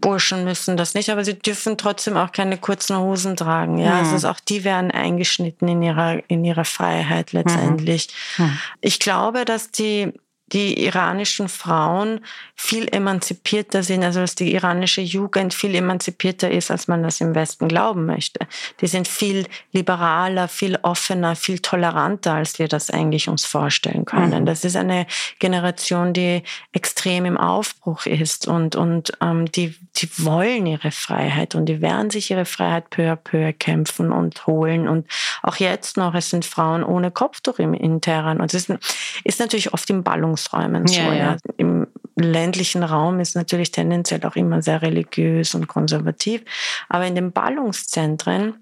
Burschen 0.00 0.44
müssen 0.44 0.78
das 0.78 0.94
nicht, 0.94 1.10
aber 1.10 1.24
sie 1.24 1.38
dürfen 1.38 1.76
trotzdem 1.76 2.16
auch 2.16 2.32
keine 2.32 2.56
kurzen 2.56 2.96
Hosen 2.96 3.36
tragen. 3.36 3.76
Ja, 3.76 4.02
mhm. 4.02 4.12
also 4.14 4.28
auch 4.28 4.40
die 4.40 4.64
werden 4.64 4.90
eingeschnitten 4.90 5.68
in 5.68 5.82
ihrer, 5.82 6.22
in 6.28 6.42
ihrer 6.44 6.64
Freiheit 6.64 7.32
letztendlich. 7.32 8.08
Mhm. 8.38 8.44
Mhm. 8.46 8.58
Ich 8.80 8.98
glaube, 8.98 9.44
dass 9.44 9.70
die 9.70 10.14
die 10.52 10.84
iranischen 10.84 11.48
Frauen 11.48 12.20
viel 12.54 12.88
emanzipierter 12.88 13.82
sind, 13.82 14.02
also 14.02 14.20
dass 14.20 14.34
die 14.34 14.52
iranische 14.54 15.00
Jugend 15.00 15.54
viel 15.54 15.74
emanzipierter 15.74 16.50
ist, 16.50 16.70
als 16.70 16.88
man 16.88 17.02
das 17.02 17.20
im 17.20 17.34
Westen 17.34 17.68
glauben 17.68 18.06
möchte. 18.06 18.40
Die 18.80 18.86
sind 18.86 19.06
viel 19.06 19.46
liberaler, 19.72 20.48
viel 20.48 20.78
offener, 20.82 21.36
viel 21.36 21.60
toleranter, 21.60 22.34
als 22.34 22.58
wir 22.58 22.68
das 22.68 22.90
eigentlich 22.90 23.28
uns 23.28 23.44
vorstellen 23.44 24.04
können. 24.04 24.42
Mhm. 24.42 24.46
Das 24.46 24.64
ist 24.64 24.76
eine 24.76 25.06
Generation, 25.38 26.12
die 26.12 26.42
extrem 26.72 27.26
im 27.26 27.36
Aufbruch 27.36 28.06
ist 28.06 28.48
und, 28.48 28.74
und 28.74 29.12
ähm, 29.20 29.50
die, 29.52 29.74
die 29.96 30.08
wollen 30.18 30.66
ihre 30.66 30.90
Freiheit 30.90 31.54
und 31.54 31.66
die 31.66 31.80
werden 31.80 32.10
sich 32.10 32.30
ihre 32.30 32.44
Freiheit 32.44 32.90
peu 32.90 33.12
à 33.12 33.16
peu 33.16 33.52
kämpfen 33.52 34.12
und 34.12 34.46
holen. 34.46 34.88
Und 34.88 35.06
auch 35.42 35.56
jetzt 35.56 35.96
noch, 35.96 36.14
es 36.14 36.30
sind 36.30 36.44
Frauen 36.44 36.82
ohne 36.82 37.10
Kopftuch 37.10 37.58
im, 37.58 37.74
in 37.74 38.00
Teheran. 38.00 38.40
Und 38.40 38.54
es 38.54 38.68
ist, 38.68 38.78
ist 39.24 39.40
natürlich 39.40 39.72
oft 39.72 39.88
im 39.90 40.02
Ballung 40.02 40.36
Ballungsräumen 40.38 40.86
so. 40.86 41.00
Ja, 41.00 41.12
ja. 41.12 41.36
Im 41.56 41.86
ländlichen 42.16 42.82
Raum 42.82 43.20
ist 43.20 43.36
natürlich 43.36 43.70
tendenziell 43.70 44.24
auch 44.24 44.36
immer 44.36 44.62
sehr 44.62 44.82
religiös 44.82 45.54
und 45.54 45.68
konservativ, 45.68 46.42
aber 46.88 47.06
in 47.06 47.14
den 47.14 47.32
Ballungszentren, 47.32 48.54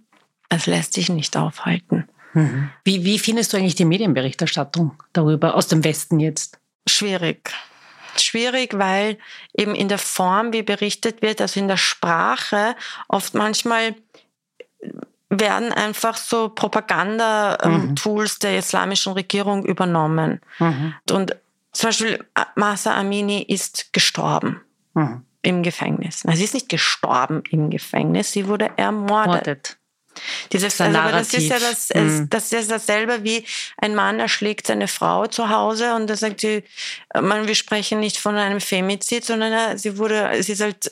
das 0.49 0.67
lässt 0.67 0.93
sich 0.93 1.09
nicht 1.09 1.37
aufhalten. 1.37 2.09
Mhm. 2.35 2.71
Wie, 2.85 3.05
wie 3.05 3.19
findest 3.19 3.53
du 3.53 3.57
eigentlich 3.57 3.75
die 3.75 3.85
Medienberichterstattung 3.85 4.93
darüber 5.12 5.55
aus 5.55 5.69
dem 5.69 5.85
Westen 5.85 6.21
jetzt? 6.21 6.59
Schwierig 6.89 7.53
schwierig, 8.19 8.79
weil 8.79 9.19
eben 9.53 9.75
in 9.75 9.89
der 9.89 9.99
Form, 9.99 10.55
wie 10.55 10.62
berichtet 10.62 11.21
wird, 11.21 11.43
also 11.43 11.61
in 11.61 11.69
der 11.69 11.77
Sprache, 11.77 12.75
oft 13.09 13.35
manchmal 13.35 13.95
werden 15.29 15.71
einfach 15.71 16.17
so 16.17 16.49
Propaganda-Tools 16.49 18.35
mhm. 18.37 18.41
der 18.41 18.59
islamischen 18.59 19.12
Regierung 19.12 19.67
übernommen. 19.67 20.41
Mhm. 20.59 20.95
Und 21.11 21.37
zum 21.77 21.89
Beispiel 21.89 22.25
Masa 22.55 22.95
Amini 22.95 23.43
ist 23.43 23.93
gestorben 23.93 24.62
mhm. 24.95 25.25
im 25.43 25.62
Gefängnis. 25.62 26.23
Na, 26.25 26.35
sie 26.35 26.45
ist 26.45 26.55
nicht 26.55 26.69
gestorben 26.69 27.43
im 27.51 27.71
Gefängnis, 27.71 28.33
sie 28.33 28.49
wurde 28.49 28.71
ermordet. 28.77 29.47
Mordet. 29.47 29.79
Dieses, 30.53 30.81
also, 30.81 30.99
aber 30.99 31.12
das 31.12 31.35
ist 31.35 31.49
ja 31.49 31.59
das, 31.59 31.91
mhm. 31.95 32.29
das 32.31 32.51
ist 32.51 32.70
dasselbe 32.70 33.22
wie 33.22 33.45
ein 33.77 33.95
Mann 33.95 34.18
erschlägt 34.18 34.66
seine 34.66 34.89
Frau 34.89 35.27
zu 35.27 35.51
Hause 35.51 35.95
und 35.95 36.09
da 36.09 36.16
sagt 36.16 36.41
sie, 36.41 36.64
man, 37.14 37.47
wir 37.47 37.55
sprechen 37.55 38.01
nicht 38.01 38.16
von 38.16 38.37
einem 38.37 38.61
Femizid, 38.61 39.27
sondern 39.27 39.77
sie 39.77 39.99
wurde, 39.99 40.43
sie 40.43 40.53
ist 40.53 40.62
halt 40.62 40.91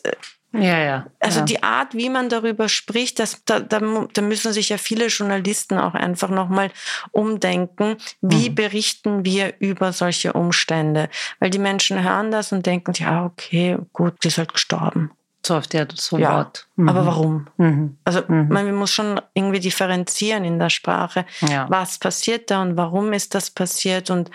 ja, 0.55 0.79
ja. 0.79 1.07
Also 1.21 1.41
ja. 1.41 1.45
die 1.45 1.63
Art, 1.63 1.95
wie 1.95 2.09
man 2.09 2.29
darüber 2.29 2.69
spricht, 2.69 3.19
das, 3.19 3.45
da, 3.45 3.61
da, 3.61 3.81
da 4.13 4.23
müssen 4.23 4.53
sich 4.53 4.69
ja 4.69 4.79
viele 4.79 5.07
Journalisten 5.07 5.79
auch 5.79 5.95
einfach 5.95 6.31
nochmal 6.31 6.71
umdenken. 7.11 7.97
Wie 8.21 8.51
mhm. 8.51 8.55
berichten 8.55 9.25
wir 9.25 9.55
über 9.59 9.93
solche 9.93 10.33
Umstände? 10.33 11.09
Weil 11.41 11.51
die 11.51 11.59
Menschen 11.59 12.03
hören 12.03 12.31
das 12.31 12.53
und 12.53 12.67
denken, 12.67 12.93
ja, 12.95 13.25
okay, 13.25 13.79
gut, 13.93 14.15
die 14.23 14.29
ist 14.29 14.39
halt 14.39 14.53
gestorben. 14.53 15.11
So 15.47 15.57
auf 15.57 15.67
der 15.67 15.89
so 15.95 16.17
ja, 16.17 16.37
Wort. 16.37 16.67
Mhm. 16.77 16.89
Aber 16.89 17.07
warum? 17.07 17.47
Mhm. 17.59 17.99
Also 18.05 18.23
mhm. 18.27 18.49
man 18.49 18.75
muss 18.75 18.93
schon 18.93 19.21
irgendwie 19.35 19.61
differenzieren 19.61 20.45
in 20.45 20.59
der 20.59 20.71
Sprache. 20.71 21.27
Ja. 21.43 21.67
Was 21.69 21.99
passiert 21.99 22.51
da 22.51 22.63
und 22.63 22.77
warum 22.77 23.13
ist 23.13 23.35
das 23.35 23.51
passiert? 23.51 24.11
Und 24.11 24.31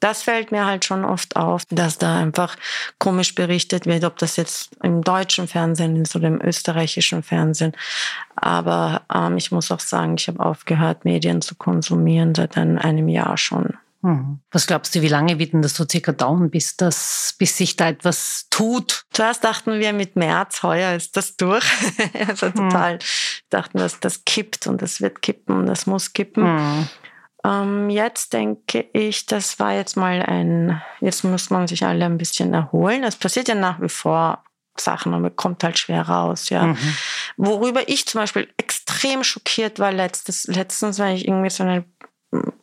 das 0.00 0.22
fällt 0.22 0.50
mir 0.50 0.66
halt 0.66 0.84
schon 0.84 1.04
oft 1.04 1.36
auf, 1.36 1.64
dass 1.70 1.98
da 1.98 2.18
einfach 2.18 2.56
komisch 2.98 3.34
berichtet 3.34 3.86
wird, 3.86 4.04
ob 4.04 4.18
das 4.18 4.36
jetzt 4.36 4.70
im 4.82 5.02
deutschen 5.02 5.46
Fernsehen 5.46 5.96
ist 5.96 6.16
oder 6.16 6.28
im 6.28 6.40
österreichischen 6.42 7.22
Fernsehen. 7.22 7.72
Aber 8.36 9.02
ähm, 9.14 9.36
ich 9.36 9.52
muss 9.52 9.70
auch 9.70 9.80
sagen, 9.80 10.16
ich 10.18 10.28
habe 10.28 10.40
aufgehört, 10.40 11.04
Medien 11.04 11.42
zu 11.42 11.54
konsumieren 11.54 12.34
seit 12.34 12.56
einem 12.56 13.08
Jahr 13.08 13.36
schon. 13.36 13.74
Hm. 14.02 14.40
Was 14.50 14.66
glaubst 14.66 14.94
du, 14.94 15.02
wie 15.02 15.08
lange 15.08 15.38
wird 15.38 15.52
denn 15.52 15.62
das 15.62 15.74
so 15.74 15.84
circa 15.88 16.12
dauern, 16.12 16.50
bis, 16.50 16.76
das, 16.76 17.34
bis 17.38 17.56
sich 17.56 17.76
da 17.76 17.88
etwas 17.88 18.46
tut? 18.50 19.04
Zuerst 19.12 19.44
dachten 19.44 19.78
wir, 19.78 19.92
mit 19.92 20.16
März 20.16 20.62
heuer 20.62 20.94
ist 20.94 21.16
das 21.16 21.36
durch. 21.36 21.64
also 22.28 22.46
hm. 22.46 22.54
total 22.54 22.98
dachten, 23.50 23.78
dass 23.78 24.00
das 24.00 24.24
kippt 24.24 24.66
und 24.66 24.80
das 24.80 25.00
wird 25.00 25.20
kippen 25.20 25.56
und 25.56 25.66
das 25.66 25.86
muss 25.86 26.12
kippen. 26.12 26.44
Hm. 26.44 26.88
Ähm, 27.44 27.90
jetzt 27.90 28.32
denke 28.32 28.86
ich, 28.92 29.26
das 29.26 29.58
war 29.58 29.72
jetzt 29.72 29.96
mal 29.96 30.22
ein, 30.22 30.80
jetzt 31.00 31.24
muss 31.24 31.50
man 31.50 31.66
sich 31.66 31.84
alle 31.84 32.04
ein 32.04 32.18
bisschen 32.18 32.52
erholen. 32.52 33.04
Es 33.04 33.16
passiert 33.16 33.48
ja 33.48 33.54
nach 33.54 33.80
wie 33.80 33.88
vor 33.88 34.44
Sachen 34.76 35.12
und 35.14 35.22
man 35.22 35.36
kommt 35.36 35.64
halt 35.64 35.78
schwer 35.78 36.02
raus, 36.02 36.48
ja. 36.48 36.68
Mhm. 36.68 36.96
Worüber 37.36 37.88
ich 37.88 38.06
zum 38.06 38.20
Beispiel 38.20 38.48
extrem 38.56 39.24
schockiert 39.24 39.78
war 39.78 39.92
letztes, 39.92 40.44
letztens, 40.44 40.98
weil 40.98 41.16
ich 41.16 41.26
irgendwie 41.26 41.50
so 41.50 41.64
eine 41.64 41.84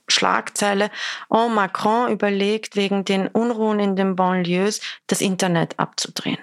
Schlagzeile, 0.07 0.89
oh, 1.29 1.49
Macron 1.49 2.11
überlegt, 2.11 2.75
wegen 2.75 3.05
den 3.05 3.27
Unruhen 3.27 3.79
in 3.79 3.95
den 3.95 4.15
Banlieues 4.15 4.81
das 5.07 5.21
Internet 5.21 5.79
abzudrehen. 5.79 6.39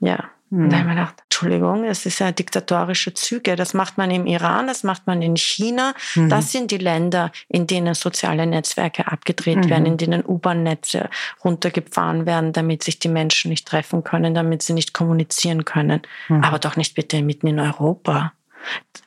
Ja. 0.00 0.30
Mhm. 0.50 0.64
Und 0.64 0.70
da 0.70 0.78
habe 0.78 0.88
ich 0.88 0.94
mir 0.94 1.00
gedacht, 1.00 1.22
Entschuldigung, 1.24 1.84
es 1.84 2.06
ist 2.06 2.18
ja 2.20 2.30
diktatorische 2.30 3.14
Züge. 3.14 3.56
Das 3.56 3.74
macht 3.74 3.98
man 3.98 4.10
im 4.10 4.26
Iran, 4.26 4.66
das 4.66 4.84
macht 4.84 5.06
man 5.06 5.20
in 5.22 5.36
China. 5.36 5.92
Mhm. 6.14 6.28
Das 6.28 6.52
sind 6.52 6.70
die 6.70 6.78
Länder, 6.78 7.32
in 7.48 7.66
denen 7.66 7.94
soziale 7.94 8.46
Netzwerke 8.46 9.10
abgedreht 9.10 9.64
mhm. 9.64 9.70
werden, 9.70 9.86
in 9.86 9.96
denen 9.96 10.24
U-Bahn-Netze 10.24 11.10
runtergefahren 11.44 12.26
werden, 12.26 12.52
damit 12.52 12.84
sich 12.84 12.98
die 12.98 13.08
Menschen 13.08 13.48
nicht 13.48 13.66
treffen 13.66 14.04
können, 14.04 14.34
damit 14.34 14.62
sie 14.62 14.72
nicht 14.72 14.94
kommunizieren 14.94 15.64
können. 15.64 16.02
Mhm. 16.28 16.44
Aber 16.44 16.58
doch 16.58 16.76
nicht 16.76 16.94
bitte 16.94 17.22
mitten 17.22 17.48
in 17.48 17.58
Europa. 17.58 18.32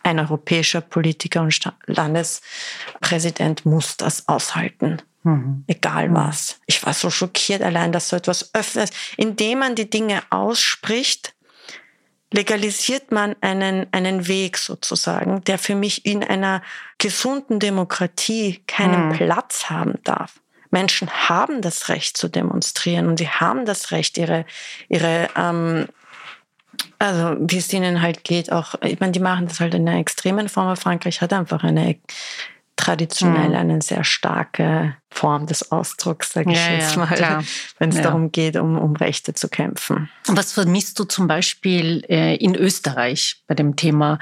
Ein 0.03 0.19
europäischer 0.19 0.81
Politiker 0.81 1.41
und 1.41 1.59
Landespräsident 1.85 3.65
muss 3.65 3.97
das 3.97 4.27
aushalten. 4.27 5.01
Mhm. 5.23 5.63
Egal 5.67 6.09
mhm. 6.09 6.15
was. 6.15 6.59
Ich 6.65 6.85
war 6.85 6.93
so 6.93 7.09
schockiert 7.09 7.61
allein, 7.61 7.91
dass 7.91 8.09
so 8.09 8.15
etwas 8.15 8.53
öffnet. 8.53 8.91
Indem 9.17 9.59
man 9.59 9.75
die 9.75 9.89
Dinge 9.89 10.23
ausspricht, 10.29 11.33
legalisiert 12.31 13.11
man 13.11 13.35
einen, 13.41 13.87
einen 13.91 14.27
Weg 14.27 14.57
sozusagen, 14.57 15.43
der 15.45 15.57
für 15.57 15.75
mich 15.75 16.05
in 16.05 16.23
einer 16.23 16.61
gesunden 16.97 17.59
Demokratie 17.59 18.61
keinen 18.67 19.09
mhm. 19.09 19.13
Platz 19.13 19.69
haben 19.69 19.95
darf. 20.03 20.39
Menschen 20.71 21.09
haben 21.09 21.61
das 21.61 21.89
Recht 21.89 22.15
zu 22.15 22.27
demonstrieren 22.27 23.07
und 23.07 23.17
sie 23.17 23.29
haben 23.29 23.65
das 23.65 23.91
Recht, 23.91 24.17
ihre, 24.19 24.45
ihre 24.87 25.27
ähm, 25.35 25.87
also 26.99 27.35
wie 27.39 27.57
es 27.57 27.71
ihnen 27.73 28.01
halt 28.01 28.23
geht, 28.23 28.51
auch, 28.51 28.75
ich 28.81 28.99
meine, 28.99 29.11
die 29.11 29.19
machen 29.19 29.47
das 29.47 29.59
halt 29.59 29.73
in 29.73 29.87
einer 29.87 29.99
extremen 29.99 30.49
Form. 30.49 30.75
Frankreich 30.75 31.21
hat 31.21 31.33
einfach 31.33 31.63
eine 31.63 31.95
traditionell 32.75 33.49
mhm. 33.49 33.55
eine 33.55 33.81
sehr 33.81 34.03
starke 34.05 34.95
Form 35.09 35.47
des 35.47 35.71
Ausdrucks, 35.71 36.31
sage 36.31 36.51
ich 36.51 36.57
ja, 36.57 36.73
jetzt 36.73 36.95
mal, 36.95 37.09
ja, 37.19 37.41
wenn 37.77 37.89
es 37.89 37.97
ja. 37.97 38.03
darum 38.03 38.31
geht, 38.31 38.55
um, 38.55 38.77
um 38.77 38.95
Rechte 38.95 39.33
zu 39.33 39.49
kämpfen. 39.49 40.09
Was 40.27 40.53
vermisst 40.53 40.97
du 40.97 41.03
zum 41.03 41.27
Beispiel 41.27 42.05
äh, 42.07 42.35
in 42.37 42.55
Österreich 42.55 43.43
bei 43.47 43.55
dem 43.55 43.75
Thema 43.75 44.17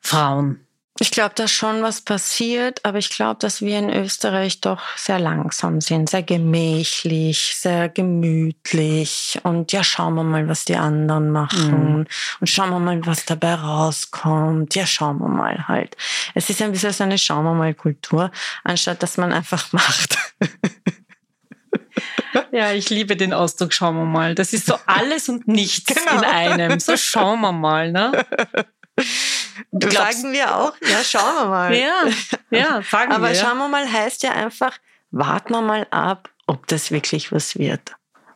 Frauen? 0.00 0.66
Ich 1.02 1.10
glaube, 1.10 1.34
dass 1.34 1.50
schon 1.50 1.82
was 1.82 2.02
passiert, 2.02 2.84
aber 2.84 2.98
ich 2.98 3.08
glaube, 3.08 3.40
dass 3.40 3.62
wir 3.62 3.78
in 3.78 3.88
Österreich 3.88 4.60
doch 4.60 4.82
sehr 4.98 5.18
langsam 5.18 5.80
sind, 5.80 6.10
sehr 6.10 6.22
gemächlich, 6.22 7.56
sehr 7.56 7.88
gemütlich 7.88 9.40
und 9.42 9.72
ja, 9.72 9.82
schauen 9.82 10.14
wir 10.14 10.24
mal, 10.24 10.46
was 10.46 10.66
die 10.66 10.76
anderen 10.76 11.30
machen 11.30 12.00
mhm. 12.00 12.06
und 12.40 12.46
schauen 12.46 12.68
wir 12.68 12.80
mal, 12.80 13.00
was 13.06 13.24
dabei 13.24 13.54
rauskommt. 13.54 14.74
Ja, 14.74 14.84
schauen 14.84 15.20
wir 15.20 15.28
mal 15.28 15.68
halt. 15.68 15.96
Es 16.34 16.50
ist 16.50 16.60
ein 16.60 16.72
bisschen 16.72 16.92
so 16.92 17.04
eine 17.04 17.16
Schauen 17.16 17.44
wir 17.44 17.54
mal 17.54 17.72
Kultur, 17.72 18.30
anstatt 18.62 19.02
dass 19.02 19.16
man 19.16 19.32
einfach 19.32 19.72
macht. 19.72 20.18
Ja, 22.52 22.72
ich 22.72 22.90
liebe 22.90 23.16
den 23.16 23.32
Ausdruck, 23.32 23.72
schauen 23.72 23.96
wir 23.96 24.04
mal. 24.04 24.34
Das 24.34 24.52
ist 24.52 24.66
so 24.66 24.76
alles 24.84 25.30
und 25.30 25.48
nichts 25.48 25.94
genau. 25.94 26.18
in 26.18 26.24
einem. 26.24 26.80
So 26.80 26.96
schauen 26.98 27.40
wir 27.40 27.52
mal, 27.52 27.90
ne? 27.90 28.26
Glaubst, 29.72 30.22
sagen 30.22 30.32
wir 30.32 30.56
auch, 30.56 30.72
ja, 30.82 31.04
schauen 31.04 31.34
wir 31.34 31.46
mal. 31.46 31.74
Ja, 31.74 32.04
ja, 32.50 32.82
sagen 32.90 33.12
Aber 33.12 33.28
wir. 33.28 33.34
Schauen 33.34 33.58
wir 33.58 33.68
mal 33.68 33.90
heißt 33.90 34.22
ja 34.22 34.32
einfach, 34.32 34.78
warten 35.10 35.52
wir 35.52 35.62
mal 35.62 35.86
ab, 35.90 36.30
ob 36.46 36.66
das 36.66 36.90
wirklich 36.90 37.32
was 37.32 37.58
wird. 37.58 37.94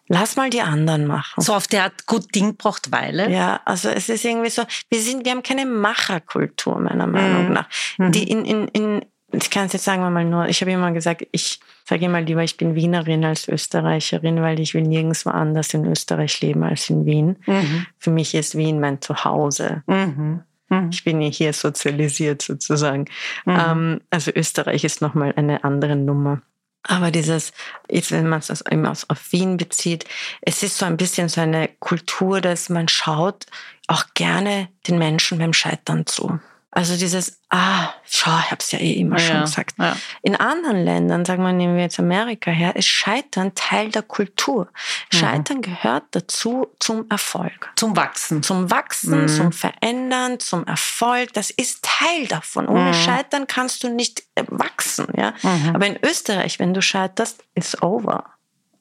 Lass 0.08 0.36
mal 0.36 0.50
die 0.50 0.60
anderen 0.60 1.06
machen. 1.06 1.40
So 1.40 1.54
auf 1.54 1.66
der 1.66 1.84
Art, 1.84 2.06
gut 2.06 2.34
Ding 2.34 2.56
braucht 2.56 2.92
Weile. 2.92 3.30
Ja, 3.30 3.60
also 3.64 3.88
es 3.88 4.08
ist 4.08 4.24
irgendwie 4.24 4.50
so, 4.50 4.62
wir 4.90 5.00
sind, 5.00 5.24
wir 5.24 5.32
haben 5.32 5.42
keine 5.42 5.64
Macherkultur, 5.64 6.78
meiner 6.78 7.06
Meinung 7.06 7.48
mhm. 7.48 7.52
nach. 7.54 7.68
Mhm. 7.96 8.12
Die 8.12 8.30
in, 8.30 8.44
in, 8.44 8.68
in, 8.68 9.06
ich 9.32 9.50
kann 9.50 9.66
es 9.66 9.72
jetzt 9.72 9.84
sagen 9.84 10.02
wir 10.02 10.10
mal 10.10 10.24
nur, 10.24 10.46
ich 10.46 10.60
habe 10.60 10.72
immer 10.72 10.92
gesagt, 10.92 11.26
ich 11.32 11.58
sage 11.84 12.04
immer 12.04 12.20
lieber, 12.20 12.42
ich 12.42 12.58
bin 12.58 12.74
Wienerin 12.74 13.24
als 13.24 13.48
Österreicherin, 13.48 14.42
weil 14.42 14.60
ich 14.60 14.74
will 14.74 14.82
nirgendwo 14.82 15.30
anders 15.30 15.72
in 15.72 15.86
Österreich 15.86 16.38
leben 16.42 16.62
als 16.64 16.90
in 16.90 17.06
Wien. 17.06 17.36
Mhm. 17.46 17.86
Für 17.98 18.10
mich 18.10 18.34
ist 18.34 18.56
Wien 18.56 18.80
mein 18.80 19.00
Zuhause. 19.00 19.82
Mhm. 19.86 20.42
Mhm. 20.68 20.90
Ich 20.92 21.04
bin 21.04 21.20
ja 21.20 21.28
hier 21.28 21.52
sozialisiert 21.52 22.42
sozusagen. 22.42 23.06
Mhm. 23.44 23.58
Ähm, 23.58 24.00
also 24.10 24.30
Österreich 24.34 24.84
ist 24.84 25.00
nochmal 25.00 25.32
eine 25.36 25.64
andere 25.64 25.96
Nummer. 25.96 26.42
Aber 26.86 27.10
dieses, 27.10 27.52
jetzt 27.90 28.12
wenn 28.12 28.28
man 28.28 28.40
es 28.40 28.60
immer 28.60 28.90
auf 28.90 29.32
Wien 29.32 29.56
bezieht, 29.56 30.04
es 30.42 30.62
ist 30.62 30.76
so 30.76 30.84
ein 30.84 30.98
bisschen 30.98 31.28
so 31.30 31.40
eine 31.40 31.68
Kultur, 31.78 32.42
dass 32.42 32.68
man 32.68 32.88
schaut 32.88 33.46
auch 33.86 34.04
gerne 34.14 34.68
den 34.86 34.98
Menschen 34.98 35.38
beim 35.38 35.54
Scheitern 35.54 36.06
zu. 36.06 36.40
Also 36.76 36.96
dieses, 36.96 37.40
ah, 37.50 37.90
schau, 38.04 38.36
ich 38.40 38.50
habe 38.50 38.58
es 38.58 38.72
ja 38.72 38.80
eh 38.80 38.94
immer 38.94 39.16
ja, 39.18 39.24
schon 39.24 39.40
gesagt. 39.42 39.74
Ja. 39.78 39.96
In 40.22 40.34
anderen 40.34 40.84
Ländern, 40.84 41.24
sagen 41.24 41.44
wir, 41.44 41.52
nehmen 41.52 41.76
wir 41.76 41.84
jetzt 41.84 42.00
Amerika 42.00 42.50
her, 42.50 42.74
ist 42.74 42.88
Scheitern 42.88 43.54
Teil 43.54 43.90
der 43.90 44.02
Kultur. 44.02 44.64
Mhm. 45.12 45.16
Scheitern 45.16 45.56
mhm. 45.58 45.62
gehört 45.62 46.02
dazu 46.10 46.66
zum 46.80 47.08
Erfolg. 47.10 47.70
Zum 47.76 47.96
Wachsen. 47.96 48.42
Zum 48.42 48.72
Wachsen, 48.72 49.22
mhm. 49.22 49.28
zum 49.28 49.52
Verändern, 49.52 50.40
zum 50.40 50.66
Erfolg. 50.66 51.32
Das 51.34 51.50
ist 51.50 51.84
Teil 51.84 52.26
davon. 52.26 52.66
Ohne 52.66 52.88
mhm. 52.88 52.94
Scheitern 52.94 53.46
kannst 53.46 53.84
du 53.84 53.88
nicht 53.88 54.24
äh, 54.34 54.42
wachsen. 54.48 55.06
Ja? 55.16 55.32
Mhm. 55.42 55.76
Aber 55.76 55.86
in 55.86 55.98
Österreich, 56.02 56.58
wenn 56.58 56.74
du 56.74 56.82
scheiterst, 56.82 57.44
ist 57.54 57.84
over. 57.84 58.24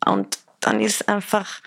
Und 0.04 0.40
dann 0.62 0.80
ist 0.80 1.08
einfach, 1.10 1.62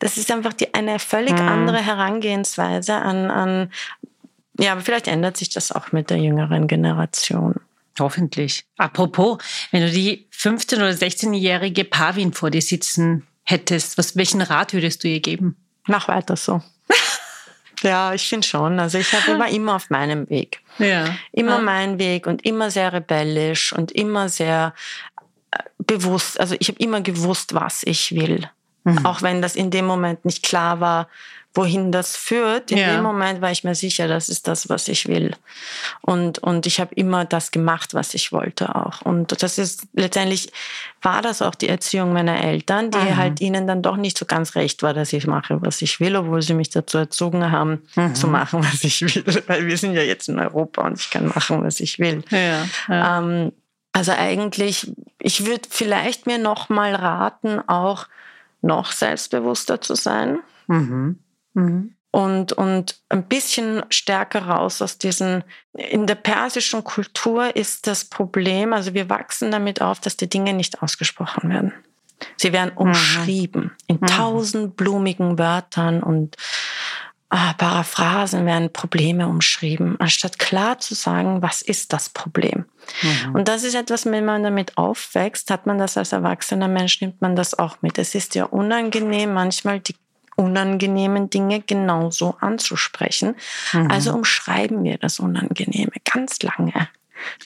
das 0.00 0.16
ist 0.16 0.32
einfach 0.32 0.54
die, 0.54 0.74
eine 0.74 0.98
völlig 0.98 1.34
mhm. 1.34 1.48
andere 1.48 1.78
Herangehensweise 1.78 2.96
an, 2.96 3.30
an 3.30 3.70
ja, 4.58 4.72
aber 4.72 4.80
vielleicht 4.80 5.06
ändert 5.06 5.36
sich 5.36 5.50
das 5.50 5.72
auch 5.72 5.92
mit 5.92 6.10
der 6.10 6.18
jüngeren 6.18 6.66
Generation. 6.66 7.54
Hoffentlich. 7.98 8.64
Apropos, 8.76 9.38
wenn 9.70 9.82
du 9.82 9.90
die 9.90 10.28
15- 10.32 10.76
oder 10.76 10.90
16-jährige 10.90 11.84
Pavin 11.84 12.32
vor 12.32 12.50
dir 12.50 12.62
sitzen 12.62 13.26
hättest, 13.44 13.98
was, 13.98 14.16
welchen 14.16 14.42
Rat 14.42 14.72
würdest 14.72 15.02
du 15.02 15.08
ihr 15.08 15.20
geben? 15.20 15.56
Mach 15.86 16.08
weiter 16.08 16.36
so. 16.36 16.62
ja, 17.82 18.12
ich 18.14 18.28
finde 18.28 18.46
schon. 18.46 18.78
Also 18.78 18.98
ich 18.98 19.12
habe 19.12 19.32
immer 19.32 19.48
immer 19.48 19.76
auf 19.76 19.90
meinem 19.90 20.28
Weg. 20.28 20.60
Ja. 20.78 21.16
Immer 21.32 21.56
ja. 21.56 21.60
mein 21.60 21.98
Weg 21.98 22.26
und 22.26 22.44
immer 22.44 22.70
sehr 22.70 22.92
rebellisch 22.92 23.72
und 23.72 23.92
immer 23.92 24.28
sehr 24.28 24.74
äh, 25.50 25.58
bewusst. 25.78 26.38
Also 26.38 26.56
ich 26.58 26.68
habe 26.68 26.78
immer 26.78 27.00
gewusst, 27.00 27.54
was 27.54 27.82
ich 27.84 28.14
will. 28.14 28.48
Mhm. 28.84 29.04
Auch 29.06 29.22
wenn 29.22 29.42
das 29.42 29.56
in 29.56 29.70
dem 29.70 29.86
Moment 29.86 30.24
nicht 30.24 30.42
klar 30.42 30.80
war, 30.80 31.08
wohin 31.54 31.90
das 31.90 32.16
führt. 32.16 32.70
In 32.70 32.78
ja. 32.78 32.94
dem 32.94 33.02
Moment 33.02 33.40
war 33.40 33.50
ich 33.50 33.64
mir 33.64 33.74
sicher, 33.74 34.06
das 34.06 34.28
ist 34.28 34.46
das, 34.46 34.68
was 34.68 34.86
ich 34.88 35.08
will. 35.08 35.34
Und, 36.02 36.38
und 36.38 36.66
ich 36.66 36.78
habe 36.78 36.94
immer 36.94 37.24
das 37.24 37.50
gemacht, 37.50 37.94
was 37.94 38.14
ich 38.14 38.32
wollte 38.32 38.74
auch. 38.74 39.02
Und 39.02 39.42
das 39.42 39.58
ist 39.58 39.86
letztendlich 39.94 40.52
war 41.02 41.22
das 41.22 41.42
auch 41.42 41.54
die 41.54 41.68
Erziehung 41.68 42.12
meiner 42.12 42.42
Eltern, 42.42 42.90
die 42.90 42.98
mhm. 42.98 43.16
halt 43.16 43.40
ihnen 43.40 43.66
dann 43.66 43.82
doch 43.82 43.96
nicht 43.96 44.18
so 44.18 44.26
ganz 44.26 44.54
recht 44.56 44.82
war, 44.82 44.94
dass 44.94 45.12
ich 45.12 45.26
mache, 45.26 45.60
was 45.62 45.80
ich 45.82 46.00
will, 46.00 46.16
obwohl 46.16 46.42
sie 46.42 46.54
mich 46.54 46.70
dazu 46.70 46.98
erzogen 46.98 47.50
haben, 47.50 47.82
mhm. 47.96 48.14
zu 48.14 48.28
machen, 48.28 48.62
was 48.72 48.84
ich 48.84 49.00
will. 49.02 49.42
Weil 49.46 49.66
wir 49.66 49.78
sind 49.78 49.94
ja 49.94 50.02
jetzt 50.02 50.28
in 50.28 50.38
Europa 50.38 50.82
und 50.82 50.98
ich 50.98 51.10
kann 51.10 51.28
machen, 51.28 51.64
was 51.64 51.80
ich 51.80 51.98
will. 51.98 52.22
Ja, 52.30 52.66
ja. 52.88 53.18
Ähm, 53.18 53.52
also 53.92 54.12
eigentlich, 54.12 54.92
ich 55.18 55.46
würde 55.46 55.62
vielleicht 55.68 56.26
mir 56.26 56.38
noch 56.38 56.68
mal 56.68 56.94
raten, 56.94 57.60
auch 57.66 58.06
noch 58.60 58.92
selbstbewusster 58.92 59.80
zu 59.80 59.94
sein. 59.94 60.38
Mhm. 60.66 61.18
Mhm. 61.58 61.94
Und, 62.10 62.54
und 62.54 63.00
ein 63.10 63.24
bisschen 63.24 63.82
stärker 63.90 64.46
raus 64.46 64.80
aus 64.80 64.96
diesen, 64.96 65.44
in 65.74 66.06
der 66.06 66.14
persischen 66.14 66.82
Kultur 66.82 67.54
ist 67.54 67.86
das 67.86 68.06
Problem, 68.06 68.72
also 68.72 68.94
wir 68.94 69.10
wachsen 69.10 69.50
damit 69.50 69.82
auf, 69.82 70.00
dass 70.00 70.16
die 70.16 70.28
Dinge 70.28 70.54
nicht 70.54 70.82
ausgesprochen 70.82 71.50
werden. 71.50 71.74
Sie 72.36 72.52
werden 72.52 72.72
mhm. 72.72 72.78
umschrieben 72.78 73.72
in 73.86 73.98
mhm. 74.00 74.06
tausend 74.06 74.76
blumigen 74.76 75.38
Wörtern 75.38 76.02
und 76.02 76.36
ah, 77.28 77.52
Paraphrasen 77.52 78.46
werden 78.46 78.72
Probleme 78.72 79.28
umschrieben, 79.28 80.00
anstatt 80.00 80.38
klar 80.38 80.78
zu 80.78 80.94
sagen, 80.94 81.42
was 81.42 81.60
ist 81.60 81.92
das 81.92 82.08
Problem. 82.08 82.64
Mhm. 83.02 83.34
Und 83.34 83.48
das 83.48 83.64
ist 83.64 83.74
etwas, 83.74 84.06
wenn 84.06 84.24
man 84.24 84.42
damit 84.42 84.78
aufwächst, 84.78 85.50
hat 85.50 85.66
man 85.66 85.78
das 85.78 85.98
als 85.98 86.12
erwachsener 86.12 86.68
Mensch, 86.68 87.02
nimmt 87.02 87.20
man 87.20 87.36
das 87.36 87.58
auch 87.58 87.82
mit. 87.82 87.98
Es 87.98 88.14
ist 88.14 88.34
ja 88.34 88.46
unangenehm, 88.46 89.34
manchmal 89.34 89.80
die 89.80 89.94
unangenehmen 90.38 91.30
Dinge 91.30 91.60
genauso 91.60 92.36
anzusprechen. 92.40 93.34
Mhm. 93.72 93.90
Also 93.90 94.12
umschreiben 94.14 94.84
wir 94.84 94.96
das 94.98 95.18
Unangenehme 95.18 95.92
ganz 96.10 96.40
lange. 96.42 96.88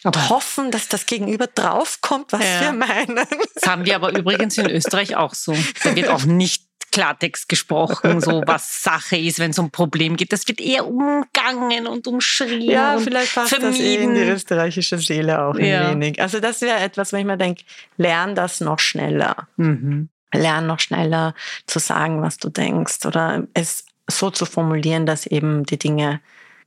Und 0.05 0.29
hoffen, 0.29 0.71
dass 0.71 0.89
das 0.89 1.07
Gegenüber 1.07 1.47
draufkommt, 1.47 2.33
was 2.33 2.45
ja. 2.45 2.61
wir 2.61 2.73
meinen. 2.73 3.27
Das 3.55 3.67
haben 3.67 3.87
wir 3.87 3.97
aber 3.97 4.15
übrigens 4.15 4.59
in 4.59 4.69
Österreich 4.69 5.17
auch 5.17 5.33
so. 5.33 5.57
Da 5.83 5.97
wird 5.97 6.09
auch 6.09 6.25
nicht 6.27 6.65
Klartext 6.93 7.49
gesprochen, 7.49 8.21
so 8.21 8.43
was 8.47 8.83
Sache 8.83 9.17
ist, 9.17 9.39
wenn 9.39 9.53
es 9.53 9.59
um 9.59 9.71
Problem 9.71 10.17
geht. 10.17 10.31
Das 10.31 10.47
wird 10.47 10.61
eher 10.61 10.87
umgangen 10.87 11.87
und 11.87 12.07
umschrieben. 12.07 12.61
Ja, 12.61 12.99
vielleicht 12.99 13.35
passt 13.35 13.55
vermieden. 13.55 13.73
das 13.73 13.81
eh 13.81 13.95
in 13.97 14.15
die 14.15 14.21
österreichische 14.21 14.99
Seele 14.99 15.43
auch 15.43 15.59
ja. 15.59 15.89
ein 15.89 16.01
wenig. 16.01 16.21
Also 16.21 16.39
das 16.39 16.61
wäre 16.61 16.81
etwas, 16.81 17.15
wo 17.15 17.17
ich 17.17 17.25
mir 17.25 17.39
denke, 17.39 17.65
lern 17.97 18.35
das 18.35 18.61
noch 18.61 18.79
schneller. 18.79 19.49
Mhm. 19.57 20.11
Lern 20.33 20.67
noch 20.67 20.81
schneller 20.81 21.35
zu 21.67 21.79
sagen, 21.79 22.23
was 22.23 22.39
du 22.39 22.49
denkst 22.49 23.05
oder 23.07 23.45
es 23.55 23.85
so 24.09 24.31
zu 24.31 24.47
formulieren, 24.47 25.07
dass 25.07 25.27
eben 25.27 25.65
die 25.65 25.79
Dinge 25.79 26.21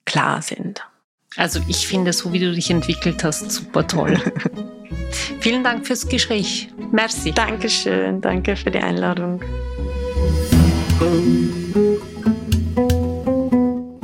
klar 0.05 0.41
sind. 0.41 0.85
Also 1.37 1.59
ich 1.67 1.87
finde, 1.87 2.13
so 2.13 2.31
wie 2.31 2.39
du 2.39 2.53
dich 2.53 2.69
entwickelt 2.71 3.23
hast, 3.23 3.51
super 3.51 3.85
toll. 3.85 4.17
Vielen 5.39 5.63
Dank 5.63 5.85
fürs 5.85 6.07
Gespräch. 6.07 6.69
Merci. 6.91 7.31
Dankeschön. 7.31 8.21
Danke 8.21 8.55
für 8.55 8.71
die 8.71 8.79
Einladung. 8.79 9.41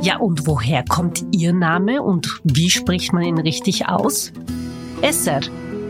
Ja, 0.00 0.18
und 0.18 0.46
woher 0.46 0.84
kommt 0.84 1.24
Ihr 1.32 1.52
Name 1.52 2.02
und 2.02 2.40
wie 2.44 2.70
spricht 2.70 3.12
man 3.12 3.22
ihn 3.22 3.38
richtig 3.38 3.88
aus? 3.88 4.32
Esser. 5.00 5.40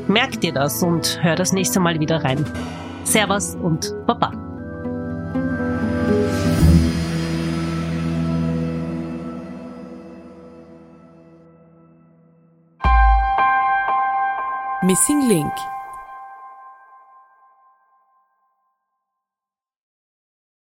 Merkt 0.09 0.45
ihr 0.45 0.53
das 0.53 0.83
und 0.83 1.23
hör 1.23 1.37
das 1.37 1.53
nächste 1.53 1.81
Mal 1.81 1.99
wieder 2.01 2.23
rein. 2.25 2.45
Servus 3.05 3.57
und 3.57 3.95
Baba. 4.07 4.31
Missing 14.83 15.29
Link 15.29 15.53